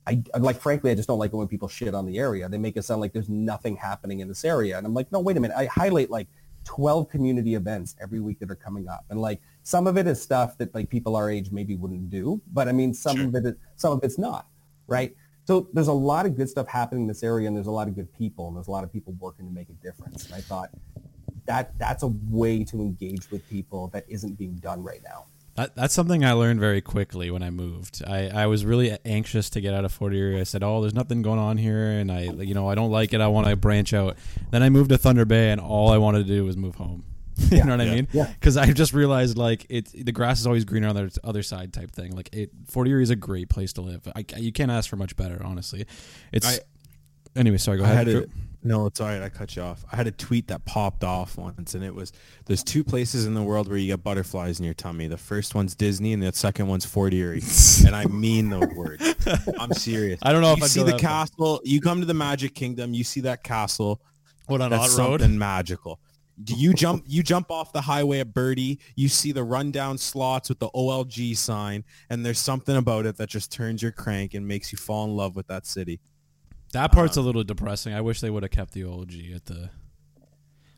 I 0.09 0.22
like, 0.39 0.61
frankly, 0.61 0.93
I 0.93 0.95
just 0.95 1.09
don't 1.09 1.18
like 1.18 1.33
it 1.33 1.37
when 1.37 1.49
people 1.49 1.66
shit 1.66 1.93
on 1.93 2.07
the 2.07 2.18
area. 2.18 2.49
They 2.49 2.59
make 2.59 2.77
it 2.77 2.85
sound 2.85 3.01
like 3.01 3.12
there's 3.12 3.29
nothing 3.29 3.74
happening 3.74 4.20
in 4.20 4.29
this 4.29 4.45
area, 4.45 4.79
and 4.79 4.87
I'm 4.87 4.95
like, 4.95 5.11
no, 5.11 5.18
wait 5.18 5.37
a 5.37 5.41
minute. 5.41 5.57
I 5.57 5.64
highlight 5.66 6.11
like 6.11 6.29
12 6.66 7.08
community 7.08 7.54
events 7.54 7.96
every 8.00 8.20
week 8.20 8.38
that 8.40 8.50
are 8.50 8.56
coming 8.56 8.88
up, 8.88 9.04
and 9.08 9.20
like 9.20 9.40
some 9.62 9.86
of 9.86 9.96
it 9.96 10.06
is 10.06 10.20
stuff 10.20 10.58
that 10.58 10.74
like 10.74 10.90
people 10.90 11.16
our 11.16 11.30
age 11.30 11.50
maybe 11.50 11.74
wouldn't 11.76 12.10
do, 12.10 12.40
but 12.52 12.68
I 12.68 12.72
mean, 12.72 12.92
some 12.92 13.16
Sure. 13.16 13.26
of 13.28 13.34
it, 13.36 13.46
is, 13.46 13.54
some 13.76 13.92
of 13.92 14.00
it's 14.02 14.18
not, 14.18 14.46
right? 14.86 15.16
So 15.44 15.68
there's 15.72 15.88
a 15.88 15.92
lot 15.92 16.26
of 16.26 16.36
good 16.36 16.50
stuff 16.50 16.66
happening 16.66 17.02
in 17.02 17.08
this 17.08 17.22
area, 17.22 17.46
and 17.46 17.56
there's 17.56 17.68
a 17.68 17.72
lot 17.72 17.86
of 17.88 17.94
good 17.94 18.12
people, 18.12 18.48
and 18.48 18.56
there's 18.56 18.66
a 18.68 18.72
lot 18.72 18.84
of 18.84 18.92
people 18.92 19.14
working 19.20 19.46
to 19.46 19.52
make 19.52 19.68
a 19.68 19.74
difference. 19.74 20.26
And 20.26 20.34
I 20.34 20.40
thought 20.40 20.70
that 21.46 21.78
that's 21.78 22.02
a 22.02 22.08
way 22.30 22.64
to 22.64 22.80
engage 22.80 23.30
with 23.30 23.48
people 23.48 23.88
that 23.88 24.04
isn't 24.08 24.36
being 24.36 24.56
done 24.56 24.82
right 24.82 25.00
now. 25.04 25.26
That, 25.57 25.74
that's 25.74 25.94
something 25.94 26.24
I 26.24 26.32
learned 26.32 26.61
very 26.61 26.80
quickly 26.80 27.30
when 27.30 27.42
I 27.42 27.50
moved. 27.50 28.02
I, 28.07 28.28
I 28.28 28.46
was 28.46 28.64
really 28.64 28.96
anxious 29.04 29.48
to 29.50 29.61
get 29.61 29.72
out 29.74 29.84
of 29.84 29.92
Fort 29.92 30.12
Erie. 30.14 30.38
I 30.40 30.44
said, 30.44 30.62
"Oh, 30.62 30.80
there's 30.82 30.94
nothing 30.94 31.22
going 31.22 31.38
on 31.38 31.57
here," 31.57 31.90
and 31.92 32.12
I, 32.12 32.22
you 32.24 32.52
know, 32.54 32.68
I 32.68 32.74
don't 32.74 32.90
like 32.90 33.12
it. 33.14 33.20
I 33.20 33.28
want 33.28 33.46
to 33.46 33.57
branch 33.57 33.94
out. 33.94 34.16
Then 34.50 34.62
I 34.62 34.68
moved 34.68 34.90
to 34.90 34.98
Thunder 34.98 35.24
Bay, 35.24 35.50
and 35.50 35.61
all 35.61 35.90
I 35.90 35.96
wanted 35.98 36.26
to 36.26 36.32
do 36.32 36.44
was 36.44 36.57
move 36.57 36.74
home. 36.74 37.04
you 37.36 37.59
Yeah. 37.59 37.64
know 37.64 37.72
what 37.72 37.80
I 37.80 37.84
Yeah. 37.84 37.94
mean? 37.94 38.09
Yeah. 38.12 38.26
Because 38.38 38.57
I 38.57 38.70
just 38.72 38.92
realized 38.92 39.36
like 39.38 39.66
it, 39.68 39.88
the 40.04 40.12
grass 40.12 40.40
is 40.40 40.46
always 40.46 40.64
greener 40.64 40.88
on 40.88 40.94
the 40.94 41.18
other 41.24 41.42
side 41.42 41.72
type 41.72 41.90
thing. 41.90 42.14
Like 42.14 42.28
it, 42.34 42.50
Fort 42.66 42.86
Erie 42.88 43.02
is 43.02 43.11
a 43.11 43.16
great 43.16 43.48
place 43.48 43.72
to 43.74 43.80
live. 43.82 44.07
I, 44.14 44.24
you 44.36 44.52
can't 44.52 44.70
ask 44.70 44.88
for 44.90 44.96
much 44.96 45.16
better, 45.16 45.40
honestly. 45.44 45.86
It's 46.32 46.46
I- 46.46 46.61
anyway. 47.34 47.57
Sorry, 47.59 47.78
go 47.78 47.84
I 47.84 47.90
ahead. 47.92 48.07
had 48.09 48.16
a, 48.16 48.26
no, 48.66 48.86
it's 48.86 49.00
all 49.00 49.06
right. 49.06 49.22
I 49.22 49.28
cut 49.28 49.54
you 49.54 49.62
off. 49.62 49.84
I 49.92 49.96
had 49.96 50.06
a 50.06 50.10
tweet 50.10 50.48
that 50.48 50.64
popped 50.64 51.04
off 51.04 51.38
once, 51.38 51.74
and 51.74 51.84
it 51.84 51.94
was 51.94 52.12
there's 52.46 52.64
two 52.64 52.82
places 52.82 53.24
in 53.24 53.34
the 53.34 53.42
world 53.42 53.68
where 53.68 53.76
you 53.76 53.86
get 53.86 54.02
butterflies 54.02 54.58
in 54.58 54.64
your 54.64 54.74
tummy. 54.74 55.06
The 55.06 55.16
first 55.16 55.54
one's 55.54 55.74
Disney, 55.74 56.12
and 56.12 56.22
the 56.22 56.32
second 56.32 56.66
one's 56.66 56.84
Fort 56.84 57.14
Erie. 57.14 57.42
and 57.86 57.94
I 57.94 58.06
mean 58.06 58.50
those 58.50 58.66
words. 58.74 59.14
I'm 59.58 59.72
serious. 59.72 60.18
I 60.22 60.32
don't 60.32 60.42
know 60.42 60.52
if 60.52 60.62
I'd 60.62 60.70
see 60.70 60.82
the 60.82 60.98
castle. 60.98 61.60
You 61.64 61.80
come 61.80 62.00
to 62.00 62.06
the 62.06 62.14
Magic 62.14 62.54
Kingdom. 62.54 62.92
You 62.92 63.04
see 63.04 63.20
that 63.20 63.44
castle. 63.44 64.00
What 64.46 64.60
on 64.60 64.70
That's 64.70 64.98
Road? 64.98 65.20
something 65.20 65.38
magical. 65.38 66.00
Do 66.42 66.54
you 66.54 66.74
jump? 66.74 67.04
You 67.06 67.22
jump 67.22 67.50
off 67.50 67.72
the 67.72 67.80
highway 67.80 68.18
at 68.18 68.34
Bertie. 68.34 68.80
You 68.96 69.08
see 69.08 69.32
the 69.32 69.44
rundown 69.44 69.96
slots 69.96 70.48
with 70.48 70.58
the 70.58 70.68
OLG 70.70 71.36
sign, 71.36 71.84
and 72.10 72.26
there's 72.26 72.38
something 72.38 72.76
about 72.76 73.06
it 73.06 73.16
that 73.16 73.28
just 73.28 73.50
turns 73.52 73.80
your 73.80 73.92
crank 73.92 74.34
and 74.34 74.46
makes 74.46 74.70
you 74.72 74.76
fall 74.78 75.04
in 75.04 75.16
love 75.16 75.36
with 75.36 75.46
that 75.46 75.66
city. 75.66 76.00
That 76.72 76.92
part's 76.92 77.16
a 77.16 77.20
little 77.22 77.44
depressing. 77.44 77.94
I 77.94 78.00
wish 78.00 78.20
they 78.20 78.30
would 78.30 78.42
have 78.42 78.50
kept 78.52 78.72
the 78.72 78.84
OG 78.84 79.12
at 79.34 79.44
the. 79.46 79.70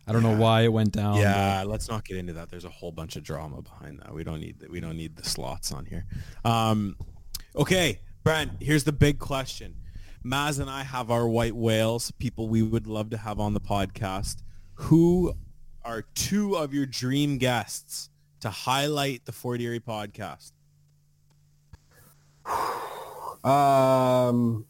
I 0.07 0.13
don't 0.13 0.23
know 0.23 0.37
why 0.37 0.63
it 0.63 0.73
went 0.73 0.93
down. 0.93 1.15
but- 1.15 1.21
yeah, 1.21 1.65
let's 1.67 1.89
not 1.89 2.05
get 2.05 2.17
into 2.17 2.33
that. 2.35 2.49
There's 2.51 2.65
a 2.65 2.71
whole 2.71 2.93
bunch 2.93 3.17
of 3.17 3.23
drama 3.23 3.61
behind 3.63 3.99
that. 4.01 4.15
We 4.15 4.25
don't 4.25 4.41
need 4.41 4.65
we 4.71 4.81
don't 4.81 4.97
need 4.97 5.17
the 5.17 5.25
slots 5.29 5.71
on 5.73 5.85
here. 5.87 6.07
Um, 6.45 6.97
okay, 7.57 8.01
Brent. 8.25 8.53
Here's 8.61 8.85
the 8.85 8.93
big 8.93 9.19
question. 9.19 9.75
Maz 10.25 10.59
and 10.61 10.69
I 10.71 10.83
have 10.83 11.11
our 11.11 11.29
white 11.29 11.55
whales, 11.55 12.11
people 12.13 12.49
we 12.49 12.63
would 12.63 12.87
love 12.87 13.11
to 13.11 13.17
have 13.19 13.39
on 13.39 13.55
the 13.55 13.61
podcast. 13.61 14.43
Who 14.75 15.35
are 15.85 16.03
two 16.15 16.55
of 16.57 16.73
your 16.75 16.87
dream 16.87 17.39
guests 17.39 18.11
to 18.41 18.51
highlight 18.51 19.25
the 19.27 19.33
Fort 19.33 19.61
Erie 19.61 19.81
podcast? 19.81 20.53
Um, 23.45 24.67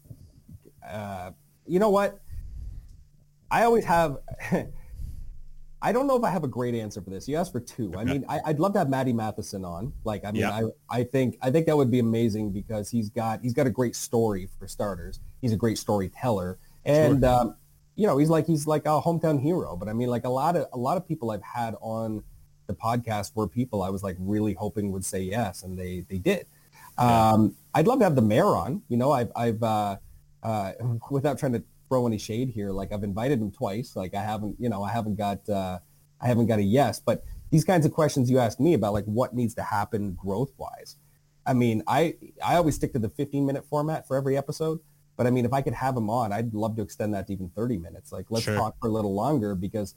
uh, 0.89 1.31
you 1.65 1.79
know 1.79 1.89
what? 1.89 2.19
I 3.51 3.63
always 3.63 3.85
have. 3.85 4.17
I 5.81 5.93
don't 5.93 6.07
know 6.07 6.17
if 6.17 6.23
I 6.25 6.29
have 6.29 6.43
a 6.43 6.47
great 6.47 6.75
answer 6.75 7.01
for 7.01 7.09
this. 7.09 7.25
You 7.27 7.37
asked 7.37 7.53
for 7.53 7.61
two. 7.61 7.93
I 7.97 8.03
mean, 8.03 8.25
I, 8.27 8.41
I'd 8.47 8.59
love 8.59 8.73
to 8.73 8.79
have 8.79 8.89
Maddie 8.89 9.13
Matheson 9.13 9.63
on. 9.63 9.93
Like, 10.03 10.25
I 10.25 10.31
mean, 10.31 10.41
Yeah. 10.41 10.51
I, 10.89 10.99
I 10.99 11.03
think 11.05 11.37
I 11.41 11.51
think 11.51 11.67
that 11.67 11.77
would 11.77 11.89
be 11.89 11.99
amazing 11.99 12.51
because 12.51 12.89
he's 12.89 13.09
got 13.09 13.41
he's 13.41 13.53
got 13.53 13.65
a 13.65 13.69
great 13.69 13.95
story 13.95 14.49
for 14.59 14.67
starters. 14.67 15.21
He's 15.41 15.53
a 15.53 15.57
great 15.57 15.77
storyteller, 15.77 16.59
and 16.83 17.23
um, 17.23 17.55
you 17.95 18.07
know, 18.07 18.17
he's 18.17 18.29
like 18.29 18.45
he's 18.45 18.67
like 18.67 18.85
a 18.85 19.01
hometown 19.01 19.41
hero. 19.41 19.77
But 19.77 19.87
I 19.87 19.93
mean, 19.93 20.09
like 20.09 20.25
a 20.25 20.29
lot 20.29 20.57
of 20.57 20.67
a 20.73 20.77
lot 20.77 20.97
of 20.97 21.07
people 21.07 21.31
I've 21.31 21.43
had 21.43 21.75
on 21.79 22.23
the 22.67 22.73
podcast 22.73 23.35
were 23.35 23.47
people 23.47 23.81
I 23.81 23.89
was 23.89 24.03
like 24.03 24.17
really 24.19 24.53
hoping 24.53 24.91
would 24.91 25.05
say 25.05 25.21
yes, 25.21 25.63
and 25.63 25.79
they 25.79 26.05
they 26.09 26.17
did. 26.17 26.45
Um, 26.97 27.55
I'd 27.73 27.87
love 27.87 27.99
to 27.99 28.03
have 28.03 28.15
the 28.15 28.21
mayor 28.21 28.55
on. 28.57 28.81
You 28.89 28.97
know, 28.97 29.11
I've, 29.11 29.31
I've 29.35 29.63
uh, 29.63 29.97
uh, 30.43 30.73
without 31.11 31.37
trying 31.39 31.53
to 31.53 31.63
throw 31.87 32.05
any 32.07 32.17
shade 32.17 32.49
here, 32.49 32.71
like 32.71 32.91
I've 32.91 33.03
invited 33.03 33.39
him 33.41 33.51
twice. 33.51 33.95
Like 33.95 34.13
I 34.13 34.21
haven't, 34.21 34.57
you 34.59 34.69
know, 34.69 34.83
I 34.83 34.91
haven't 34.91 35.15
got, 35.15 35.47
uh, 35.49 35.79
I 36.21 36.27
haven't 36.27 36.47
got 36.47 36.59
a 36.59 36.63
yes. 36.63 36.99
But 36.99 37.23
these 37.49 37.63
kinds 37.65 37.85
of 37.85 37.91
questions 37.93 38.29
you 38.29 38.39
ask 38.39 38.59
me 38.59 38.73
about, 38.73 38.93
like 38.93 39.05
what 39.05 39.33
needs 39.33 39.55
to 39.55 39.63
happen 39.63 40.13
growth 40.13 40.51
wise. 40.57 40.97
I 41.45 41.53
mean, 41.53 41.81
I 41.87 42.15
I 42.45 42.55
always 42.55 42.75
stick 42.75 42.93
to 42.93 42.99
the 42.99 43.09
15 43.09 43.45
minute 43.45 43.65
format 43.65 44.07
for 44.07 44.15
every 44.17 44.37
episode. 44.37 44.79
But 45.17 45.27
I 45.27 45.31
mean, 45.31 45.45
if 45.45 45.51
I 45.51 45.61
could 45.61 45.73
have 45.73 45.97
him 45.97 46.09
on, 46.09 46.31
I'd 46.31 46.53
love 46.53 46.75
to 46.77 46.81
extend 46.81 47.13
that 47.13 47.27
to 47.27 47.33
even 47.33 47.49
30 47.49 47.77
minutes. 47.77 48.11
Like 48.11 48.27
let's 48.29 48.45
Sure. 48.45 48.55
talk 48.55 48.75
for 48.79 48.87
a 48.87 48.91
little 48.91 49.13
longer 49.15 49.55
because 49.55 49.95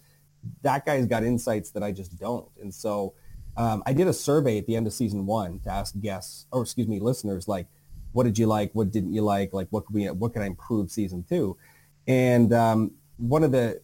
that 0.62 0.84
guy's 0.84 1.07
got 1.07 1.22
insights 1.24 1.70
that 1.72 1.82
I 1.82 1.93
just 1.93 2.18
don't. 2.18 2.49
And 2.61 2.72
so 2.74 3.14
um, 3.57 3.82
I 3.86 3.93
did 3.93 4.09
a 4.09 4.12
survey 4.12 4.59
at 4.59 4.66
the 4.66 4.74
end 4.76 4.86
of 4.86 4.93
season 4.93 5.26
one 5.26 5.61
to 5.61 5.70
ask 5.70 5.95
guests, 6.01 6.47
or 6.51 6.62
excuse 6.62 6.88
me, 6.88 6.99
listeners, 7.01 7.47
like, 7.47 7.66
what 8.12 8.24
did 8.24 8.38
you 8.38 8.46
like? 8.46 8.70
What 8.72 8.90
didn't 8.90 9.12
you 9.12 9.22
like? 9.22 9.52
Like, 9.52 9.68
what 9.70 9.86
could 9.86 9.94
we, 9.94 10.08
what 10.10 10.32
can 10.32 10.42
I 10.42 10.46
improve 10.46 10.90
season 10.90 11.24
two? 11.28 11.56
And 12.06 12.52
um, 12.52 12.92
one 13.16 13.44
of 13.44 13.52
the, 13.52 13.80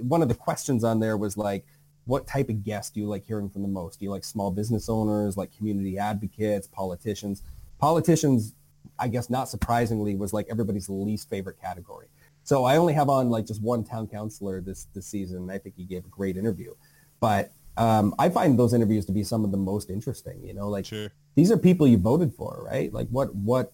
one 0.00 0.22
of 0.22 0.28
the 0.28 0.34
questions 0.34 0.84
on 0.84 1.00
there 1.00 1.16
was 1.16 1.36
like, 1.36 1.64
what 2.06 2.26
type 2.26 2.48
of 2.48 2.62
guest 2.64 2.94
do 2.94 3.00
you 3.00 3.06
like 3.06 3.24
hearing 3.24 3.48
from 3.48 3.62
the 3.62 3.68
most? 3.68 3.98
Do 3.98 4.04
you 4.04 4.10
like 4.10 4.24
small 4.24 4.50
business 4.50 4.88
owners, 4.88 5.36
like 5.36 5.56
community 5.56 5.98
advocates, 5.98 6.66
politicians? 6.66 7.42
Politicians, 7.78 8.54
I 8.98 9.08
guess 9.08 9.30
not 9.30 9.48
surprisingly, 9.48 10.14
was 10.14 10.32
like 10.32 10.46
everybody's 10.50 10.88
least 10.88 11.30
favorite 11.30 11.60
category. 11.60 12.08
So 12.42 12.64
I 12.64 12.76
only 12.76 12.92
have 12.92 13.08
on 13.08 13.30
like 13.30 13.46
just 13.46 13.62
one 13.62 13.84
town 13.84 14.06
councilor 14.06 14.60
this 14.60 14.86
this 14.94 15.06
season. 15.06 15.50
I 15.50 15.58
think 15.58 15.76
he 15.76 15.84
gave 15.84 16.04
a 16.04 16.08
great 16.08 16.36
interview, 16.36 16.74
but 17.20 17.52
um, 17.76 18.14
I 18.18 18.28
find 18.28 18.58
those 18.58 18.74
interviews 18.74 19.06
to 19.06 19.12
be 19.12 19.24
some 19.24 19.44
of 19.44 19.50
the 19.50 19.56
most 19.56 19.88
interesting. 19.88 20.44
You 20.44 20.52
know, 20.52 20.68
like 20.68 20.84
Sure. 20.84 21.10
These 21.34 21.50
are 21.50 21.58
people 21.58 21.86
you 21.86 21.98
voted 21.98 22.32
for, 22.34 22.62
right? 22.64 22.92
Like 22.92 23.08
what 23.08 23.34
what 23.34 23.72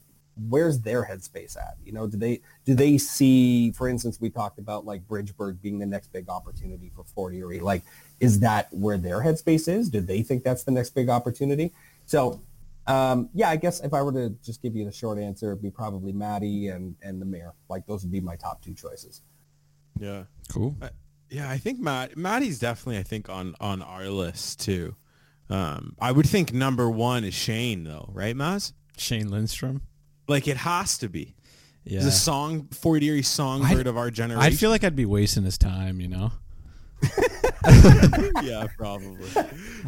where's 0.49 0.81
their 0.81 1.05
headspace 1.05 1.57
at? 1.57 1.77
You 1.85 1.93
know, 1.93 2.07
do 2.07 2.17
they 2.17 2.41
do 2.65 2.75
they 2.75 2.99
see, 2.99 3.73
for 3.73 3.89
instance, 3.89 4.21
we 4.21 4.31
talked 4.31 4.59
about 4.59 4.85
like 4.85 5.07
Bridgeburg 5.07 5.61
being 5.61 5.79
the 5.79 5.87
next 5.87 6.13
big 6.13 6.29
opportunity 6.29 6.91
for 6.95 7.05
Fort 7.05 7.35
Erie. 7.35 7.61
Like, 7.61 7.83
is 8.21 8.41
that 8.41 8.69
where 8.73 8.99
their 8.99 9.21
headspace 9.21 9.69
is? 9.69 9.91
Do 9.91 10.01
they 10.01 10.23
think 10.23 10.45
that's 10.45 10.65
the 10.65 10.73
next 10.73 10.91
big 10.91 11.09
opportunity? 11.09 11.73
So 12.07 12.41
um, 12.87 13.29
yeah, 13.35 13.51
I 13.51 13.57
guess 13.57 13.81
if 13.81 13.95
I 13.95 14.03
were 14.03 14.13
to 14.13 14.31
just 14.45 14.63
give 14.63 14.75
you 14.75 14.85
the 14.85 14.93
short 14.93 15.19
answer, 15.19 15.53
it'd 15.53 15.63
be 15.63 15.71
probably 15.71 16.13
Maddie 16.13 16.69
and, 16.69 16.97
and 17.03 17.21
the 17.21 17.27
mayor. 17.27 17.55
Like 17.69 17.87
those 17.87 18.03
would 18.03 18.11
be 18.11 18.21
my 18.21 18.37
top 18.37 18.63
two 18.63 18.75
choices. 18.75 19.23
Yeah. 19.99 20.25
Cool. 20.49 20.75
Yeah, 21.29 21.49
I 21.49 21.59
think 21.59 21.79
Matt 21.79 22.17
Maddie's 22.17 22.59
definitely 22.59 22.99
I 22.99 23.05
think 23.05 23.29
on 23.29 23.55
on 23.61 23.83
our 23.83 24.09
list 24.09 24.61
too. 24.61 24.97
Um, 25.51 25.97
I 26.01 26.13
would 26.13 26.29
think 26.29 26.53
number 26.53 26.89
one 26.89 27.25
is 27.25 27.35
Shane 27.35 27.85
though, 27.85 28.09
right, 28.13 28.37
Maz? 28.37 28.73
Shane 28.97 29.31
Lindstrom. 29.31 29.83
Like 30.29 30.47
it 30.47 30.59
has 30.59 30.97
to 30.99 31.09
be. 31.09 31.35
Yeah. 31.85 31.99
He's 31.99 32.07
a 32.07 32.13
song 32.13 32.69
Fort 32.69 33.03
Erie 33.03 33.23
songbird 33.23 33.87
of 33.87 33.97
our 33.97 34.11
generation. 34.11 34.53
I 34.53 34.55
feel 34.55 34.71
like 34.71 34.85
I'd 34.85 34.95
be 34.95 35.07
wasting 35.07 35.45
his 35.45 35.59
time, 35.59 36.01
you 36.01 36.09
know. 36.09 36.31
yeah, 38.43 38.67
probably. 38.77 39.27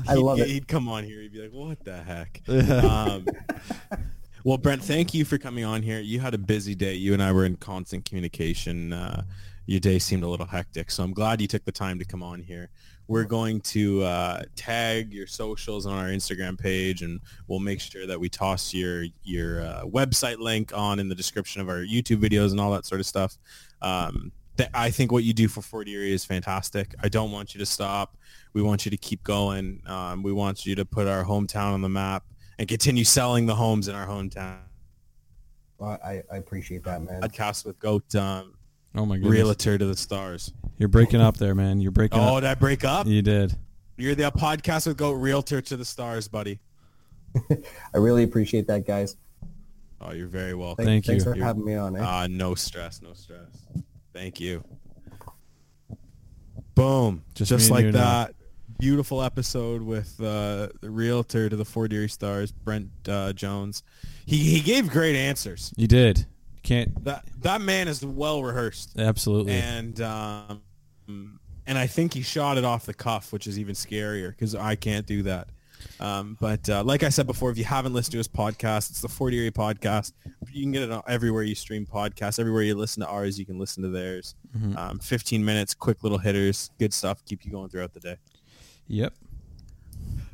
I 0.09 0.15
He'd 0.15 0.19
love 0.19 0.41
it. 0.41 0.49
He'd 0.49 0.67
come 0.67 0.89
on 0.89 1.05
here. 1.05 1.21
He'd 1.21 1.33
be 1.33 1.43
like, 1.43 1.53
"What 1.53 1.85
the 1.85 1.97
heck?" 1.97 2.41
um, 2.49 3.27
well, 4.45 4.59
Brent, 4.59 4.83
thank 4.83 5.13
you 5.13 5.25
for 5.25 5.39
coming 5.39 5.65
on 5.65 5.83
here. 5.83 6.01
You 6.01 6.21
had 6.21 6.35
a 6.35 6.39
busy 6.39 6.75
day. 6.75 6.95
You 6.95 7.13
and 7.13 7.23
I 7.23 7.33
were 7.33 7.45
in 7.45 7.57
constant 7.57 8.05
communication. 8.05 8.93
Uh, 8.93 9.25
your 9.67 9.81
day 9.81 9.99
seemed 9.99 10.25
a 10.25 10.29
little 10.29 10.47
hectic, 10.47 10.91
so 10.91 11.05
I'm 11.05 11.13
glad 11.13 11.41
you 11.41 11.47
took 11.47 11.65
the 11.65 11.73
time 11.73 11.99
to 11.99 12.05
come 12.05 12.23
on 12.23 12.41
here. 12.41 12.71
We're 13.13 13.25
going 13.25 13.61
to 13.61 14.03
uh, 14.05 14.43
tag 14.57 15.13
your 15.13 15.27
socials 15.27 15.85
on 15.85 15.99
our 15.99 16.09
Instagram 16.09 16.59
page, 16.59 17.03
and 17.03 17.21
we'll 17.47 17.59
make 17.59 17.79
sure 17.79 18.07
that 18.07 18.19
we 18.19 18.31
toss 18.31 18.73
your 18.73 19.05
your 19.23 19.61
uh, 19.61 19.83
website 19.85 20.39
link 20.39 20.73
on 20.75 20.99
in 20.99 21.11
the 21.11 21.15
description 21.15 21.61
of 21.61 21.69
our 21.69 21.81
YouTube 21.81 22.23
videos 22.23 22.53
and 22.53 22.59
all 22.59 22.71
that 22.73 22.87
sort 22.87 23.03
of 23.03 23.07
stuff. 23.07 23.37
Um, 23.83 24.33
th- 24.57 24.71
I 24.73 24.91
think 24.91 25.13
what 25.13 25.25
you 25.25 25.35
do 25.35 25.47
for 25.47 25.61
Fort 25.61 25.89
Erie 25.89 26.15
is 26.15 26.25
fantastic. 26.25 26.95
I 27.03 27.11
don't 27.11 27.31
want 27.31 27.53
you 27.55 27.59
to 27.59 27.67
stop. 27.67 28.17
We 28.55 28.63
want 28.63 28.87
you 28.87 28.91
to 28.91 28.97
keep 28.97 29.23
going. 29.25 29.83
Um, 29.87 30.23
we 30.23 30.33
want 30.33 30.65
you 30.65 30.75
to 30.77 30.87
put 30.87 31.07
our 31.07 31.23
hometown 31.23 31.75
on 31.75 31.83
the 31.83 31.91
map 31.91 32.25
and 32.59 32.67
continue 32.67 33.05
selling 33.05 33.45
the 33.45 33.55
homes 33.55 33.89
in 33.89 33.95
our 33.95 34.07
hometown. 34.07 34.61
Well, 35.77 35.99
I, 36.03 36.23
I 36.33 36.39
appreciate 36.39 36.83
that, 36.85 37.03
man. 37.03 37.21
Podcast 37.21 37.67
with 37.67 37.79
Goat, 37.79 38.15
um, 38.15 38.55
Oh 38.95 39.07
my 39.07 39.17
goodness. 39.17 39.33
realtor 39.33 39.79
to 39.79 39.87
the 39.87 39.97
stars. 39.97 40.53
You're 40.79 40.89
breaking 40.89 41.21
up 41.21 41.37
there, 41.37 41.55
man. 41.55 41.81
You're 41.81 41.93
breaking 41.93 42.19
Oh, 42.21 42.37
up. 42.37 42.43
did 42.43 42.51
I 42.51 42.55
break 42.55 42.85
up? 42.85 43.07
You 43.07 43.23
did. 43.23 43.55
You're 43.97 44.15
the 44.15 44.31
podcast 44.33 44.87
with 44.87 44.97
Goat, 44.97 45.13
realtor 45.15 45.61
to 45.63 45.77
the 45.77 45.85
stars, 45.85 46.29
buddy. 46.29 46.61
I 47.95 47.99
really 47.99 48.23
appreciate 48.25 48.67
that, 48.67 48.87
guys. 48.87 49.17
Oh, 50.01 50.13
you're 50.13 50.27
very 50.27 50.55
welcome. 50.55 50.85
Thank 50.85 51.07
Thanks 51.07 51.25
you. 51.25 51.31
for 51.31 51.37
You're- 51.37 51.47
having 51.47 51.65
me 51.65 51.75
on. 51.77 51.97
Eh? 51.97 52.01
Ah, 52.03 52.27
no 52.29 52.55
stress, 52.55 53.01
no 53.01 53.13
stress. 53.15 53.47
Thank 54.13 54.41
you. 54.41 54.65
Boom. 56.75 57.23
Just 57.35 57.51
Just, 57.51 57.71
me 57.71 57.77
and 57.77 57.87
like 57.87 57.95
you 57.95 58.01
now. 58.01 58.25
that. 58.25 58.35
Beautiful 58.79 59.23
episode 59.23 59.83
with 59.83 60.21
uh, 60.21 60.69
the 60.81 60.91
realtor 60.91 61.49
to 61.49 61.55
the 61.55 61.65
Fort 61.65 61.93
Erie 61.93 62.09
Stars, 62.09 62.51
Brent 62.51 62.89
uh, 63.09 63.33
Jones. 63.33 63.85
He 64.27 64.39
he 64.39 64.61
gave 64.61 64.91
great 64.91 65.15
answers. 65.15 65.73
You 65.77 65.87
did. 65.87 66.27
Can't. 66.63 67.05
That 67.05 67.25
that 67.41 67.61
man 67.61 67.89
is 67.89 68.05
well 68.05 68.43
rehearsed, 68.43 68.99
Absolutely. 68.99 69.55
and 69.55 70.01
um, 70.01 70.61
and 71.09 71.77
I 71.79 71.87
think 71.87 72.15
he 72.15 72.23
shot 72.23 72.57
it 72.59 72.65
off 72.65 72.87
the 72.87 72.95
cuff, 72.95 73.33
which 73.33 73.47
is 73.47 73.59
even 73.59 73.75
scarier 73.75 74.31
because 74.31 74.55
I 74.55 74.77
can't 74.77 75.07
do 75.07 75.23
that. 75.25 75.49
Um, 75.99 76.37
but 76.41 76.69
uh, 76.71 76.85
like 76.85 77.03
I 77.03 77.09
said 77.09 77.27
before, 77.27 77.51
if 77.51 77.59
you 77.59 77.65
haven't 77.65 77.93
listened 77.93 78.13
to 78.13 78.19
his 78.19 78.29
podcast, 78.29 78.91
it's 78.91 79.01
the 79.01 79.09
Fort 79.09 79.35
Erie 79.35 79.51
podcast. 79.51 80.13
You 80.53 80.63
can 80.63 80.71
get 80.71 80.83
it 80.89 81.03
everywhere 81.09 81.43
you 81.43 81.57
stream 81.57 81.85
podcasts. 81.87 82.39
Everywhere 82.39 82.63
you 82.63 82.77
listen 82.77 83.01
to 83.03 83.09
ours, 83.09 83.37
you 83.39 83.45
can 83.47 83.59
listen 83.59 83.83
to 83.83 83.89
theirs. 83.89 84.37
Mhm. 84.57 84.77
Um, 84.79 84.99
15 85.01 85.45
minutes, 85.45 85.75
quick 85.75 86.05
little 86.05 86.19
hitters, 86.19 86.71
good 86.79 86.95
stuff. 86.95 87.25
Keep 87.25 87.45
you 87.45 87.51
going 87.51 87.69
throughout 87.69 87.93
the 87.95 88.01
day. 88.01 88.17
Yep. 88.87 89.15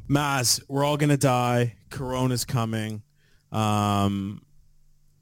Maz, 0.08 0.62
we're 0.68 0.84
all 0.84 0.96
gonna 0.98 1.16
die. 1.16 1.76
Corona's 1.90 2.44
coming. 2.44 3.02
Um, 3.52 4.42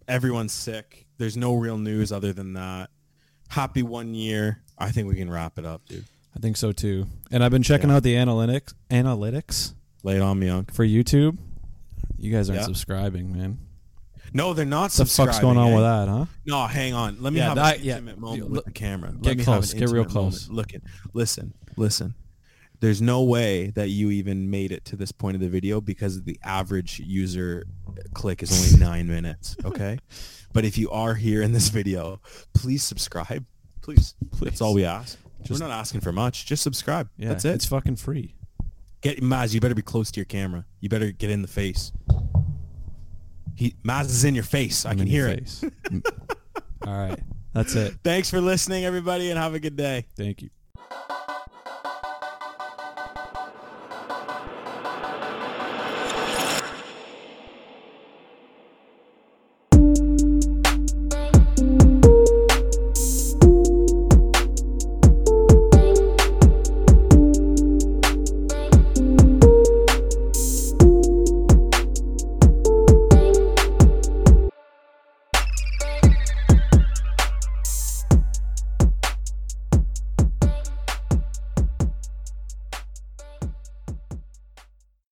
everyone's 0.09 0.53
sick. 0.53 1.07
There's 1.19 1.37
no 1.37 1.55
real 1.55 1.79
news 1.79 2.13
other 2.13 2.33
than 2.33 2.55
that. 2.55 2.91
Happy 3.49 3.83
one 3.83 4.15
year. 4.15 4.63
I 4.79 4.91
think 4.91 5.09
we 5.09 5.15
can 5.15 5.31
wrap 5.31 5.59
it 5.59 5.65
up, 5.65 5.87
dude. 5.87 6.05
I 6.37 6.41
think 6.41 6.57
so 6.57 6.73
too. 6.73 7.07
And 7.31 7.43
I've 7.43 7.51
been 7.51 7.63
checking 7.63 7.91
out 7.91 8.03
the 8.03 8.15
analytics 8.15 8.75
analytics 8.91 9.73
Lay 10.03 10.17
it 10.17 10.23
on 10.23 10.39
me, 10.39 10.49
Unc. 10.51 10.73
for 10.73 10.85
YouTube. 10.85 11.39
You 12.19 12.33
guys 12.33 12.49
aren't 12.51 12.61
Yeah. 12.61 12.67
subscribing, 12.67 13.33
man. 13.33 13.59
No, 14.35 14.53
they're 14.53 14.67
not 14.67 14.91
What 14.93 14.93
the 14.93 15.05
fuck's 15.07 15.39
going 15.39 15.57
on 15.57 15.69
eh? 15.71 15.75
with 15.75 15.85
that, 15.85 16.09
huh? 16.09 16.27
No, 16.45 16.67
hang 16.67 16.93
on. 16.93 17.17
Let 17.23 17.33
me 17.33 17.39
Yeah, 17.39 17.47
have 17.47 17.55
that- 17.57 17.79
an 17.79 17.85
yeah. 17.85 17.93
intimate 17.95 18.19
moment 18.19 18.43
Look- 18.43 18.53
with 18.53 18.65
the 18.67 18.71
camera. 18.73 19.13
get 19.13 19.25
Let 19.25 19.37
me 19.39 19.45
close, 19.45 19.73
get 19.73 19.89
real 19.89 20.05
close. 20.05 20.49
Moment. 20.49 20.57
Look 20.73 20.75
at, 20.75 20.83
listen, 21.15 21.55
listen. 21.77 22.15
There's 22.81 23.01
no 23.01 23.23
way 23.23 23.71
that 23.71 23.89
you 23.89 24.11
even 24.11 24.51
made 24.51 24.71
it 24.73 24.85
to 24.87 24.97
this 24.97 25.13
point 25.13 25.35
of 25.35 25.41
the 25.41 25.49
video 25.49 25.81
because 25.81 26.23
the 26.23 26.39
average 26.45 27.01
user 27.01 27.65
click 28.15 28.43
is 28.43 28.53
only 28.75 28.85
nine 28.85 29.07
minutes. 29.09 29.57
Okay, 29.65 29.99
but 30.53 30.65
if 30.65 30.77
you 30.79 30.91
are 30.91 31.15
here 31.15 31.43
in 31.43 31.53
this 31.53 31.69
video, 31.69 32.21
please 32.55 32.83
subscribe. 32.83 33.45
Please, 33.83 34.15
Please. 34.33 34.51
that's 34.51 34.61
all 34.61 34.75
we 34.75 34.85
ask. 34.85 35.19
Just- 35.43 35.61
We're 35.61 35.69
not 35.69 35.79
asking 35.79 36.01
for 36.01 36.13
much. 36.13 36.45
Just 36.47 36.63
subscribe. 36.63 37.09
Yeah, 37.17 37.29
that's 37.29 37.45
it. 37.45 37.55
It's 37.55 37.67
fucking 37.67 37.97
free. 37.97 38.35
Get 39.01 39.21
Maz. 39.23 39.55
You 39.55 39.61
better 39.61 39.75
be 39.77 39.83
close 39.83 40.11
to 40.11 40.19
your 40.21 40.25
camera. 40.25 40.65
You 40.81 40.89
better 40.89 41.13
get 41.13 41.31
in 41.31 41.43
the 41.43 41.49
face. 41.49 41.93
He 43.55 43.75
Maz 43.85 44.07
is 44.07 44.25
in 44.25 44.35
your 44.35 44.45
face. 44.45 44.85
I 44.85 44.91
I'm 44.91 44.99
can 44.99 45.07
in 45.07 45.13
your 45.13 45.29
hear 45.29 45.37
it. 45.37 45.45
Mm. 45.45 46.27
All 46.87 46.97
right. 46.99 47.19
That's 47.53 47.75
it. 47.75 47.95
Thanks 48.05 48.29
for 48.29 48.41
listening, 48.41 48.85
everybody, 48.85 49.31
and 49.31 49.39
have 49.39 49.55
a 49.55 49.61
good 49.61 49.77
day. 49.77 50.07
Thank 50.17 50.43
you. 50.43 50.51